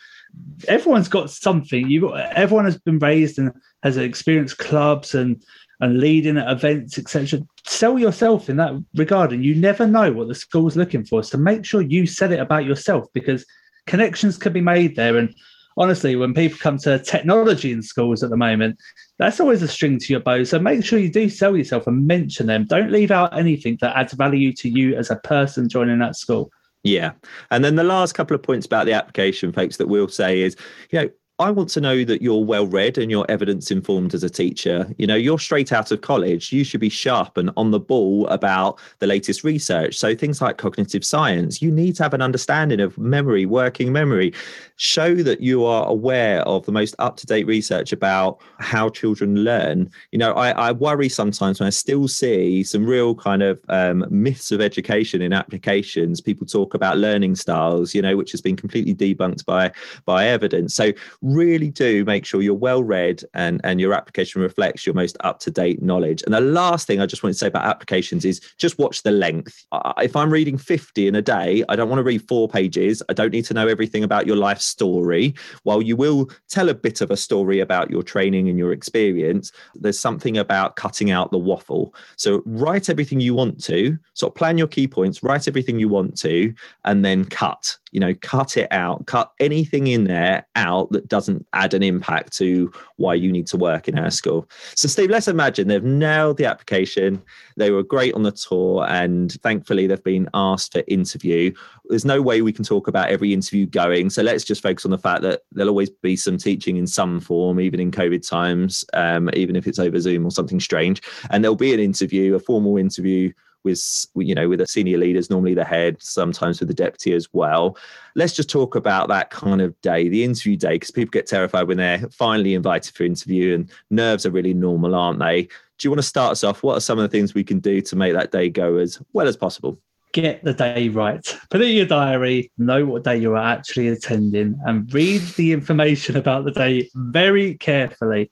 everyone's 0.68 1.08
got 1.08 1.30
something. 1.30 1.88
You 1.88 2.14
everyone 2.16 2.64
has 2.64 2.78
been 2.78 2.98
raised 2.98 3.38
and 3.38 3.52
has 3.82 3.96
experienced 3.96 4.58
clubs 4.58 5.14
and 5.14 5.42
and 5.80 6.00
leading 6.00 6.38
at 6.38 6.50
events, 6.50 6.98
etc. 6.98 7.40
Sell 7.66 7.98
yourself 7.98 8.48
in 8.48 8.56
that 8.56 8.72
regard, 8.94 9.32
and 9.32 9.44
you 9.44 9.54
never 9.54 9.86
know 9.86 10.12
what 10.12 10.28
the 10.28 10.34
school's 10.34 10.76
looking 10.76 11.04
for. 11.04 11.22
So 11.22 11.38
make 11.38 11.64
sure 11.64 11.82
you 11.82 12.06
sell 12.06 12.32
it 12.32 12.40
about 12.40 12.64
yourself 12.64 13.06
because 13.12 13.44
connections 13.86 14.38
can 14.38 14.52
be 14.52 14.60
made 14.60 14.96
there. 14.96 15.18
And 15.18 15.34
honestly, 15.76 16.16
when 16.16 16.32
people 16.32 16.58
come 16.58 16.78
to 16.78 16.98
technology 16.98 17.72
in 17.72 17.82
schools 17.82 18.22
at 18.22 18.30
the 18.30 18.36
moment, 18.36 18.78
that's 19.18 19.40
always 19.40 19.62
a 19.62 19.68
string 19.68 19.98
to 19.98 20.12
your 20.12 20.20
bow. 20.20 20.44
So 20.44 20.58
make 20.58 20.84
sure 20.84 20.98
you 20.98 21.10
do 21.10 21.28
sell 21.28 21.56
yourself 21.56 21.86
and 21.86 22.06
mention 22.06 22.46
them. 22.46 22.64
Don't 22.64 22.92
leave 22.92 23.10
out 23.10 23.36
anything 23.36 23.76
that 23.80 23.96
adds 23.96 24.14
value 24.14 24.52
to 24.54 24.68
you 24.68 24.96
as 24.96 25.10
a 25.10 25.16
person 25.16 25.68
joining 25.68 25.98
that 25.98 26.16
school. 26.16 26.50
Yeah. 26.86 27.12
And 27.50 27.64
then 27.64 27.76
the 27.76 27.84
last 27.84 28.14
couple 28.14 28.34
of 28.34 28.42
points 28.42 28.66
about 28.66 28.86
the 28.86 28.92
application, 28.92 29.52
folks, 29.52 29.76
that 29.76 29.88
we'll 29.88 30.08
say 30.08 30.42
is, 30.42 30.56
you 30.90 31.00
know, 31.00 31.10
I 31.38 31.50
want 31.50 31.68
to 31.70 31.82
know 31.82 32.02
that 32.02 32.22
you're 32.22 32.42
well 32.42 32.66
read 32.66 32.96
and 32.96 33.10
you're 33.10 33.26
evidence 33.30 33.70
informed 33.70 34.14
as 34.14 34.22
a 34.22 34.30
teacher. 34.30 34.90
You 34.96 35.06
know, 35.06 35.16
you're 35.16 35.38
straight 35.38 35.70
out 35.70 35.92
of 35.92 36.00
college. 36.00 36.50
You 36.50 36.64
should 36.64 36.80
be 36.80 36.88
sharp 36.88 37.36
and 37.36 37.50
on 37.58 37.72
the 37.72 37.78
ball 37.78 38.26
about 38.28 38.78
the 39.00 39.06
latest 39.06 39.44
research. 39.44 39.96
So, 39.98 40.14
things 40.14 40.40
like 40.40 40.56
cognitive 40.56 41.04
science, 41.04 41.60
you 41.60 41.70
need 41.70 41.96
to 41.96 42.04
have 42.04 42.14
an 42.14 42.22
understanding 42.22 42.80
of 42.80 42.96
memory, 42.96 43.44
working 43.44 43.92
memory. 43.92 44.32
Show 44.76 45.16
that 45.16 45.40
you 45.40 45.64
are 45.64 45.86
aware 45.86 46.42
of 46.42 46.66
the 46.66 46.72
most 46.72 46.94
up 46.98 47.16
to 47.16 47.26
date 47.26 47.46
research 47.46 47.92
about 47.92 48.40
how 48.58 48.88
children 48.90 49.36
learn. 49.36 49.90
You 50.12 50.18
know, 50.18 50.32
I, 50.32 50.50
I, 50.50 50.72
worry 50.72 51.08
sometimes 51.08 51.60
when 51.60 51.66
I 51.66 51.70
still 51.70 52.08
see 52.08 52.62
some 52.62 52.84
real 52.84 53.14
kind 53.14 53.42
of 53.42 53.58
um, 53.70 54.04
myths 54.10 54.52
of 54.52 54.60
education 54.60 55.22
in 55.22 55.32
applications. 55.32 56.20
People 56.20 56.46
talk 56.46 56.74
about 56.74 56.98
learning 56.98 57.36
styles, 57.36 57.94
you 57.94 58.02
know, 58.02 58.16
which 58.16 58.32
has 58.32 58.42
been 58.42 58.56
completely 58.56 58.94
debunked 58.94 59.46
by 59.46 59.72
by 60.04 60.26
evidence. 60.26 60.74
So 60.74 60.92
really 61.22 61.70
do 61.70 62.04
make 62.04 62.26
sure 62.26 62.42
you're 62.42 62.54
well 62.54 62.82
read 62.82 63.22
and, 63.32 63.60
and 63.64 63.80
your 63.80 63.94
application 63.94 64.42
reflects 64.42 64.84
your 64.84 64.94
most 64.94 65.16
up 65.20 65.40
to 65.40 65.50
date 65.50 65.82
knowledge. 65.82 66.22
And 66.22 66.34
the 66.34 66.40
last 66.40 66.86
thing 66.86 67.00
I 67.00 67.06
just 67.06 67.22
want 67.22 67.32
to 67.32 67.38
say 67.38 67.46
about 67.46 67.64
applications 67.64 68.24
is 68.24 68.40
just 68.58 68.78
watch 68.78 69.02
the 69.02 69.10
length. 69.10 69.64
If 69.98 70.16
I'm 70.16 70.30
reading 70.30 70.58
50 70.58 71.06
in 71.06 71.14
a 71.14 71.22
day, 71.22 71.64
I 71.68 71.76
don't 71.76 71.88
want 71.88 71.98
to 71.98 72.04
read 72.04 72.28
four 72.28 72.48
pages. 72.48 73.02
I 73.08 73.14
don't 73.14 73.32
need 73.32 73.46
to 73.46 73.54
know 73.54 73.68
everything 73.68 74.04
about 74.04 74.26
your 74.26 74.36
life 74.36 74.60
story. 74.66 75.34
While 75.62 75.82
you 75.82 75.96
will 75.96 76.30
tell 76.48 76.68
a 76.68 76.74
bit 76.74 77.00
of 77.00 77.10
a 77.10 77.16
story 77.16 77.60
about 77.60 77.90
your 77.90 78.02
training 78.02 78.48
and 78.48 78.58
your 78.58 78.72
experience, 78.72 79.52
there's 79.74 79.98
something 79.98 80.36
about 80.36 80.76
cutting 80.76 81.10
out 81.10 81.30
the 81.30 81.38
waffle. 81.38 81.94
So 82.16 82.42
write 82.44 82.90
everything 82.90 83.20
you 83.20 83.34
want 83.34 83.62
to, 83.64 83.98
sort 84.14 84.32
of 84.32 84.36
plan 84.36 84.58
your 84.58 84.66
key 84.66 84.88
points, 84.88 85.22
write 85.22 85.48
everything 85.48 85.78
you 85.78 85.88
want 85.88 86.18
to, 86.18 86.52
and 86.84 87.04
then 87.04 87.24
cut 87.24 87.76
you 87.96 88.00
know, 88.00 88.12
cut 88.20 88.58
it 88.58 88.68
out, 88.72 89.06
cut 89.06 89.32
anything 89.40 89.86
in 89.86 90.04
there 90.04 90.46
out 90.54 90.92
that 90.92 91.08
doesn't 91.08 91.46
add 91.54 91.72
an 91.72 91.82
impact 91.82 92.36
to 92.36 92.70
why 92.96 93.14
you 93.14 93.32
need 93.32 93.46
to 93.46 93.56
work 93.56 93.88
in 93.88 93.98
our 93.98 94.10
school. 94.10 94.46
So, 94.74 94.86
Steve, 94.86 95.08
let's 95.08 95.28
imagine 95.28 95.66
they've 95.66 95.82
nailed 95.82 96.36
the 96.36 96.44
application. 96.44 97.22
They 97.56 97.70
were 97.70 97.82
great 97.82 98.12
on 98.12 98.22
the 98.22 98.32
tour, 98.32 98.84
and 98.86 99.32
thankfully, 99.42 99.86
they've 99.86 100.04
been 100.04 100.28
asked 100.34 100.74
for 100.74 100.82
interview. 100.88 101.54
There's 101.86 102.04
no 102.04 102.20
way 102.20 102.42
we 102.42 102.52
can 102.52 102.66
talk 102.66 102.86
about 102.86 103.08
every 103.08 103.32
interview 103.32 103.64
going. 103.64 104.10
So, 104.10 104.22
let's 104.22 104.44
just 104.44 104.62
focus 104.62 104.84
on 104.84 104.90
the 104.90 104.98
fact 104.98 105.22
that 105.22 105.44
there'll 105.52 105.70
always 105.70 105.88
be 105.88 106.16
some 106.16 106.36
teaching 106.36 106.76
in 106.76 106.86
some 106.86 107.18
form, 107.18 107.58
even 107.60 107.80
in 107.80 107.90
COVID 107.90 108.28
times, 108.28 108.84
um, 108.92 109.30
even 109.32 109.56
if 109.56 109.66
it's 109.66 109.78
over 109.78 109.98
Zoom 109.98 110.26
or 110.26 110.30
something 110.30 110.60
strange. 110.60 111.00
And 111.30 111.42
there'll 111.42 111.56
be 111.56 111.72
an 111.72 111.80
interview, 111.80 112.34
a 112.34 112.40
formal 112.40 112.76
interview 112.76 113.32
with 113.66 114.06
you 114.16 114.34
know 114.34 114.48
with 114.48 114.60
the 114.60 114.66
senior 114.66 114.96
leaders 114.96 115.28
normally 115.28 115.52
the 115.52 115.64
head 115.64 116.02
sometimes 116.02 116.60
with 116.60 116.68
the 116.68 116.74
deputy 116.74 117.12
as 117.12 117.28
well. 117.34 117.76
Let's 118.14 118.32
just 118.32 118.48
talk 118.48 118.74
about 118.74 119.08
that 119.08 119.28
kind 119.28 119.60
of 119.60 119.78
day 119.82 120.08
the 120.08 120.24
interview 120.24 120.56
day 120.56 120.76
because 120.76 120.90
people 120.90 121.10
get 121.10 121.26
terrified 121.26 121.68
when 121.68 121.76
they're 121.76 122.08
finally 122.10 122.54
invited 122.54 122.94
for 122.94 123.04
interview 123.04 123.54
and 123.54 123.70
nerves 123.90 124.24
are 124.24 124.30
really 124.30 124.54
normal 124.54 124.94
aren't 124.94 125.18
they? 125.18 125.42
Do 125.42 125.86
you 125.86 125.90
want 125.90 125.98
to 125.98 126.08
start 126.08 126.32
us 126.32 126.44
off? 126.44 126.62
What 126.62 126.76
are 126.76 126.80
some 126.80 126.98
of 126.98 127.02
the 127.02 127.08
things 127.08 127.34
we 127.34 127.44
can 127.44 127.58
do 127.58 127.82
to 127.82 127.96
make 127.96 128.14
that 128.14 128.32
day 128.32 128.48
go 128.48 128.78
as 128.78 128.98
well 129.12 129.28
as 129.28 129.36
possible? 129.36 129.78
Get 130.12 130.42
the 130.42 130.54
day 130.54 130.88
right. 130.88 131.22
Put 131.50 131.60
it 131.60 131.68
in 131.68 131.76
your 131.76 131.86
diary, 131.86 132.50
know 132.56 132.86
what 132.86 133.04
day 133.04 133.18
you're 133.18 133.36
actually 133.36 133.88
attending, 133.88 134.58
and 134.64 134.92
read 134.94 135.20
the 135.36 135.52
information 135.52 136.16
about 136.16 136.44
the 136.44 136.52
day 136.52 136.88
very 136.94 137.56
carefully. 137.56 138.30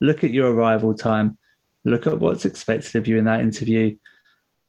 Look 0.00 0.24
at 0.24 0.30
your 0.30 0.50
arrival 0.50 0.94
time, 0.94 1.36
look 1.84 2.06
at 2.06 2.18
what's 2.18 2.44
expected 2.44 2.96
of 2.96 3.06
you 3.06 3.18
in 3.18 3.24
that 3.24 3.40
interview, 3.40 3.96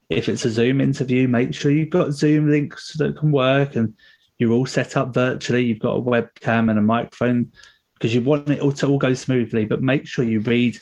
if 0.09 0.29
it's 0.29 0.45
a 0.45 0.49
Zoom 0.49 0.79
interview, 0.81 1.27
make 1.27 1.53
sure 1.53 1.71
you've 1.71 1.89
got 1.89 2.13
Zoom 2.13 2.49
links 2.49 2.93
that 2.97 3.17
can 3.17 3.31
work 3.31 3.75
and 3.75 3.93
you're 4.37 4.53
all 4.53 4.65
set 4.65 4.95
up 4.95 5.13
virtually. 5.13 5.65
You've 5.65 5.79
got 5.79 5.97
a 5.97 6.01
webcam 6.01 6.69
and 6.69 6.79
a 6.79 6.81
microphone 6.81 7.51
because 7.95 8.13
you 8.13 8.21
want 8.21 8.49
it 8.49 8.61
all 8.61 8.71
to 8.71 8.87
all 8.87 8.99
go 8.99 9.13
smoothly. 9.13 9.65
But 9.65 9.81
make 9.81 10.07
sure 10.07 10.23
you 10.23 10.39
read 10.41 10.79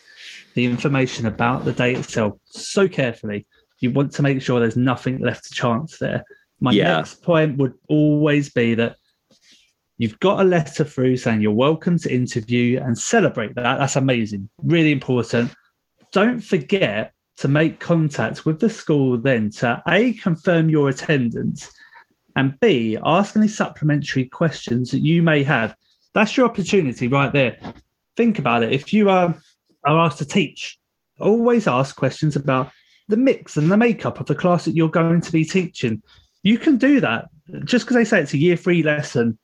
the 0.54 0.66
information 0.66 1.26
about 1.26 1.66
the 1.66 1.74
day 1.74 1.96
itself 1.96 2.34
so 2.46 2.88
carefully. 2.88 3.48
You 3.80 3.92
want 3.92 4.12
to 4.14 4.22
make 4.22 4.42
sure 4.42 4.60
there's 4.60 4.78
nothing 4.78 5.20
left 5.20 5.46
to 5.46 5.54
chance 5.54 5.98
there. 5.98 6.24
My 6.60 6.72
yeah. 6.72 6.98
next 6.98 7.24
point 7.24 7.58
would 7.58 7.74
always 7.90 8.50
be 8.50 8.76
that 8.76 8.98
you've 9.98 10.20
got 10.20 10.40
a 10.40 10.44
letter 10.44 10.84
through 10.84 11.18
saying 11.18 11.42
you're 11.42 11.52
welcome 11.52 11.98
to 12.00 12.14
interview 12.14 12.80
and 12.82 12.98
celebrate 12.98 13.56
that. 13.56 13.80
That's 13.80 13.96
amazing. 13.96 14.50
Really 14.62 14.92
important. 14.92 15.54
Don't 16.12 16.40
forget 16.40 17.14
to 17.38 17.48
make 17.48 17.80
contact 17.80 18.46
with 18.46 18.60
the 18.60 18.70
school 18.70 19.18
then 19.18 19.50
to 19.50 19.82
A, 19.88 20.14
confirm 20.14 20.70
your 20.70 20.90
attendance, 20.90 21.72
and 22.36 22.60
B, 22.60 22.98
ask 23.04 23.36
any 23.36 23.48
supplementary 23.48 24.26
questions 24.26 24.92
that 24.92 25.00
you 25.00 25.22
may 25.22 25.44
have. 25.44 25.76
That's 26.14 26.36
your 26.36 26.46
opportunity 26.46 27.08
right 27.08 27.32
there. 27.32 27.58
Think 28.16 28.40
about 28.40 28.64
it. 28.64 28.72
If 28.72 28.94
you 28.94 29.10
are, 29.10 29.36
are 29.86 30.00
asked 30.00 30.20
to 30.20 30.26
teach, 30.26 30.78
always 31.20 31.68
ask 31.68 31.96
questions 31.96 32.36
about 32.36 32.72
the 33.08 33.18
mix 33.18 33.58
and 33.58 33.70
the 33.70 33.78
makeup 33.78 34.20
of 34.20 34.26
the 34.26 34.36
class 34.36 34.66
that 34.66 34.76
you're 34.76 34.90
going 34.90 35.22
to 35.22 35.32
be 35.32 35.46
teaching. 35.46 36.02
You 36.44 36.58
can 36.58 36.78
do 36.78 37.00
that 37.02 37.30
just 37.64 37.86
because 37.86 37.96
they 37.96 38.06
say 38.06 38.22
it's 38.22 38.34
a 38.34 38.38
year 38.38 38.58
three 38.58 38.84
lesson. 38.84 39.38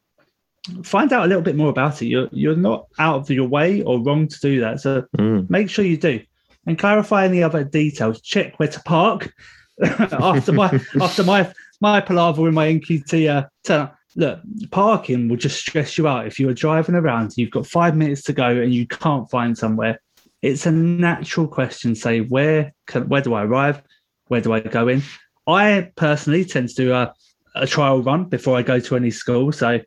Find 0.84 1.12
out 1.12 1.25
a 1.25 1.27
little 1.27 1.41
bit 1.41 1.56
more 1.56 1.69
about 1.69 2.01
it. 2.01 2.08
You're 2.08 2.30
you're 2.32 2.56
not 2.56 2.88
out 2.99 3.21
of 3.21 3.30
your 3.32 3.47
way 3.47 3.82
or 3.82 3.99
wrong 3.99 4.27
to 4.27 4.39
do 4.39 4.60
that. 4.62 4.80
So 4.80 5.06
mm. 5.17 5.49
make 5.49 5.69
sure 5.69 5.84
you 5.84 5.97
do 5.97 6.21
and 6.65 6.78
clarify 6.78 7.26
any 7.26 7.43
other 7.43 7.63
details. 7.63 8.21
Check 8.21 8.60
where 8.60 8.69
to 8.69 8.80
park 8.82 9.34
after 9.84 10.52
my 10.52 10.80
after 11.00 11.24
my 11.24 11.52
my 11.80 12.00
palaver 12.02 12.43
with 12.43 12.54
my 12.54 12.67
NQT 12.67 13.30
uh, 13.30 13.47
turn 13.63 13.89
Look, 14.15 14.41
parking 14.71 15.30
will 15.30 15.38
just 15.38 15.60
stress 15.60 15.97
you 15.97 16.08
out 16.08 16.28
if 16.28 16.39
you 16.39 16.50
are 16.50 16.54
driving 16.54 16.95
around. 16.95 17.34
You've 17.38 17.52
got 17.52 17.65
five 17.65 17.95
minutes 17.95 18.24
to 18.24 18.34
go 18.34 18.50
and 18.50 18.74
you 18.74 18.86
can't 18.86 19.30
find 19.30 19.58
somewhere. 19.58 20.02
It's 20.41 20.65
a 20.65 20.71
natural 20.71 21.47
question. 21.47 21.95
Say 21.95 22.19
where 22.19 22.74
can 22.88 23.08
where 23.08 23.21
do 23.21 23.34
I 23.34 23.43
arrive? 23.43 23.82
Where 24.28 24.41
do 24.41 24.52
I 24.52 24.60
go 24.60 24.88
in? 24.89 25.02
I 25.47 25.91
personally 25.95 26.43
tend 26.43 26.69
to 26.69 26.76
do 26.76 26.93
a, 26.93 27.13
a 27.56 27.65
trial 27.65 28.02
run 28.02 28.26
before 28.26 28.58
I 28.58 28.63
go 28.63 28.80
to 28.80 28.95
any 28.95 29.12
school. 29.12 29.52
So 29.52 29.80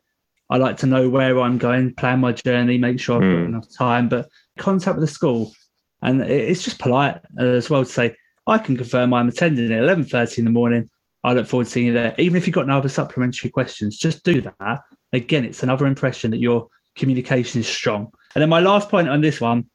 I 0.49 0.57
like 0.57 0.77
to 0.77 0.87
know 0.87 1.07
where 1.09 1.39
I'm 1.39 1.57
going, 1.57 1.93
plan 1.93 2.19
my 2.19 2.31
journey, 2.31 2.77
make 2.77 2.99
sure 2.99 3.15
I've 3.15 3.21
got 3.21 3.39
hmm. 3.39 3.45
enough 3.45 3.67
time. 3.77 4.09
But 4.09 4.27
contact 4.57 4.97
with 4.97 5.07
the 5.07 5.13
school 5.13 5.51
and 6.05 6.21
it's 6.21 6.63
just 6.63 6.79
polite 6.79 7.19
uh, 7.39 7.43
as 7.43 7.69
well 7.69 7.83
to 7.83 7.91
say, 7.91 8.15
I 8.47 8.59
can 8.59 8.77
confirm 8.77 9.13
I'm 9.13 9.27
attending 9.27 9.71
at 9.71 9.81
11.30 9.81 10.37
in 10.37 10.45
the 10.45 10.51
morning. 10.51 10.89
I 11.23 11.33
look 11.33 11.47
forward 11.47 11.65
to 11.65 11.71
seeing 11.71 11.87
you 11.87 11.93
there. 11.93 12.13
Even 12.19 12.37
if 12.37 12.45
you've 12.45 12.53
got 12.53 12.67
no 12.67 12.77
other 12.77 12.89
supplementary 12.89 13.49
questions, 13.49 13.97
just 13.97 14.23
do 14.23 14.41
that. 14.41 14.81
Again, 15.13 15.43
it's 15.43 15.63
another 15.63 15.87
impression 15.87 16.29
that 16.31 16.39
your 16.39 16.67
communication 16.95 17.61
is 17.61 17.67
strong. 17.67 18.11
And 18.35 18.41
then 18.41 18.49
my 18.49 18.59
last 18.59 18.89
point 18.89 19.09
on 19.09 19.21
this 19.21 19.41
one, 19.41 19.65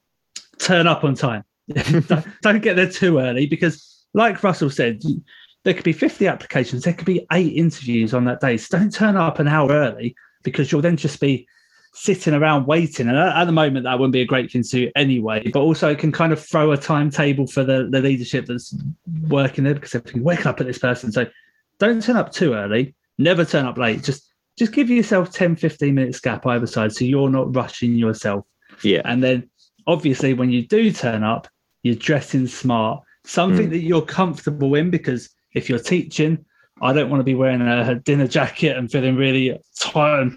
turn 0.61 0.87
up 0.87 1.03
on 1.03 1.17
time. 1.17 1.43
don't, 1.69 2.27
don't 2.43 2.63
get 2.63 2.77
there 2.77 2.89
too 2.89 3.19
early 3.19 3.47
because, 3.47 4.07
like 4.15 4.43
Russell 4.45 4.71
said, 4.71 5.03
there 5.65 5.75
could 5.75 5.85
be 5.85 5.93
50 5.93 6.29
applications, 6.29 6.85
there 6.85 6.95
could 6.95 7.07
be 7.07 7.27
eight 7.33 7.57
interviews 7.57 8.15
on 8.15 8.25
that 8.27 8.41
day. 8.41 8.57
So 8.57 8.79
don't 8.79 8.95
turn 8.95 9.17
up 9.17 9.41
an 9.41 9.49
hour 9.49 9.71
early 9.71 10.15
because 10.45 10.71
you'll 10.71 10.81
then 10.81 10.97
just 10.97 11.19
be 11.21 11.49
sitting 12.01 12.33
around 12.33 12.67
waiting. 12.67 13.09
And 13.09 13.19
at, 13.19 13.45
the 13.45 13.53
moment, 13.53 13.85
that 13.85 13.99
wouldn't 13.99 14.15
be 14.15 14.23
a 14.23 14.27
great 14.27 14.51
thing 14.51 14.63
to 14.63 14.69
do 14.71 14.91
anyway. 14.97 15.51
But 15.53 15.61
also, 15.61 15.91
it 15.91 15.99
can 15.99 16.13
kind 16.13 16.33
of 16.33 16.43
throw 16.43 16.73
a 16.73 16.77
timetable 16.77 17.47
for 17.47 17.63
the, 17.63 17.89
the 17.91 18.01
leadership 18.01 18.47
that's 18.47 18.75
working 19.29 19.65
there 19.65 19.75
because 19.75 19.93
they're 19.93 20.01
thinking, 20.01 20.25
wake 20.25 20.47
up 20.47 20.61
at 20.61 20.67
this 20.67 20.79
person. 20.79 21.13
So 21.13 21.27
don't 21.79 22.03
turn 22.03 22.17
up 22.17 22.33
too 22.33 22.55
early. 22.55 22.95
Never 23.19 23.45
turn 23.45 23.67
up 23.67 23.77
late. 23.77 24.03
Just 24.03 24.33
just 24.57 24.73
give 24.73 24.91
yourself 24.91 25.31
10, 25.31 25.57
15 25.57 25.95
minutes 25.95 26.21
gap 26.21 26.47
either 26.47 26.67
side 26.67 26.93
so 26.93 27.05
you're 27.05 27.31
not 27.31 27.55
rushing 27.55 27.95
yourself. 27.95 28.45
Yeah. 28.83 29.03
And 29.05 29.23
then 29.23 29.49
obviously, 29.87 30.33
when 30.33 30.51
you 30.51 30.67
do 30.67 30.93
turn 30.93 31.23
up, 31.23 31.49
you're 31.83 31.95
dressing 31.95 32.47
smart, 32.47 33.03
something 33.25 33.69
mm. 33.69 33.71
that 33.71 33.81
you're 33.81 34.03
comfortable 34.03 34.75
in 34.75 34.91
because 34.91 35.31
if 35.55 35.69
you're 35.69 35.79
teaching, 35.79 36.45
I 36.83 36.93
don't 36.93 37.11
want 37.11 37.21
to 37.21 37.25
be 37.25 37.35
wearing 37.35 37.61
a 37.61 37.95
dinner 37.97 38.27
jacket 38.27 38.77
and 38.77 38.91
feeling 38.91 39.17
really 39.17 39.59
tired 39.79 40.33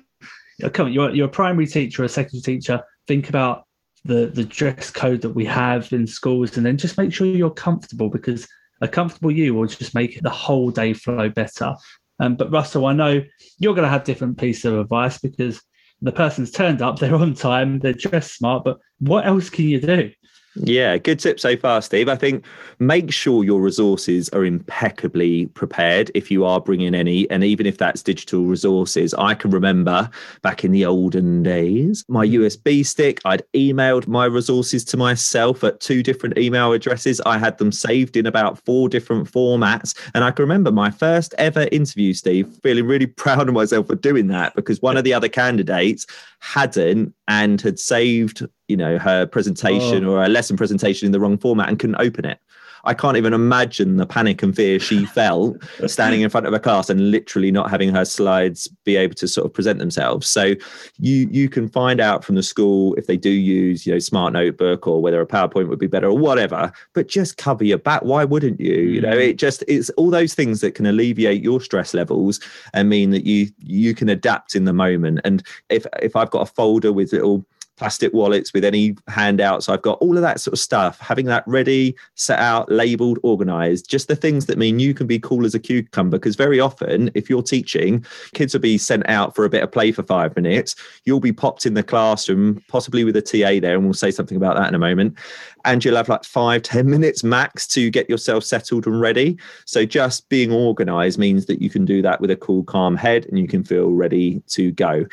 come 0.73 0.87
on, 0.87 0.93
you're, 0.93 1.13
you're 1.13 1.27
a 1.27 1.29
primary 1.31 1.67
teacher, 1.67 2.03
a 2.03 2.09
secondary 2.09 2.41
teacher. 2.41 2.81
Think 3.07 3.29
about 3.29 3.65
the 4.05 4.27
the 4.27 4.43
dress 4.43 4.89
code 4.91 5.21
that 5.21 5.31
we 5.31 5.45
have 5.45 5.91
in 5.93 6.07
schools, 6.07 6.57
and 6.57 6.65
then 6.65 6.77
just 6.77 6.97
make 6.97 7.13
sure 7.13 7.27
you're 7.27 7.49
comfortable 7.49 8.09
because 8.09 8.47
a 8.81 8.87
comfortable 8.87 9.31
you 9.31 9.53
will 9.53 9.67
just 9.67 9.95
make 9.95 10.19
the 10.21 10.29
whole 10.29 10.69
day 10.71 10.93
flow 10.93 11.29
better. 11.29 11.75
Um, 12.19 12.35
but 12.35 12.51
Russell, 12.51 12.85
I 12.85 12.93
know 12.93 13.21
you're 13.59 13.73
going 13.73 13.85
to 13.85 13.89
have 13.89 14.03
different 14.03 14.37
pieces 14.37 14.65
of 14.65 14.79
advice 14.79 15.17
because 15.17 15.61
the 16.01 16.11
person's 16.11 16.51
turned 16.51 16.81
up, 16.81 16.99
they're 16.99 17.15
on 17.15 17.33
time, 17.33 17.79
they're 17.79 17.93
dressed 17.93 18.35
smart. 18.35 18.63
But 18.63 18.77
what 18.99 19.25
else 19.25 19.49
can 19.49 19.65
you 19.65 19.79
do? 19.79 20.11
Yeah, 20.55 20.97
good 20.97 21.19
tip 21.19 21.39
so 21.39 21.57
far, 21.57 21.81
Steve. 21.81 22.07
I 22.07 22.15
think 22.15 22.45
make 22.77 23.11
sure 23.11 23.43
your 23.43 23.59
resources 23.59 24.29
are 24.29 24.45
impeccably 24.45 25.47
prepared 25.47 26.11
if 26.13 26.29
you 26.29 26.45
are 26.45 26.61
bringing 26.61 26.93
any, 26.93 27.29
and 27.31 27.43
even 27.43 27.65
if 27.65 27.79
that's 27.79 28.03
digital 28.03 28.45
resources. 28.45 29.15
I 29.15 29.33
can 29.33 29.49
remember 29.49 30.09
back 30.43 30.63
in 30.63 30.71
the 30.71 30.85
olden 30.85 31.41
days, 31.41 32.05
my 32.07 32.27
mm-hmm. 32.27 32.43
USB 32.43 32.85
stick, 32.85 33.19
I'd 33.25 33.41
emailed 33.55 34.07
my 34.07 34.25
resources 34.25 34.85
to 34.85 34.97
myself 34.97 35.63
at 35.63 35.79
two 35.79 36.03
different 36.03 36.37
email 36.37 36.71
addresses. 36.71 37.19
I 37.25 37.39
had 37.39 37.57
them 37.57 37.71
saved 37.71 38.15
in 38.15 38.27
about 38.27 38.63
four 38.63 38.89
different 38.89 39.31
formats. 39.31 39.97
And 40.13 40.23
I 40.23 40.29
can 40.29 40.43
remember 40.43 40.71
my 40.71 40.91
first 40.91 41.33
ever 41.39 41.67
interview, 41.71 42.13
Steve, 42.13 42.47
feeling 42.61 42.85
really 42.85 43.07
proud 43.23 43.47
of 43.47 43.55
myself 43.55 43.87
for 43.87 43.95
doing 43.95 44.27
that 44.27 44.55
because 44.55 44.81
one 44.83 44.97
of 44.97 45.03
the 45.03 45.15
other 45.15 45.29
candidates 45.29 46.05
hadn't 46.39 47.13
and 47.27 47.61
had 47.61 47.79
saved 47.79 48.45
you 48.67 48.77
know 48.77 48.97
her 48.97 49.25
presentation 49.25 50.05
oh. 50.05 50.11
or 50.11 50.23
a 50.23 50.29
lesson 50.29 50.57
presentation 50.57 51.05
in 51.05 51.11
the 51.11 51.19
wrong 51.19 51.37
format 51.37 51.69
and 51.69 51.79
couldn't 51.79 51.97
open 51.99 52.25
it. 52.25 52.39
I 52.85 52.93
can't 52.93 53.15
even 53.15 53.33
imagine 53.33 53.95
the 53.95 54.05
panic 54.05 54.43
and 54.43 54.53
fear 54.53 54.77
she 54.79 55.05
felt 55.13 55.57
standing 55.87 56.21
in 56.21 56.29
front 56.29 56.47
of 56.47 56.53
a 56.53 56.59
class 56.59 56.89
and 56.89 57.11
literally 57.11 57.51
not 57.51 57.69
having 57.69 57.93
her 57.93 58.03
slides 58.03 58.67
be 58.83 58.97
able 58.97 59.15
to 59.15 59.27
sort 59.27 59.45
of 59.45 59.53
present 59.53 59.79
themselves. 59.79 60.27
So 60.27 60.55
you 60.99 61.27
you 61.31 61.49
can 61.49 61.69
find 61.69 62.01
out 62.01 62.25
from 62.25 62.35
the 62.35 62.43
school 62.43 62.93
if 62.95 63.07
they 63.07 63.17
do 63.17 63.29
use 63.29 63.85
you 63.85 63.93
know 63.93 63.99
smart 63.99 64.33
notebook 64.33 64.85
or 64.85 65.01
whether 65.01 65.21
a 65.21 65.25
powerpoint 65.25 65.69
would 65.69 65.79
be 65.79 65.87
better 65.87 66.07
or 66.07 66.17
whatever 66.17 66.71
but 66.93 67.07
just 67.07 67.37
cover 67.37 67.63
your 67.63 67.77
back. 67.77 68.03
Why 68.03 68.25
wouldn't 68.25 68.59
you? 68.59 68.73
You 68.73 69.01
know 69.01 69.15
mm. 69.15 69.29
it 69.29 69.37
just 69.37 69.63
it's 69.67 69.89
all 69.91 70.09
those 70.09 70.33
things 70.33 70.61
that 70.61 70.75
can 70.75 70.85
alleviate 70.85 71.41
your 71.41 71.61
stress 71.61 71.93
levels 71.93 72.39
and 72.73 72.89
mean 72.89 73.11
that 73.11 73.25
you 73.25 73.47
you 73.59 73.95
can 73.95 74.09
adapt 74.09 74.55
in 74.55 74.65
the 74.65 74.73
moment. 74.73 75.21
And 75.23 75.43
if 75.69 75.85
if 76.01 76.15
i've 76.15 76.31
got 76.31 76.41
a 76.41 76.53
folder 76.53 76.91
with 76.91 77.13
little 77.13 77.45
plastic 77.83 78.13
wallets 78.13 78.53
with 78.53 78.63
any 78.63 78.95
handouts 79.09 79.67
I've 79.67 79.81
got, 79.81 79.97
all 79.99 80.15
of 80.15 80.21
that 80.21 80.39
sort 80.39 80.53
of 80.53 80.59
stuff, 80.59 81.01
having 81.01 81.25
that 81.25 81.43
ready, 81.45 81.97
set 82.15 82.39
out, 82.39 82.71
labeled, 82.71 83.19
organized, 83.23 83.89
just 83.89 84.07
the 84.07 84.15
things 84.15 84.45
that 84.45 84.57
mean 84.57 84.79
you 84.79 84.93
can 84.93 85.05
be 85.05 85.19
cool 85.19 85.45
as 85.45 85.53
a 85.53 85.59
cucumber. 85.59 86.17
Because 86.17 86.37
very 86.37 86.61
often, 86.61 87.11
if 87.13 87.29
you're 87.29 87.43
teaching, 87.43 88.05
kids 88.35 88.53
will 88.53 88.61
be 88.61 88.77
sent 88.77 89.03
out 89.09 89.35
for 89.35 89.43
a 89.43 89.49
bit 89.49 89.63
of 89.63 89.71
play 89.73 89.91
for 89.91 90.01
five 90.01 90.33
minutes. 90.37 90.77
You'll 91.03 91.19
be 91.19 91.33
popped 91.33 91.65
in 91.65 91.73
the 91.73 91.83
classroom, 91.83 92.63
possibly 92.69 93.03
with 93.03 93.17
a 93.17 93.21
TA 93.21 93.59
there, 93.59 93.75
and 93.75 93.83
we'll 93.83 93.93
say 93.93 94.11
something 94.11 94.37
about 94.37 94.55
that 94.55 94.69
in 94.69 94.75
a 94.75 94.79
moment. 94.79 95.17
And 95.65 95.83
you'll 95.83 95.97
have 95.97 96.07
like 96.07 96.23
five, 96.23 96.61
ten 96.61 96.89
minutes 96.89 97.21
max 97.21 97.67
to 97.67 97.89
get 97.89 98.09
yourself 98.09 98.45
settled 98.45 98.87
and 98.87 99.01
ready. 99.01 99.37
So 99.65 99.85
just 99.85 100.29
being 100.29 100.53
organized 100.53 101.19
means 101.19 101.47
that 101.47 101.61
you 101.61 101.69
can 101.69 101.83
do 101.83 102.01
that 102.01 102.21
with 102.21 102.31
a 102.31 102.37
cool, 102.37 102.63
calm 102.63 102.95
head 102.95 103.25
and 103.25 103.37
you 103.37 103.47
can 103.47 103.65
feel 103.65 103.91
ready 103.91 104.41
to 104.47 104.71
go. 104.71 105.05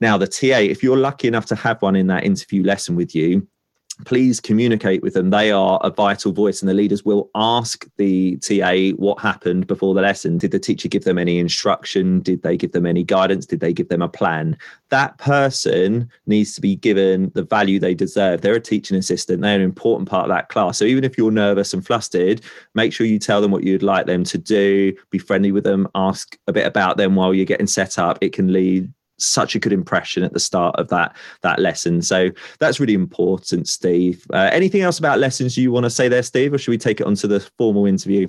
Now, 0.00 0.18
the 0.18 0.26
TA, 0.26 0.58
if 0.58 0.82
you're 0.82 0.96
lucky 0.98 1.26
enough 1.26 1.46
to 1.46 1.54
have 1.54 1.80
one 1.80 1.96
in 1.96 2.06
that 2.08 2.17
interview 2.20 2.62
lesson 2.62 2.96
with 2.96 3.14
you, 3.14 3.46
please 4.04 4.40
communicate 4.40 5.02
with 5.02 5.14
them. 5.14 5.30
They 5.30 5.50
are 5.50 5.80
a 5.82 5.90
vital 5.90 6.32
voice, 6.32 6.62
and 6.62 6.68
the 6.68 6.74
leaders 6.74 7.04
will 7.04 7.30
ask 7.34 7.86
the 7.96 8.36
TA 8.36 8.96
what 8.96 9.20
happened 9.20 9.66
before 9.66 9.94
the 9.94 10.00
lesson. 10.00 10.38
Did 10.38 10.52
the 10.52 10.58
teacher 10.58 10.88
give 10.88 11.04
them 11.04 11.18
any 11.18 11.38
instruction? 11.38 12.20
Did 12.20 12.42
they 12.42 12.56
give 12.56 12.72
them 12.72 12.86
any 12.86 13.02
guidance? 13.02 13.46
Did 13.46 13.60
they 13.60 13.72
give 13.72 13.88
them 13.88 14.02
a 14.02 14.08
plan? 14.08 14.56
That 14.90 15.18
person 15.18 16.08
needs 16.26 16.54
to 16.54 16.60
be 16.60 16.76
given 16.76 17.32
the 17.34 17.42
value 17.42 17.78
they 17.78 17.94
deserve. 17.94 18.40
They're 18.40 18.54
a 18.54 18.60
teaching 18.60 18.96
assistant, 18.96 19.42
they're 19.42 19.56
an 19.56 19.62
important 19.62 20.08
part 20.08 20.24
of 20.24 20.30
that 20.30 20.48
class. 20.48 20.78
So 20.78 20.84
even 20.84 21.04
if 21.04 21.18
you're 21.18 21.30
nervous 21.30 21.74
and 21.74 21.84
flustered, 21.84 22.40
make 22.74 22.92
sure 22.92 23.06
you 23.06 23.18
tell 23.18 23.40
them 23.40 23.50
what 23.50 23.64
you'd 23.64 23.82
like 23.82 24.06
them 24.06 24.24
to 24.24 24.38
do, 24.38 24.94
be 25.10 25.18
friendly 25.18 25.52
with 25.52 25.64
them, 25.64 25.88
ask 25.94 26.38
a 26.46 26.52
bit 26.52 26.66
about 26.66 26.96
them 26.96 27.14
while 27.14 27.34
you're 27.34 27.44
getting 27.44 27.66
set 27.66 27.98
up. 27.98 28.18
It 28.20 28.32
can 28.32 28.52
lead 28.52 28.92
such 29.18 29.54
a 29.54 29.58
good 29.58 29.72
impression 29.72 30.22
at 30.22 30.32
the 30.32 30.40
start 30.40 30.76
of 30.76 30.88
that 30.88 31.16
that 31.42 31.58
lesson. 31.58 32.02
So 32.02 32.30
that's 32.58 32.80
really 32.80 32.94
important, 32.94 33.68
Steve. 33.68 34.26
Uh, 34.32 34.48
anything 34.52 34.80
else 34.80 34.98
about 34.98 35.18
lessons 35.18 35.56
you 35.56 35.70
want 35.70 35.84
to 35.84 35.90
say 35.90 36.08
there, 36.08 36.22
Steve, 36.22 36.54
or 36.54 36.58
should 36.58 36.70
we 36.70 36.78
take 36.78 37.00
it 37.00 37.06
on 37.06 37.14
to 37.16 37.26
the 37.26 37.40
formal 37.58 37.86
interview? 37.86 38.28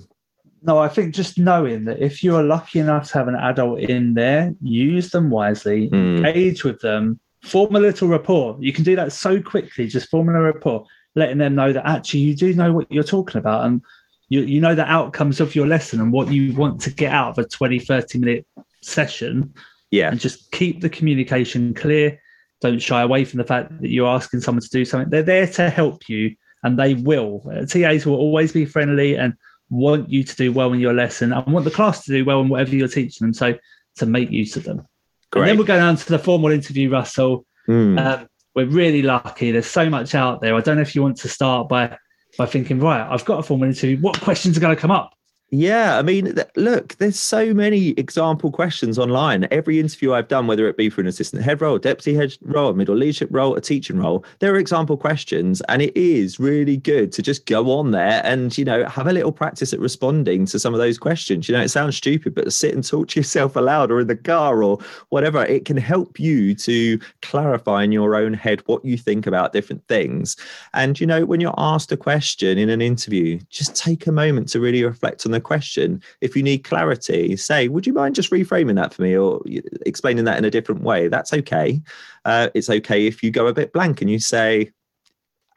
No, 0.62 0.78
I 0.78 0.90
think 0.90 1.16
just 1.16 1.38
knowing 1.38 1.86
that 1.86 2.00
if 2.00 2.22
you 2.24 2.36
are 2.36 2.44
lucky 2.44 2.80
enough 2.80 3.10
to 3.10 3.18
have 3.18 3.30
an 3.30 3.36
adult 3.36 3.80
in 3.80 4.14
there, 4.14 4.54
use 4.62 5.10
them 5.10 5.30
wisely, 5.30 5.90
mm. 5.90 6.18
engage 6.18 6.66
with 6.66 6.82
them, 6.82 7.20
form 7.42 7.76
a 7.76 7.80
little 7.80 8.10
rapport. 8.10 8.58
You 8.60 8.74
can 8.74 8.84
do 8.84 8.96
that 8.98 9.14
so 9.14 9.42
quickly, 9.42 9.88
just 9.88 10.10
forming 10.10 10.36
a 10.36 10.42
rapport, 10.42 10.86
letting 11.16 11.38
them 11.38 11.56
know 11.56 11.72
that 11.72 11.88
actually 11.88 12.22
you 12.22 12.36
do 12.36 12.54
know 12.54 12.74
what 12.74 12.92
you're 12.92 13.04
talking 13.04 13.40
about 13.40 13.66
and 13.66 13.82
you, 14.28 14.42
you 14.42 14.60
know 14.60 14.76
the 14.76 14.86
outcomes 14.86 15.40
of 15.40 15.56
your 15.56 15.66
lesson 15.66 16.02
and 16.02 16.12
what 16.12 16.32
you 16.32 16.54
want 16.54 16.82
to 16.82 16.92
get 16.92 17.14
out 17.14 17.30
of 17.30 17.46
a 17.46 17.48
20, 17.48 17.80
30 17.80 18.20
minute 18.20 18.48
session 18.82 19.54
yeah. 19.92 20.10
And 20.10 20.20
just 20.20 20.52
keep 20.52 20.82
the 20.82 20.90
communication 20.90 21.74
clear. 21.74 22.22
Don't 22.62 22.80
shy 22.80 23.02
away 23.02 23.26
from 23.26 23.38
the 23.38 23.44
fact 23.44 23.82
that 23.82 23.90
you're 23.90 24.08
asking 24.08 24.42
someone 24.42 24.62
to 24.62 24.70
do 24.70 24.86
something. 24.86 25.10
They're 25.10 25.24
there 25.24 25.48
to 25.48 25.70
help 25.70 26.10
you 26.10 26.36
and 26.64 26.78
they 26.78 26.94
will. 26.94 27.42
Uh, 27.50 27.66
TAs 27.66 28.06
will 28.06 28.16
always 28.16 28.52
be 28.52 28.66
friendly 28.66 29.16
and 29.16 29.34
want 29.70 30.10
you 30.10 30.24
to 30.24 30.36
do 30.36 30.52
well 30.52 30.74
in 30.74 30.80
your 30.80 30.94
lesson 30.94 31.32
and 31.32 31.46
want 31.48 31.66
the 31.66 31.72
class 31.72 32.04
to 32.06 32.12
do 32.12 32.26
well 32.26 32.42
in 32.42 32.50
whatever 32.50 32.76
you're 32.76 32.88
teaching 32.88 33.26
them. 33.26 33.34
So 33.34 33.58
to 33.98 34.06
make 34.06 34.30
use 34.30 34.56
of 34.56 34.64
them. 34.64 34.86
Great. 35.32 35.44
And 35.44 35.50
then 35.50 35.58
we'll 35.58 35.68
go 35.68 35.80
on 35.80 35.96
to 35.96 36.10
the 36.10 36.20
formal 36.20 36.52
interview, 36.52 36.90
Russell. 36.90 37.46
Mm. 37.68 38.00
Um, 38.00 38.28
we're 38.56 38.66
really 38.66 39.04
lucky. 39.04 39.52
There's 39.52 39.68
so 39.68 39.90
much 39.90 40.16
out 40.16 40.42
there. 40.42 40.56
I 40.56 40.62
don't 40.62 40.76
know 40.76 40.82
if 40.82 40.96
you 40.96 41.02
want 41.02 41.18
to 41.18 41.30
start 41.30 41.70
by 41.70 41.98
by 42.38 42.46
thinking, 42.46 42.80
right, 42.80 43.08
I've 43.10 43.26
got 43.26 43.40
a 43.40 43.44
formal 43.44 43.68
interview. 43.68 43.98
What 43.98 44.20
questions 44.22 44.56
are 44.58 44.60
going 44.60 44.76
to 44.76 44.80
come 44.80 44.92
up? 44.92 45.14
Yeah, 45.52 45.98
I 45.98 46.04
mean, 46.04 46.36
look, 46.56 46.96
there's 46.98 47.20
so 47.20 47.56
many 47.56 47.90
example 47.92 48.52
questions 48.52 49.00
online. 49.00 49.48
Every 49.50 49.80
interview 49.80 50.14
I've 50.14 50.28
done, 50.28 50.46
whether 50.46 50.68
it 50.68 50.78
be 50.78 50.92
for 50.92 51.02
an 51.02 51.08
assistant 51.08 51.42
head 51.42 51.60
role, 51.60 51.80
deputy 51.80 52.14
head 52.14 52.38
role, 52.42 52.70
a 52.70 52.74
middle 52.76 52.96
leadership 52.96 53.30
role, 53.32 53.56
a 53.56 53.62
teaching 53.62 53.98
role, 53.98 54.24
there 54.40 54.54
are 54.54 54.60
example 54.60 54.96
questions, 54.96 55.62
and 55.62 55.82
it 55.82 55.98
is 55.98 56.40
really 56.40 56.78
good 56.78 57.12
to 57.14 57.24
just 57.24 57.48
go 57.48 57.72
on 57.72 57.90
there 57.90 58.22
and 58.24 58.56
you 58.60 58.66
know 58.66 58.86
have 58.86 59.08
a 59.08 59.14
little 59.14 59.32
practice 59.32 59.74
at 59.74 59.80
responding 59.80 60.46
to 60.46 60.60
some 60.60 60.76
of 60.76 60.80
those 60.80 61.00
questions. 61.00 61.50
You 61.50 61.56
know, 61.56 61.64
it 61.64 61.70
sounds 61.70 61.98
stupid, 61.98 62.36
but 62.36 62.54
sit 62.54 62.76
and 62.76 62.88
talk 62.88 63.08
to 63.10 63.20
yourself 63.20 63.56
aloud 63.56 63.90
or 63.90 64.02
in 64.02 64.08
the 64.08 64.16
car 64.16 64.62
or 64.62 64.78
whatever. 65.10 65.44
It 65.46 65.66
can 65.66 65.78
help 65.78 66.20
you 66.20 66.54
to 66.56 67.00
clarify 67.24 67.84
in 67.84 67.92
your 67.92 68.16
own 68.16 68.36
head 68.36 68.62
what 68.68 68.86
you 68.86 69.00
think 69.00 69.26
about 69.26 69.54
different 69.54 69.88
things. 69.88 70.38
And 70.76 71.00
you 71.00 71.08
know, 71.08 71.26
when 71.26 71.42
you're 71.42 71.56
asked 71.58 71.92
a 71.92 71.98
question 71.98 72.60
in 72.60 72.70
an 72.70 72.84
interview, 72.84 73.40
just 73.50 73.76
take 73.76 74.06
a 74.06 74.12
moment 74.12 74.50
to 74.50 74.60
really 74.60 74.84
reflect 74.84 75.26
on 75.26 75.32
the 75.32 75.39
question. 75.42 76.02
If 76.22 76.36
you 76.36 76.44
need 76.44 76.60
clarity, 76.60 77.36
say, 77.38 77.68
would 77.68 77.88
you 77.88 77.94
mind 77.94 78.16
just 78.16 78.32
reframing 78.32 78.76
that 78.76 78.94
for 78.94 79.02
me 79.02 79.18
or 79.18 79.42
explaining 79.86 80.26
that 80.26 80.38
in 80.38 80.46
a 80.46 80.52
different 80.52 80.82
way? 80.82 81.08
That's 81.08 81.34
okay. 81.34 81.82
Uh, 82.26 82.50
it's 82.54 82.70
okay 82.70 83.08
if 83.08 83.24
you 83.24 83.32
go 83.32 83.48
a 83.48 83.54
bit 83.54 83.74
blank 83.74 84.02
and 84.02 84.10
you 84.10 84.20
say, 84.20 84.72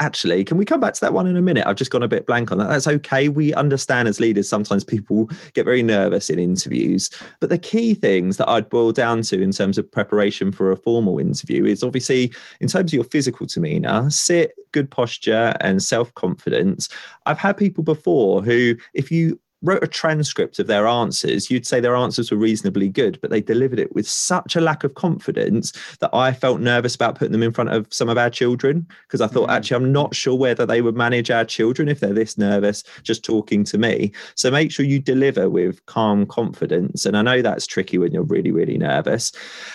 actually, 0.02 0.42
can 0.44 0.56
we 0.56 0.64
come 0.64 0.80
back 0.80 0.94
to 0.94 1.00
that 1.00 1.12
one 1.12 1.28
in 1.28 1.36
a 1.36 1.42
minute? 1.42 1.64
I've 1.66 1.76
just 1.76 1.92
gone 1.92 2.02
a 2.02 2.08
bit 2.08 2.26
blank 2.26 2.50
on 2.50 2.58
that. 2.58 2.68
That's 2.68 2.88
okay. 2.88 3.28
We 3.28 3.54
understand 3.54 4.08
as 4.08 4.18
leaders, 4.18 4.48
sometimes 4.48 4.82
people 4.82 5.30
get 5.54 5.64
very 5.64 5.82
nervous 5.82 6.28
in 6.28 6.40
interviews. 6.40 7.08
But 7.40 7.50
the 7.50 7.58
key 7.58 7.94
things 7.94 8.36
that 8.36 8.48
I'd 8.48 8.68
boil 8.68 8.90
down 8.90 9.22
to 9.22 9.40
in 9.40 9.52
terms 9.52 9.78
of 9.78 9.90
preparation 9.90 10.50
for 10.50 10.72
a 10.72 10.76
formal 10.76 11.18
interview 11.20 11.64
is 11.64 11.84
obviously 11.84 12.32
in 12.60 12.66
terms 12.68 12.90
of 12.90 12.94
your 12.94 13.04
physical 13.04 13.46
demeanor, 13.46 14.10
sit, 14.10 14.52
good 14.72 14.90
posture, 14.90 15.54
and 15.60 15.80
self 15.80 16.12
confidence. 16.14 16.88
I've 17.26 17.38
had 17.38 17.56
people 17.56 17.84
before 17.84 18.42
who, 18.42 18.74
if 18.94 19.12
you 19.12 19.38
wrote 19.62 19.82
a 19.82 19.88
transcript 19.88 20.58
of 20.58 20.66
their 20.66 20.86
answers, 20.86 21.50
you'd 21.50 21.66
say 21.66 21.80
their 21.80 21.96
answers 21.96 22.30
were 22.30 22.36
reasonably 22.36 22.88
good, 22.88 23.18
but 23.20 23.30
they 23.30 23.40
delivered 23.40 23.78
it 23.78 23.94
with 23.94 24.08
such 24.08 24.56
a 24.56 24.60
lack 24.60 24.84
of 24.84 24.94
confidence 24.94 25.72
that 26.00 26.14
I 26.14 26.32
felt 26.32 26.60
nervous 26.60 26.94
about 26.94 27.16
putting 27.16 27.32
them 27.32 27.42
in 27.42 27.52
front 27.52 27.70
of 27.70 27.86
some 27.90 28.08
of 28.08 28.18
our 28.18 28.30
children 28.30 28.86
because 29.06 29.20
I 29.20 29.26
thought, 29.26 29.48
mm. 29.48 29.52
actually, 29.52 29.76
I'm 29.76 29.92
not 29.92 30.14
sure 30.14 30.34
whether 30.34 30.66
they 30.66 30.82
would 30.82 30.96
manage 30.96 31.30
our 31.30 31.44
children 31.44 31.88
if 31.88 32.00
they're 32.00 32.12
this 32.12 32.36
nervous 32.36 32.82
just 33.02 33.24
talking 33.24 33.64
to 33.64 33.78
me. 33.78 34.12
So 34.34 34.50
make 34.50 34.72
sure 34.72 34.84
you 34.84 34.98
deliver 34.98 35.48
with 35.48 35.84
calm 35.86 36.26
confidence. 36.26 37.06
And 37.06 37.16
I 37.16 37.22
know 37.22 37.42
that's 37.42 37.66
tricky 37.66 37.98
when 37.98 38.12
you're 38.12 38.22
really, 38.22 38.50
really 38.50 38.78
nervous. 38.78 39.32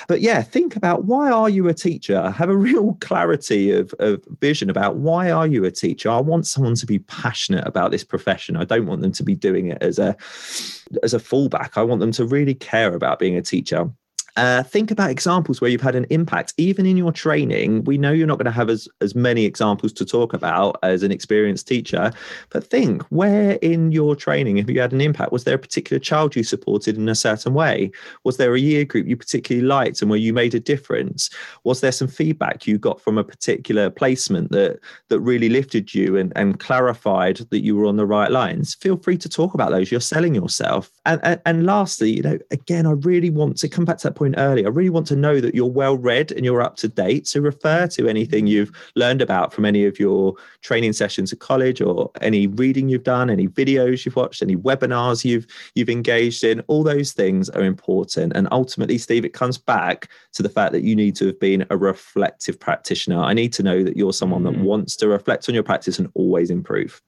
But 0.07 0.21
yeah, 0.21 0.41
think 0.41 0.75
about 0.75 1.05
why 1.05 1.31
are 1.31 1.49
you 1.49 1.67
a 1.67 1.73
teacher? 1.73 2.29
Have 2.31 2.49
a 2.49 2.57
real 2.67 2.95
clarity 2.99 3.71
of, 3.71 3.93
of 3.99 4.23
vision 4.41 4.69
about 4.69 4.97
why 4.97 5.31
are 5.31 5.47
you 5.47 5.63
a 5.65 5.71
teacher? 5.71 6.09
I 6.09 6.19
want 6.19 6.47
someone 6.47 6.75
to 6.75 6.85
be 6.85 6.99
passionate 6.99 7.65
about 7.65 7.91
this 7.91 8.03
profession. 8.03 8.57
I 8.57 8.65
don't 8.65 8.85
want 8.85 9.01
them 9.01 9.11
to 9.13 9.23
be 9.23 9.35
doing 9.35 9.67
it 9.67 9.76
as 9.81 9.99
a 9.99 10.15
as 11.03 11.13
a 11.13 11.19
fallback. 11.19 11.71
I 11.75 11.83
want 11.83 11.99
them 11.99 12.11
to 12.13 12.25
really 12.25 12.53
care 12.53 12.93
about 12.93 13.19
being 13.19 13.35
a 13.35 13.41
teacher 13.41 13.91
uh, 14.37 14.63
think 14.63 14.91
about 14.91 15.09
examples 15.09 15.59
where 15.59 15.69
you've 15.69 15.81
had 15.81 15.95
an 15.95 16.05
impact. 16.11 16.53
Even 16.57 16.85
in 16.85 16.95
your 16.95 17.11
training, 17.11 17.83
we 17.83 17.97
know 17.97 18.11
you're 18.11 18.27
not 18.27 18.37
going 18.37 18.45
to 18.45 18.51
have 18.51 18.69
as, 18.69 18.87
as 19.01 19.15
many 19.15 19.45
examples 19.45 19.91
to 19.93 20.05
talk 20.05 20.33
about 20.33 20.77
as 20.83 21.03
an 21.03 21.11
experienced 21.11 21.67
teacher, 21.67 22.11
but 22.51 22.63
think 22.63 23.01
where 23.05 23.53
in 23.63 23.91
your 23.91 24.15
training 24.15 24.57
have 24.57 24.69
you 24.69 24.79
had 24.79 24.93
an 24.93 25.01
impact? 25.01 25.31
Was 25.31 25.43
there 25.43 25.55
a 25.55 25.59
particular 25.59 25.99
child 25.99 26.35
you 26.35 26.43
supported 26.43 26.97
in 26.97 27.09
a 27.09 27.15
certain 27.15 27.55
way? 27.55 27.91
Was 28.23 28.37
there 28.37 28.53
a 28.53 28.59
year 28.59 28.85
group 28.85 29.07
you 29.07 29.17
particularly 29.17 29.67
liked 29.67 30.01
and 30.01 30.09
where 30.09 30.19
you 30.19 30.33
made 30.33 30.53
a 30.53 30.59
difference? 30.59 31.31
Was 31.63 31.81
there 31.81 31.91
some 31.91 32.07
feedback 32.07 32.67
you 32.67 32.77
got 32.77 33.01
from 33.01 33.17
a 33.17 33.23
particular 33.23 33.89
placement 33.89 34.51
that 34.51 34.79
that 35.09 35.19
really 35.19 35.49
lifted 35.49 35.95
you 35.95 36.15
and, 36.15 36.31
and 36.35 36.59
clarified 36.59 37.37
that 37.49 37.63
you 37.63 37.75
were 37.75 37.87
on 37.87 37.97
the 37.97 38.05
right 38.05 38.31
lines? 38.31 38.75
Feel 38.75 38.97
free 38.97 39.17
to 39.17 39.29
talk 39.29 39.55
about 39.55 39.71
those. 39.71 39.91
You're 39.91 39.99
selling 39.99 40.35
yourself. 40.35 40.91
And, 41.07 41.21
and, 41.23 41.41
and 41.45 41.65
lastly, 41.65 42.11
you 42.11 42.21
know, 42.21 42.37
again, 42.51 42.85
I 42.85 42.91
really 42.91 43.29
want 43.29 43.57
to 43.57 43.69
come 43.69 43.85
back 43.85 43.97
to 43.99 44.07
that 44.09 44.15
point 44.15 44.35
earlier, 44.37 44.67
I 44.67 44.69
really 44.69 44.89
want 44.89 45.07
to 45.07 45.15
know 45.15 45.39
that 45.39 45.55
you're 45.55 45.65
well 45.65 45.97
read 45.97 46.33
and 46.33 46.43
you're 46.43 46.61
up 46.61 46.75
to 46.77 46.89
date. 46.89 47.27
So 47.27 47.39
refer 47.39 47.87
to 47.87 48.09
anything 48.09 48.45
you've 48.45 48.71
learned 48.95 49.21
about 49.21 49.53
from 49.53 49.63
any 49.63 49.85
of 49.85 49.99
your 49.99 50.35
training 50.61 50.91
sessions 50.93 51.31
at 51.31 51.39
college 51.39 51.81
or 51.81 52.11
any 52.19 52.47
reading 52.47 52.89
you've 52.89 53.03
done, 53.03 53.29
any 53.29 53.47
videos 53.47 54.05
you've 54.05 54.17
watched, 54.17 54.41
any 54.41 54.57
webinars 54.57 55.23
you've 55.23 55.47
you've 55.75 55.89
engaged 55.89 56.43
in. 56.43 56.59
All 56.67 56.83
those 56.83 57.13
things 57.13 57.49
are 57.51 57.63
important. 57.63 58.33
And 58.35 58.49
ultimately, 58.51 58.97
Steve, 58.97 59.23
it 59.23 59.33
comes 59.33 59.57
back 59.57 60.09
to 60.33 60.43
the 60.43 60.49
fact 60.49 60.73
that 60.73 60.83
you 60.83 60.95
need 60.95 61.15
to 61.15 61.27
have 61.27 61.39
been 61.39 61.65
a 61.69 61.77
reflective 61.77 62.59
practitioner. 62.59 63.21
I 63.21 63.33
need 63.33 63.53
to 63.53 63.63
know 63.63 63.81
that 63.83 63.95
you're 63.95 64.11
someone 64.11 64.43
that 64.43 64.55
mm. 64.55 64.63
wants 64.63 64.97
to 64.97 65.07
reflect 65.07 65.47
on 65.47 65.55
your 65.55 65.63
practice 65.63 65.99
and 65.99 66.09
always 66.15 66.49
improve. 66.49 67.01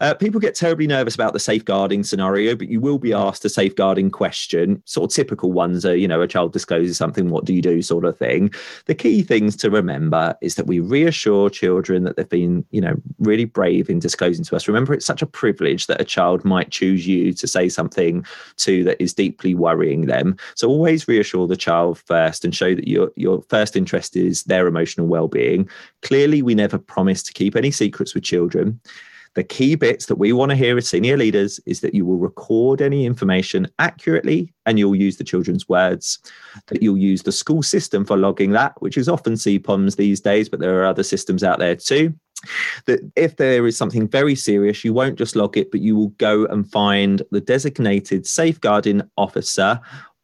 Uh, 0.00 0.14
people 0.14 0.40
get 0.40 0.56
terribly 0.56 0.88
nervous 0.88 1.14
about 1.14 1.32
the 1.32 1.38
safeguarding 1.38 2.02
scenario, 2.02 2.56
but 2.56 2.68
you 2.68 2.80
will 2.80 2.98
be 2.98 3.12
asked 3.12 3.35
a 3.44 3.48
safeguarding 3.48 4.10
question. 4.10 4.82
Sort 4.86 5.10
of 5.10 5.14
typical 5.14 5.52
ones 5.52 5.84
are, 5.84 5.96
you 5.96 6.08
know, 6.08 6.20
a 6.20 6.28
child 6.28 6.52
discloses 6.52 6.96
something, 6.96 7.28
what 7.28 7.44
do 7.44 7.54
you 7.54 7.62
do, 7.62 7.82
sort 7.82 8.04
of 8.04 8.18
thing. 8.18 8.52
The 8.86 8.94
key 8.94 9.22
things 9.22 9.56
to 9.56 9.70
remember 9.70 10.36
is 10.40 10.54
that 10.56 10.66
we 10.66 10.80
reassure 10.80 11.50
children 11.50 12.04
that 12.04 12.16
they've 12.16 12.28
been, 12.28 12.64
you 12.70 12.80
know, 12.80 12.96
really 13.18 13.44
brave 13.44 13.88
in 13.90 13.98
disclosing 13.98 14.44
to 14.44 14.56
us. 14.56 14.68
Remember, 14.68 14.94
it's 14.94 15.06
such 15.06 15.22
a 15.22 15.26
privilege 15.26 15.86
that 15.86 16.00
a 16.00 16.04
child 16.04 16.44
might 16.44 16.70
choose 16.70 17.06
you 17.06 17.32
to 17.32 17.46
say 17.46 17.68
something 17.68 18.24
to 18.56 18.84
that 18.84 19.00
is 19.00 19.14
deeply 19.14 19.54
worrying 19.54 20.06
them. 20.06 20.36
So 20.54 20.68
always 20.68 21.08
reassure 21.08 21.46
the 21.46 21.56
child 21.56 21.98
first 21.98 22.44
and 22.44 22.54
show 22.54 22.74
that 22.74 22.88
your 22.88 23.10
your 23.16 23.42
first 23.48 23.76
interest 23.76 24.16
is 24.16 24.44
their 24.44 24.66
emotional 24.66 25.06
well-being. 25.06 25.68
Clearly, 26.02 26.42
we 26.42 26.54
never 26.54 26.78
promise 26.78 27.22
to 27.24 27.32
keep 27.32 27.56
any 27.56 27.70
secrets 27.70 28.14
with 28.14 28.24
children 28.24 28.80
The 29.36 29.44
key 29.44 29.74
bits 29.74 30.06
that 30.06 30.16
we 30.16 30.32
want 30.32 30.48
to 30.50 30.56
hear 30.56 30.78
as 30.78 30.88
senior 30.88 31.18
leaders 31.18 31.60
is 31.66 31.82
that 31.82 31.94
you 31.94 32.06
will 32.06 32.16
record 32.16 32.80
any 32.80 33.04
information 33.04 33.68
accurately 33.78 34.52
and 34.64 34.78
you'll 34.78 34.96
use 34.96 35.18
the 35.18 35.24
children's 35.24 35.68
words, 35.68 36.18
that 36.68 36.82
you'll 36.82 36.96
use 36.96 37.22
the 37.22 37.32
school 37.32 37.62
system 37.62 38.06
for 38.06 38.16
logging 38.16 38.52
that, 38.52 38.72
which 38.80 38.96
is 38.96 39.10
often 39.10 39.34
CPOMS 39.34 39.96
these 39.96 40.22
days, 40.22 40.48
but 40.48 40.58
there 40.58 40.80
are 40.80 40.86
other 40.86 41.02
systems 41.02 41.44
out 41.44 41.58
there 41.58 41.76
too. 41.76 42.14
That 42.86 43.00
if 43.14 43.36
there 43.36 43.66
is 43.66 43.76
something 43.76 44.08
very 44.08 44.34
serious, 44.34 44.84
you 44.84 44.94
won't 44.94 45.18
just 45.18 45.36
log 45.36 45.58
it, 45.58 45.70
but 45.70 45.80
you 45.80 45.96
will 45.96 46.14
go 46.16 46.46
and 46.46 46.70
find 46.70 47.22
the 47.30 47.40
designated 47.40 48.26
safeguarding 48.26 49.02
officer 49.18 49.78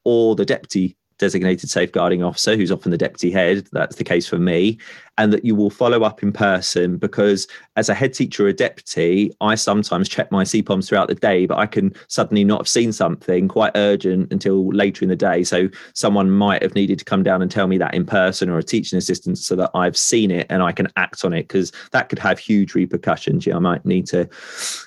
or 0.05 0.35
the 0.35 0.47
deputy 0.47 0.97
designated 1.23 1.71
safeguarding 1.71 2.25
officer, 2.25 2.57
who's 2.57 2.73
often 2.73 2.91
the 2.91 2.99
deputy 2.99 3.31
head. 3.31 3.69
That's 3.71 3.95
the 3.95 4.03
case 4.03 4.27
for 4.27 4.41
me. 4.41 4.77
And 5.19 5.33
that 5.33 5.45
you 5.45 5.55
will 5.55 5.71
follow 5.71 6.03
up 6.03 6.21
in 6.21 6.33
person 6.33 6.97
because 6.97 7.47
as 7.77 7.89
a 7.89 7.95
head 7.95 8.13
teacher 8.13 8.45
or 8.45 8.49
a 8.49 8.53
deputy, 8.53 9.31
I 9.41 9.55
sometimes 9.55 10.09
check 10.09 10.33
my 10.33 10.43
CPOMs 10.43 10.89
throughout 10.89 11.07
the 11.07 11.15
day, 11.15 11.47
but 11.47 11.59
I 11.59 11.67
can 11.67 11.95
suddenly 12.09 12.43
not 12.43 12.61
have 12.61 12.69
seen 12.69 12.93
something 12.93 13.47
quite 13.47 13.71
urgent 13.77 14.33
until 14.33 14.69
later 14.71 15.05
in 15.05 15.11
the 15.11 15.17
day. 15.17 15.45
So 15.45 15.69
someone 15.95 16.31
might 16.31 16.63
have 16.63 16.75
needed 16.75 16.99
to 16.99 17.05
come 17.05 17.23
down 17.23 17.41
and 17.41 17.51
tell 17.51 17.69
me 17.69 17.79
that 17.79 17.95
in 17.95 18.05
person 18.05 18.51
or 18.51 18.59
a 18.59 18.65
teaching 18.65 18.97
assistant 18.97 19.39
so 19.39 19.55
that 19.55 19.71
I've 19.75 19.97
seen 19.97 20.33
it 20.33 20.49
and 20.51 20.61
I 20.61 20.73
can 20.73 20.89
act 20.97 21.25
on 21.25 21.33
it 21.33 21.43
because 21.43 21.71
that 21.93 22.09
could 22.09 22.19
have 22.19 22.41
huge 22.41 22.75
repercussions. 22.75 23.47
You 23.47 23.53
know, 23.53 23.59
I 23.59 23.61
might 23.61 23.87
need 23.87 24.07
to 24.07 24.29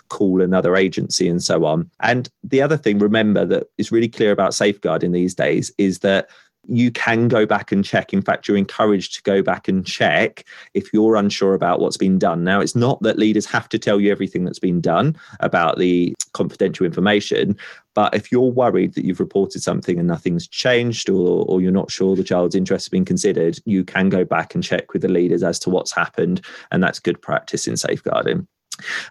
call 0.09 0.41
another 0.41 0.75
agency 0.75 1.29
and 1.29 1.41
so 1.41 1.63
on. 1.63 1.89
And 2.01 2.29
the 2.43 2.61
other 2.61 2.77
thing, 2.77 2.99
remember, 2.99 3.45
that 3.45 3.67
is 3.77 3.91
really 3.91 4.09
clear 4.09 4.33
about 4.33 4.53
safeguarding 4.53 5.13
these 5.13 5.33
days 5.33 5.71
is 5.77 5.99
that 5.99 6.24
you 6.67 6.91
can 6.91 7.27
go 7.27 7.45
back 7.45 7.71
and 7.71 7.83
check. 7.83 8.13
In 8.13 8.21
fact, 8.21 8.47
you're 8.47 8.57
encouraged 8.57 9.15
to 9.15 9.23
go 9.23 9.41
back 9.41 9.67
and 9.67 9.85
check 9.85 10.45
if 10.73 10.93
you're 10.93 11.15
unsure 11.15 11.53
about 11.53 11.79
what's 11.79 11.97
been 11.97 12.17
done. 12.17 12.43
Now, 12.43 12.61
it's 12.61 12.75
not 12.75 13.01
that 13.01 13.19
leaders 13.19 13.45
have 13.45 13.69
to 13.69 13.79
tell 13.79 13.99
you 13.99 14.11
everything 14.11 14.45
that's 14.45 14.59
been 14.59 14.81
done 14.81 15.15
about 15.39 15.77
the 15.77 16.15
confidential 16.33 16.85
information, 16.85 17.57
but 17.93 18.13
if 18.13 18.31
you're 18.31 18.51
worried 18.51 18.93
that 18.95 19.05
you've 19.05 19.19
reported 19.19 19.61
something 19.61 19.97
and 19.97 20.07
nothing's 20.07 20.47
changed 20.47 21.09
or, 21.09 21.45
or 21.47 21.61
you're 21.61 21.71
not 21.71 21.89
sure 21.91 22.15
the 22.15 22.23
child's 22.23 22.55
interest 22.55 22.85
has 22.85 22.89
been 22.89 23.05
considered, 23.05 23.59
you 23.65 23.83
can 23.83 24.09
go 24.09 24.25
back 24.25 24.53
and 24.53 24.63
check 24.63 24.93
with 24.93 25.01
the 25.01 25.07
leaders 25.07 25.43
as 25.43 25.59
to 25.59 25.69
what's 25.69 25.93
happened. 25.93 26.41
And 26.71 26.83
that's 26.83 26.99
good 26.99 27.21
practice 27.21 27.67
in 27.67 27.77
safeguarding. 27.77 28.47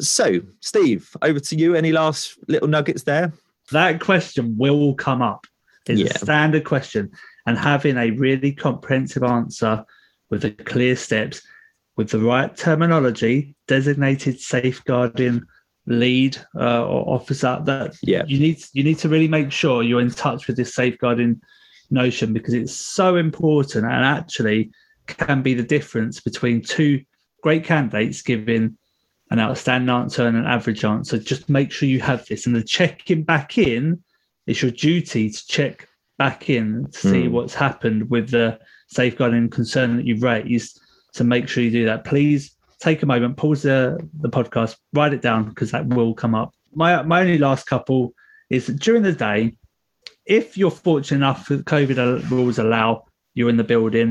So, 0.00 0.40
Steve, 0.60 1.16
over 1.22 1.40
to 1.40 1.56
you. 1.56 1.74
Any 1.74 1.92
last 1.92 2.36
little 2.48 2.68
nuggets 2.68 3.04
there? 3.04 3.32
That 3.70 4.00
question 4.00 4.56
will 4.58 4.94
come 4.94 5.22
up. 5.22 5.46
It's 5.86 6.00
Yeah. 6.00 6.12
a 6.14 6.18
standard 6.18 6.64
question. 6.64 7.10
And 7.46 7.58
having 7.58 7.96
a 7.98 8.10
really 8.10 8.52
comprehensive 8.52 9.22
answer 9.22 9.84
with 10.30 10.42
the 10.42 10.50
clear 10.50 10.96
steps, 10.96 11.42
with 11.96 12.10
the 12.10 12.18
right 12.18 12.56
terminology, 12.56 13.54
designated 13.68 14.40
safeguarding 14.40 15.42
lead 15.86 16.38
uh, 16.56 16.84
or 16.86 17.14
officer, 17.14 17.60
that 17.64 17.96
Yeah. 18.02 18.24
you 18.26 18.38
need 18.38 18.58
you 18.72 18.82
need 18.82 18.98
to 18.98 19.08
really 19.08 19.28
make 19.28 19.52
sure 19.52 19.82
you're 19.82 20.00
in 20.00 20.10
touch 20.10 20.46
with 20.46 20.56
this 20.56 20.74
safeguarding 20.74 21.40
notion 21.90 22.32
because 22.32 22.54
it's 22.54 22.74
so 22.74 23.16
important 23.16 23.84
and 23.84 24.04
actually 24.04 24.70
can 25.06 25.42
be 25.42 25.52
the 25.52 25.62
difference 25.62 26.20
between 26.20 26.62
two 26.62 27.02
great 27.42 27.64
candidates 27.64 28.22
giving 28.22 28.78
an 29.30 29.38
outstanding 29.38 29.90
answer 29.90 30.26
and 30.26 30.36
an 30.36 30.46
average 30.46 30.84
answer. 30.84 31.18
Just 31.18 31.48
make 31.50 31.70
sure 31.70 31.88
you 31.88 32.00
have 32.00 32.24
this. 32.26 32.46
And 32.46 32.56
the 32.56 32.62
checking 32.62 33.22
back 33.22 33.58
in, 33.58 34.02
it's 34.46 34.62
your 34.62 34.70
duty 34.70 35.30
to 35.30 35.46
check 35.46 35.88
back 36.24 36.40
in 36.58 36.66
to 36.94 37.00
see 37.12 37.24
Hmm. 37.26 37.32
what's 37.34 37.54
happened 37.66 38.00
with 38.14 38.26
the 38.36 38.46
safeguarding 38.98 39.48
concern 39.58 39.88
that 39.96 40.06
you've 40.08 40.22
raised. 40.34 40.72
to 41.18 41.22
make 41.34 41.46
sure 41.48 41.62
you 41.62 41.70
do 41.70 41.84
that. 41.90 42.00
Please 42.12 42.42
take 42.86 43.00
a 43.04 43.06
moment, 43.06 43.36
pause 43.36 43.62
the, 43.62 43.80
the 44.24 44.28
podcast, 44.38 44.72
write 44.96 45.14
it 45.16 45.22
down 45.22 45.40
because 45.50 45.70
that 45.70 45.86
will 45.96 46.12
come 46.22 46.34
up. 46.42 46.50
My 46.82 46.90
my 47.12 47.18
only 47.24 47.38
last 47.38 47.62
couple 47.72 48.00
is 48.56 48.66
during 48.86 49.04
the 49.04 49.12
day, 49.28 49.40
if 50.38 50.46
you're 50.58 50.72
fortunate 50.88 51.18
enough 51.22 51.40
that 51.48 51.66
COVID 51.74 51.96
rules 52.32 52.58
allow 52.58 52.88
you're 53.36 53.48
in 53.54 53.58
the 53.62 53.70
building, 53.74 54.10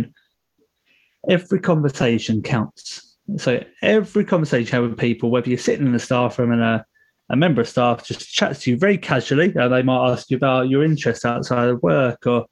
every 1.30 1.60
conversation 1.60 2.42
counts. 2.42 3.18
So 3.38 3.52
every 3.82 4.24
conversation 4.34 4.68
you 4.68 4.82
have 4.82 4.90
with 4.90 5.00
people, 5.08 5.30
whether 5.30 5.50
you're 5.50 5.68
sitting 5.70 5.86
in 5.86 5.94
the 5.94 6.00
staff 6.10 6.40
room 6.40 6.52
and 6.54 6.62
a, 6.62 6.86
a 7.30 7.36
member 7.36 7.62
of 7.62 7.70
staff 7.70 8.06
just 8.06 8.32
chats 8.32 8.62
to 8.62 8.72
you 8.72 8.78
very 8.78 8.98
casually, 8.98 9.56
uh, 9.56 9.68
they 9.68 9.82
might 9.82 10.12
ask 10.12 10.30
you 10.30 10.38
about 10.38 10.70
your 10.70 10.84
interests 10.84 11.26
outside 11.26 11.70
of 11.70 11.82
work. 11.82 12.26
Or 12.28 12.46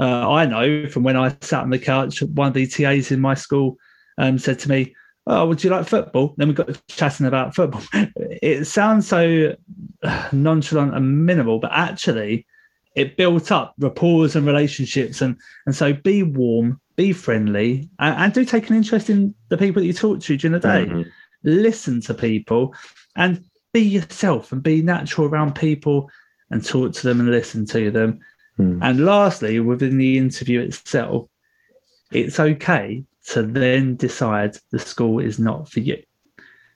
uh, 0.00 0.30
I 0.30 0.46
know 0.46 0.88
from 0.88 1.04
when 1.04 1.16
I 1.16 1.34
sat 1.40 1.62
on 1.62 1.70
the 1.70 1.78
couch, 1.78 2.22
one 2.22 2.48
of 2.48 2.54
the 2.54 2.66
TAs 2.66 3.10
in 3.10 3.20
my 3.20 3.34
school 3.34 3.76
um, 4.18 4.38
said 4.38 4.58
to 4.60 4.68
me, 4.68 4.94
"Oh, 5.26 5.46
would 5.46 5.62
you 5.62 5.70
like 5.70 5.86
football?" 5.86 6.34
Then 6.36 6.48
we 6.48 6.54
got 6.54 6.80
chatting 6.88 7.26
about 7.26 7.54
football. 7.54 7.82
It 8.42 8.66
sounds 8.66 9.08
so 9.08 9.56
uh, 10.02 10.28
nonchalant 10.30 10.94
and 10.94 11.24
minimal, 11.24 11.58
but 11.58 11.70
actually, 11.72 12.46
it 12.94 13.16
built 13.16 13.50
up 13.50 13.74
rapport 13.78 14.28
and 14.34 14.46
relationships. 14.46 15.22
And 15.22 15.36
and 15.64 15.74
so, 15.74 15.94
be 15.94 16.22
warm, 16.22 16.80
be 16.96 17.12
friendly, 17.12 17.88
and, 17.98 18.14
and 18.16 18.32
do 18.32 18.44
take 18.44 18.68
an 18.68 18.76
interest 18.76 19.08
in 19.08 19.34
the 19.48 19.56
people 19.56 19.80
that 19.80 19.86
you 19.86 19.94
talk 19.94 20.20
to 20.20 20.36
during 20.36 20.52
the 20.52 20.60
day. 20.60 20.86
Mhm. 20.86 21.10
Listen 21.44 22.00
to 22.02 22.14
people, 22.14 22.74
and 23.16 23.42
be 23.76 23.82
yourself, 23.82 24.52
and 24.52 24.62
be 24.62 24.80
natural 24.80 25.26
around 25.26 25.54
people, 25.54 26.10
and 26.50 26.64
talk 26.64 26.94
to 26.94 27.06
them 27.06 27.20
and 27.20 27.30
listen 27.30 27.66
to 27.66 27.90
them. 27.90 28.20
Hmm. 28.56 28.82
And 28.82 29.04
lastly, 29.04 29.60
within 29.60 29.98
the 29.98 30.16
interview 30.16 30.60
itself, 30.60 31.28
it's 32.10 32.40
okay 32.40 33.04
to 33.32 33.42
then 33.42 33.96
decide 33.96 34.56
the 34.70 34.78
school 34.78 35.18
is 35.18 35.38
not 35.38 35.68
for 35.70 35.80
you. 35.80 36.02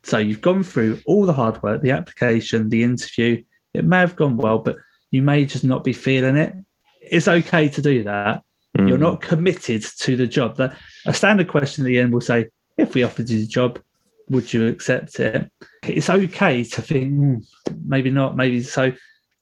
So 0.03 0.19
you've 0.19 0.43
gone 0.43 0.63
through 0.63 1.01
all 1.07 1.25
the 1.25 1.33
hard 1.33 1.63
work, 1.63 1.81
the 1.81 1.93
application, 1.93 2.69
the 2.69 2.83
interview. 2.83 3.43
It 3.73 3.85
may 3.85 4.01
have 4.01 4.17
gone 4.17 4.37
well, 4.37 4.59
but 4.59 4.77
you 5.11 5.23
may 5.23 5.47
just 5.47 5.65
not 5.65 5.85
be 5.85 5.95
feeling 5.95 6.37
it. 6.37 6.55
It's 7.01 7.29
okay 7.29 7.69
to 7.71 7.81
do 7.81 8.03
that. 8.05 8.43
You're 8.79 8.99
Mm. 8.99 9.09
not 9.09 9.23
committed 9.23 9.83
to 9.83 10.17
the 10.17 10.27
job. 10.27 10.57
That 10.59 10.77
a 11.07 11.15
standard 11.15 11.49
question 11.49 11.85
at 11.85 11.89
the 11.89 11.99
end 11.99 12.13
will 12.13 12.21
say, 12.21 12.49
if 12.77 12.95
we 12.95 13.05
offered 13.05 13.31
you 13.31 13.41
the 13.41 13.47
job, 13.47 13.79
would 14.31 14.53
you 14.53 14.69
accept 14.69 15.21
it? 15.21 15.51
It's 15.83 16.09
okay 16.09 16.65
to 16.65 16.83
think, 16.83 17.13
"Hmm, 17.13 17.35
maybe 17.85 18.11
not, 18.11 18.37
maybe 18.37 18.63
so. 18.63 18.93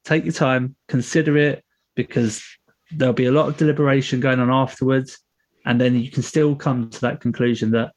Take 0.04 0.24
your 0.24 0.32
time, 0.32 0.74
consider 0.88 1.36
it, 1.36 1.62
because 1.94 2.42
there'll 2.92 3.12
be 3.12 3.26
a 3.26 3.32
lot 3.32 3.48
of 3.48 3.56
deliberation 3.56 4.20
going 4.20 4.40
on 4.40 4.50
afterwards. 4.50 5.18
And 5.64 5.80
then 5.80 5.96
you 5.96 6.10
can 6.10 6.22
still 6.22 6.54
come 6.56 6.88
to 6.90 7.00
that 7.02 7.20
conclusion 7.20 7.72
that 7.72 7.92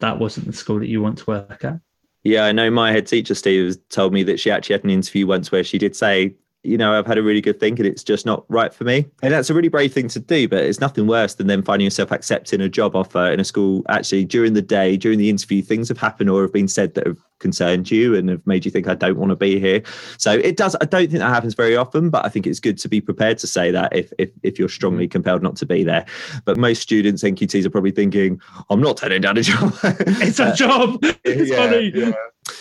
that 0.00 0.18
wasn't 0.18 0.46
the 0.46 0.52
school 0.52 0.78
that 0.78 0.86
you 0.88 1.02
want 1.02 1.18
to 1.18 1.24
work 1.26 1.64
at. 1.64 1.80
Yeah, 2.22 2.44
I 2.44 2.52
know 2.52 2.70
my 2.70 2.92
head 2.92 3.06
teacher, 3.06 3.34
Steve, 3.34 3.76
told 3.88 4.12
me 4.12 4.22
that 4.24 4.38
she 4.38 4.50
actually 4.50 4.74
had 4.74 4.84
an 4.84 4.90
interview 4.90 5.26
once 5.26 5.50
where 5.50 5.64
she 5.64 5.78
did 5.78 5.96
say, 5.96 6.34
you 6.68 6.78
know, 6.78 6.96
I've 6.96 7.06
had 7.06 7.18
a 7.18 7.22
really 7.22 7.40
good 7.40 7.58
think 7.58 7.78
and 7.78 7.88
it's 7.88 8.04
just 8.04 8.26
not 8.26 8.44
right 8.48 8.72
for 8.72 8.84
me. 8.84 9.06
And 9.22 9.32
that's 9.32 9.50
a 9.50 9.54
really 9.54 9.68
brave 9.68 9.92
thing 9.92 10.08
to 10.08 10.20
do, 10.20 10.48
but 10.48 10.62
it's 10.62 10.80
nothing 10.80 11.06
worse 11.06 11.34
than 11.34 11.46
then 11.46 11.62
finding 11.62 11.84
yourself 11.84 12.12
accepting 12.12 12.60
a 12.60 12.68
job 12.68 12.94
offer 12.94 13.26
in 13.26 13.40
a 13.40 13.44
school. 13.44 13.82
Actually, 13.88 14.24
during 14.24 14.52
the 14.52 14.62
day, 14.62 14.96
during 14.96 15.18
the 15.18 15.30
interview, 15.30 15.62
things 15.62 15.88
have 15.88 15.98
happened 15.98 16.30
or 16.30 16.42
have 16.42 16.52
been 16.52 16.68
said 16.68 16.94
that 16.94 17.06
have 17.06 17.18
concerned 17.38 17.90
you 17.90 18.14
and 18.14 18.28
have 18.28 18.46
made 18.46 18.64
you 18.64 18.70
think, 18.70 18.88
I 18.88 18.94
don't 18.94 19.16
want 19.16 19.30
to 19.30 19.36
be 19.36 19.58
here. 19.58 19.82
So 20.16 20.32
it 20.32 20.56
does, 20.56 20.76
I 20.80 20.84
don't 20.84 21.08
think 21.08 21.20
that 21.20 21.28
happens 21.28 21.54
very 21.54 21.76
often, 21.76 22.10
but 22.10 22.24
I 22.24 22.28
think 22.28 22.46
it's 22.46 22.60
good 22.60 22.78
to 22.78 22.88
be 22.88 23.00
prepared 23.00 23.38
to 23.38 23.46
say 23.46 23.70
that 23.70 23.94
if, 23.94 24.12
if, 24.18 24.30
if 24.42 24.58
you're 24.58 24.68
strongly 24.68 25.08
compelled 25.08 25.42
not 25.42 25.56
to 25.56 25.66
be 25.66 25.84
there. 25.84 26.04
But 26.44 26.56
most 26.56 26.82
students, 26.82 27.22
NQTs, 27.22 27.64
are 27.64 27.70
probably 27.70 27.90
thinking, 27.90 28.40
I'm 28.70 28.80
not 28.80 28.96
turning 28.96 29.20
down 29.20 29.36
a 29.38 29.42
job. 29.42 29.74
It's 30.20 30.40
a 30.40 30.54
job. 30.54 31.02
It's 31.24 31.50
yeah, 31.50 31.56
funny. 31.56 31.92
yeah. 31.94 32.12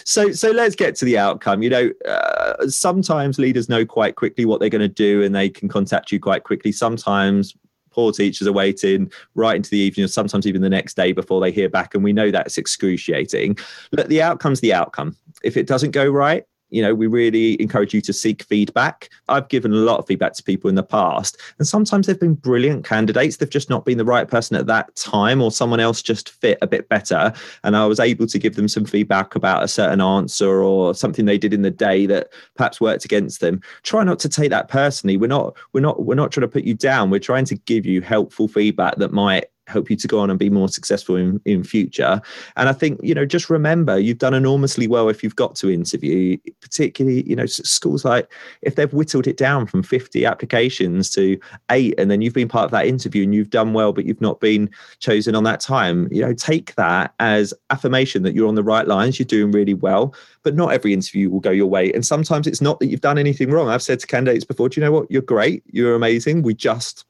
So, 0.04 0.32
so 0.32 0.52
let's 0.52 0.76
get 0.76 0.96
to 0.96 1.06
the 1.06 1.18
outcome. 1.18 1.62
You 1.62 1.70
know, 1.70 1.92
uh, 2.08 2.68
sometimes 2.68 3.40
leaders 3.40 3.70
know 3.70 3.86
quite 3.86 4.16
quickly 4.16 4.46
what 4.46 4.60
they're 4.60 4.70
going 4.70 4.82
to 4.82 4.88
do, 4.88 5.24
and 5.24 5.34
they 5.34 5.50
can 5.50 5.70
contact 5.70 6.12
you 6.12 6.20
quite 6.20 6.44
quickly. 6.44 6.72
Sometimes 6.72 7.56
poor 7.98 8.12
teachers 8.12 8.48
are 8.48 8.54
waiting 8.54 9.12
right 9.34 9.56
into 9.56 9.72
the 9.72 9.78
evening, 9.78 10.06
or 10.06 10.08
sometimes 10.08 10.46
even 10.46 10.62
the 10.62 10.70
next 10.70 10.96
day 10.96 11.12
before 11.12 11.42
they 11.42 11.52
hear 11.52 11.68
back, 11.68 11.96
and 11.96 12.04
we 12.04 12.14
know 12.14 12.30
that's 12.30 12.60
excruciating. 12.60 13.58
But 13.92 14.08
the 14.08 14.22
outcome's 14.22 14.62
the 14.62 14.72
outcome. 14.72 15.18
If 15.44 15.58
it 15.58 15.66
doesn't 15.66 15.92
go 15.92 16.08
right, 16.08 16.46
you 16.70 16.82
know, 16.82 16.94
we 16.94 17.08
really 17.08 17.62
encourage 17.62 17.94
you 17.94 18.02
to 18.02 18.14
seek 18.14 18.44
feedback. 18.44 19.10
I've 19.30 19.48
given 19.48 19.72
a 19.72 19.76
lot 19.76 20.00
of 20.00 20.08
feedback 20.08 20.34
to 20.34 20.44
people 20.44 20.70
in 20.70 20.76
the 20.76 20.84
past, 20.84 21.38
and 21.58 21.68
sometimes 21.68 22.08
they've 22.08 22.20
been 22.20 22.36
brilliant 22.36 22.86
candidates. 22.86 23.38
They've 23.38 23.50
just 23.50 23.70
not 23.70 23.86
been 23.86 23.98
the 23.98 24.06
right 24.06 24.28
person 24.28 24.58
at 24.58 24.68
that 24.68 24.96
time, 24.96 25.42
or 25.42 25.52
someone 25.52 25.80
else 25.80 26.02
just 26.02 26.30
fit 26.30 26.58
a 26.62 26.68
bit 26.68 26.90
better. 26.90 27.34
And 27.64 27.76
I 27.76 27.86
was 27.86 28.00
able 28.00 28.28
to 28.28 28.40
give 28.40 28.56
them 28.56 28.68
some 28.68 28.86
feedback 28.86 29.36
about 29.36 29.64
a 29.64 29.68
certain 29.68 30.02
answer 30.02 30.62
or 30.62 30.94
something 30.94 31.26
they 31.26 31.38
did 31.38 31.54
in 31.54 31.62
the 31.62 31.72
day 31.72 32.06
that 32.08 32.30
perhaps 32.56 32.82
worked 32.82 33.06
against 33.06 33.40
them. 33.40 33.62
Try 33.84 34.04
not 34.04 34.20
to 34.20 34.30
take 34.30 34.50
that 34.50 34.68
personally. 34.68 35.18
We're 35.18 35.28
not, 35.28 35.56
we're 35.74 35.82
not, 35.82 36.04
we're 36.04 36.16
not 36.16 36.32
trying 36.32 36.44
to 36.44 36.48
put 36.48 36.64
you 36.64 36.74
down. 36.74 37.10
We're 37.10 37.20
trying 37.20 37.46
to 37.46 37.56
give 37.56 37.86
you 37.86 38.02
helpful 38.02 38.48
feedback 38.48 38.98
that 38.98 39.12
might 39.12 39.46
help 39.68 39.90
you 39.90 39.96
to 39.98 40.08
go 40.08 40.20
on 40.20 40.30
and 40.30 40.40
be 40.40 40.50
more 40.50 40.70
successful 40.70 41.16
in, 41.16 41.42
in 41.46 41.64
future. 41.64 42.22
And 42.56 42.70
I 42.70 42.74
think, 42.74 43.00
you 43.04 43.14
know, 43.14 43.26
just 43.26 43.50
remember 43.50 44.00
you've 44.00 44.18
done 44.18 44.34
enormously 44.34 44.88
well 44.88 45.10
if 45.10 45.22
you've 45.22 45.36
got 45.36 45.56
to 45.56 45.70
interview, 45.70 46.38
particularly, 46.62 47.28
you 47.30 47.36
know, 47.36 47.46
schools 47.46 48.06
like 48.06 48.32
if 48.62 48.76
they've 48.76 48.94
whittled 48.94 49.28
it 49.28 49.38
down 49.38 49.68
from 49.68 49.84
50 49.84 50.26
applications 50.26 51.10
to 51.12 51.40
eight, 51.70 51.96
and 51.98 52.10
then 52.10 52.22
you've 52.22 52.34
been 52.34 52.48
part 52.48 52.66
of 52.66 52.72
that 52.72 52.88
interview 52.88 53.24
and 53.24 53.36
you've 53.36 53.50
done 53.50 53.74
well, 53.74 53.92
but 53.92 54.06
you've 54.06 54.22
not 54.22 54.40
been 54.40 54.70
chosen 55.00 55.36
on 55.36 55.44
that 55.44 55.60
time, 55.60 56.08
you 56.12 56.22
know, 56.22 56.34
take 56.34 56.74
that 56.76 57.14
as 57.20 57.54
affirmation 57.70 58.24
that 58.24 58.34
you're 58.34 58.48
on 58.48 58.56
the 58.56 58.64
right 58.64 58.88
lines, 58.88 59.20
you're 59.20 59.26
doing 59.26 59.52
really 59.52 59.74
well, 59.74 60.14
but 60.44 60.56
not 60.56 60.72
every 60.72 60.94
interview 60.94 61.30
will 61.30 61.42
go 61.42 61.52
your 61.52 61.68
way. 61.68 61.92
And 61.92 62.06
sometimes 62.06 62.48
it's 62.48 62.62
not 62.62 62.80
that 62.80 62.88
you've 62.88 63.02
done 63.02 63.18
anything 63.18 63.52
wrong. 63.52 63.70
I've 63.70 63.82
said 63.82 64.00
to 64.00 64.08
candidates 64.08 64.46
before, 64.46 64.70
do 64.70 64.80
you 64.80 64.86
know 64.86 64.92
what? 64.92 65.12
You're 65.12 65.22
great. 65.22 65.64
You're 65.68 65.96
amazing. 65.96 66.42
We 66.42 66.54
just 66.54 67.07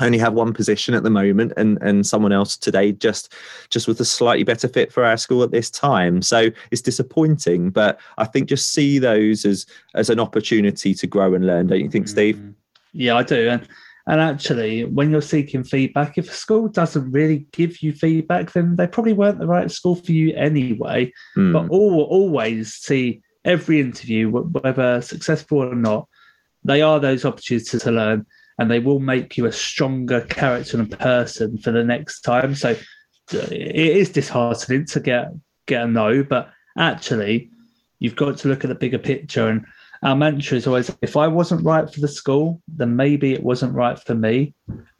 only 0.00 0.18
have 0.18 0.34
one 0.34 0.52
position 0.52 0.94
at 0.94 1.02
the 1.02 1.10
moment 1.10 1.52
and 1.56 1.78
and 1.80 2.06
someone 2.06 2.32
else 2.32 2.56
today 2.56 2.92
just 2.92 3.32
just 3.70 3.88
with 3.88 4.00
a 4.00 4.04
slightly 4.04 4.44
better 4.44 4.68
fit 4.68 4.92
for 4.92 5.04
our 5.04 5.16
school 5.16 5.42
at 5.42 5.50
this 5.50 5.70
time 5.70 6.22
so 6.22 6.48
it's 6.70 6.82
disappointing 6.82 7.70
but 7.70 7.98
i 8.18 8.24
think 8.24 8.48
just 8.48 8.72
see 8.72 8.98
those 8.98 9.44
as 9.44 9.66
as 9.94 10.10
an 10.10 10.20
opportunity 10.20 10.94
to 10.94 11.06
grow 11.06 11.34
and 11.34 11.46
learn 11.46 11.66
don't 11.66 11.80
you 11.80 11.90
think 11.90 12.08
steve 12.08 12.36
mm-hmm. 12.36 12.50
yeah 12.92 13.16
i 13.16 13.22
do 13.22 13.48
and 13.48 13.68
and 14.08 14.20
actually 14.20 14.84
when 14.84 15.10
you're 15.10 15.22
seeking 15.22 15.64
feedback 15.64 16.16
if 16.16 16.30
a 16.30 16.34
school 16.34 16.68
doesn't 16.68 17.10
really 17.10 17.46
give 17.52 17.82
you 17.82 17.92
feedback 17.92 18.52
then 18.52 18.76
they 18.76 18.86
probably 18.86 19.12
weren't 19.12 19.38
the 19.38 19.46
right 19.46 19.70
school 19.70 19.96
for 19.96 20.12
you 20.12 20.34
anyway 20.34 21.10
mm. 21.36 21.52
but 21.52 21.68
all, 21.70 22.02
always 22.02 22.74
see 22.74 23.20
every 23.44 23.80
interview 23.80 24.28
whether 24.30 25.00
successful 25.00 25.58
or 25.58 25.74
not 25.74 26.08
they 26.64 26.82
are 26.82 26.98
those 26.98 27.24
opportunities 27.24 27.80
to 27.80 27.90
learn 27.90 28.26
and 28.58 28.70
they 28.70 28.78
will 28.78 29.00
make 29.00 29.36
you 29.36 29.46
a 29.46 29.52
stronger 29.52 30.22
character 30.22 30.78
and 30.78 30.90
person 30.98 31.58
for 31.58 31.70
the 31.70 31.84
next 31.84 32.22
time. 32.22 32.54
So 32.54 32.70
uh, 32.70 33.38
it 33.50 33.76
is 33.76 34.10
disheartening 34.10 34.86
to 34.86 35.00
get 35.00 35.32
get 35.66 35.82
a 35.82 35.86
no, 35.86 36.22
but 36.22 36.50
actually 36.78 37.50
you've 37.98 38.16
got 38.16 38.38
to 38.38 38.48
look 38.48 38.64
at 38.64 38.68
the 38.68 38.74
bigger 38.74 38.98
picture. 38.98 39.48
And 39.48 39.66
our 40.02 40.16
mantra 40.16 40.56
is 40.56 40.66
always 40.66 40.90
if 41.02 41.16
I 41.16 41.26
wasn't 41.26 41.64
right 41.64 41.92
for 41.92 42.00
the 42.00 42.08
school, 42.08 42.62
then 42.68 42.96
maybe 42.96 43.32
it 43.32 43.42
wasn't 43.42 43.74
right 43.74 43.98
for 43.98 44.14
me. 44.14 44.54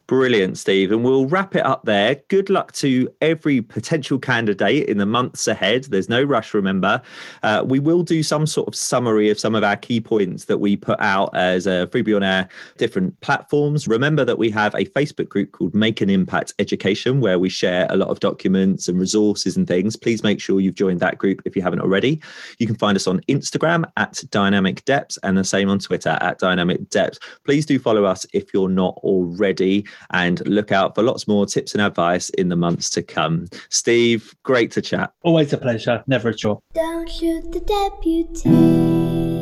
Brilliant, 0.08 0.56
Steve. 0.56 0.92
And 0.92 1.02
we'll 1.02 1.26
wrap 1.26 1.56
it 1.56 1.66
up 1.66 1.84
there. 1.84 2.14
Good 2.28 2.48
luck 2.48 2.70
to 2.74 3.08
every 3.20 3.60
potential 3.60 4.20
candidate 4.20 4.88
in 4.88 4.98
the 4.98 5.06
months 5.06 5.48
ahead. 5.48 5.84
There's 5.84 6.08
no 6.08 6.22
rush, 6.22 6.54
remember. 6.54 7.02
Uh, 7.42 7.64
we 7.66 7.80
will 7.80 8.04
do 8.04 8.22
some 8.22 8.46
sort 8.46 8.68
of 8.68 8.76
summary 8.76 9.30
of 9.30 9.40
some 9.40 9.56
of 9.56 9.64
our 9.64 9.76
key 9.76 10.00
points 10.00 10.44
that 10.44 10.58
we 10.58 10.76
put 10.76 11.00
out 11.00 11.34
as 11.34 11.66
a 11.66 11.88
freebie 11.90 12.14
on 12.14 12.22
our 12.22 12.48
different 12.78 13.20
platforms. 13.20 13.88
Remember 13.88 14.24
that 14.24 14.38
we 14.38 14.48
have 14.50 14.74
a 14.76 14.84
Facebook 14.84 15.28
group 15.28 15.50
called 15.50 15.74
Make 15.74 16.00
an 16.00 16.08
Impact 16.08 16.54
Education, 16.60 17.20
where 17.20 17.40
we 17.40 17.48
share 17.48 17.88
a 17.90 17.96
lot 17.96 18.08
of 18.08 18.20
documents 18.20 18.86
and 18.86 19.00
resources 19.00 19.56
and 19.56 19.66
things. 19.66 19.96
Please 19.96 20.22
make 20.22 20.40
sure 20.40 20.60
you've 20.60 20.76
joined 20.76 21.00
that 21.00 21.18
group 21.18 21.42
if 21.44 21.56
you 21.56 21.62
haven't 21.62 21.80
already. 21.80 22.22
You 22.58 22.68
can 22.68 22.76
find 22.76 22.94
us 22.94 23.08
on 23.08 23.22
Instagram 23.22 23.84
at 23.96 24.22
Dynamic 24.30 24.84
Depths 24.84 25.18
and 25.24 25.36
the 25.36 25.42
same 25.42 25.68
on 25.68 25.80
Twitter 25.80 26.16
at 26.20 26.38
Dynamic 26.38 26.90
Depths. 26.90 27.18
Please 27.44 27.66
do 27.66 27.80
follow 27.80 28.04
us 28.04 28.24
if 28.32 28.54
you're 28.54 28.68
not 28.68 28.94
already 28.98 29.84
and 30.10 30.46
look 30.46 30.72
out 30.72 30.94
for 30.94 31.02
lots 31.02 31.28
more 31.28 31.46
tips 31.46 31.74
and 31.74 31.82
advice 31.82 32.28
in 32.30 32.48
the 32.48 32.56
months 32.56 32.90
to 32.90 33.02
come. 33.02 33.46
Steve, 33.68 34.34
great 34.42 34.70
to 34.72 34.82
chat. 34.82 35.12
Always 35.22 35.52
a 35.52 35.58
pleasure, 35.58 36.02
never 36.06 36.30
a 36.30 36.34
chore. 36.34 36.60
Don't 36.74 37.08
shoot 37.08 37.52
the 37.52 37.60
deputy. 37.60 39.35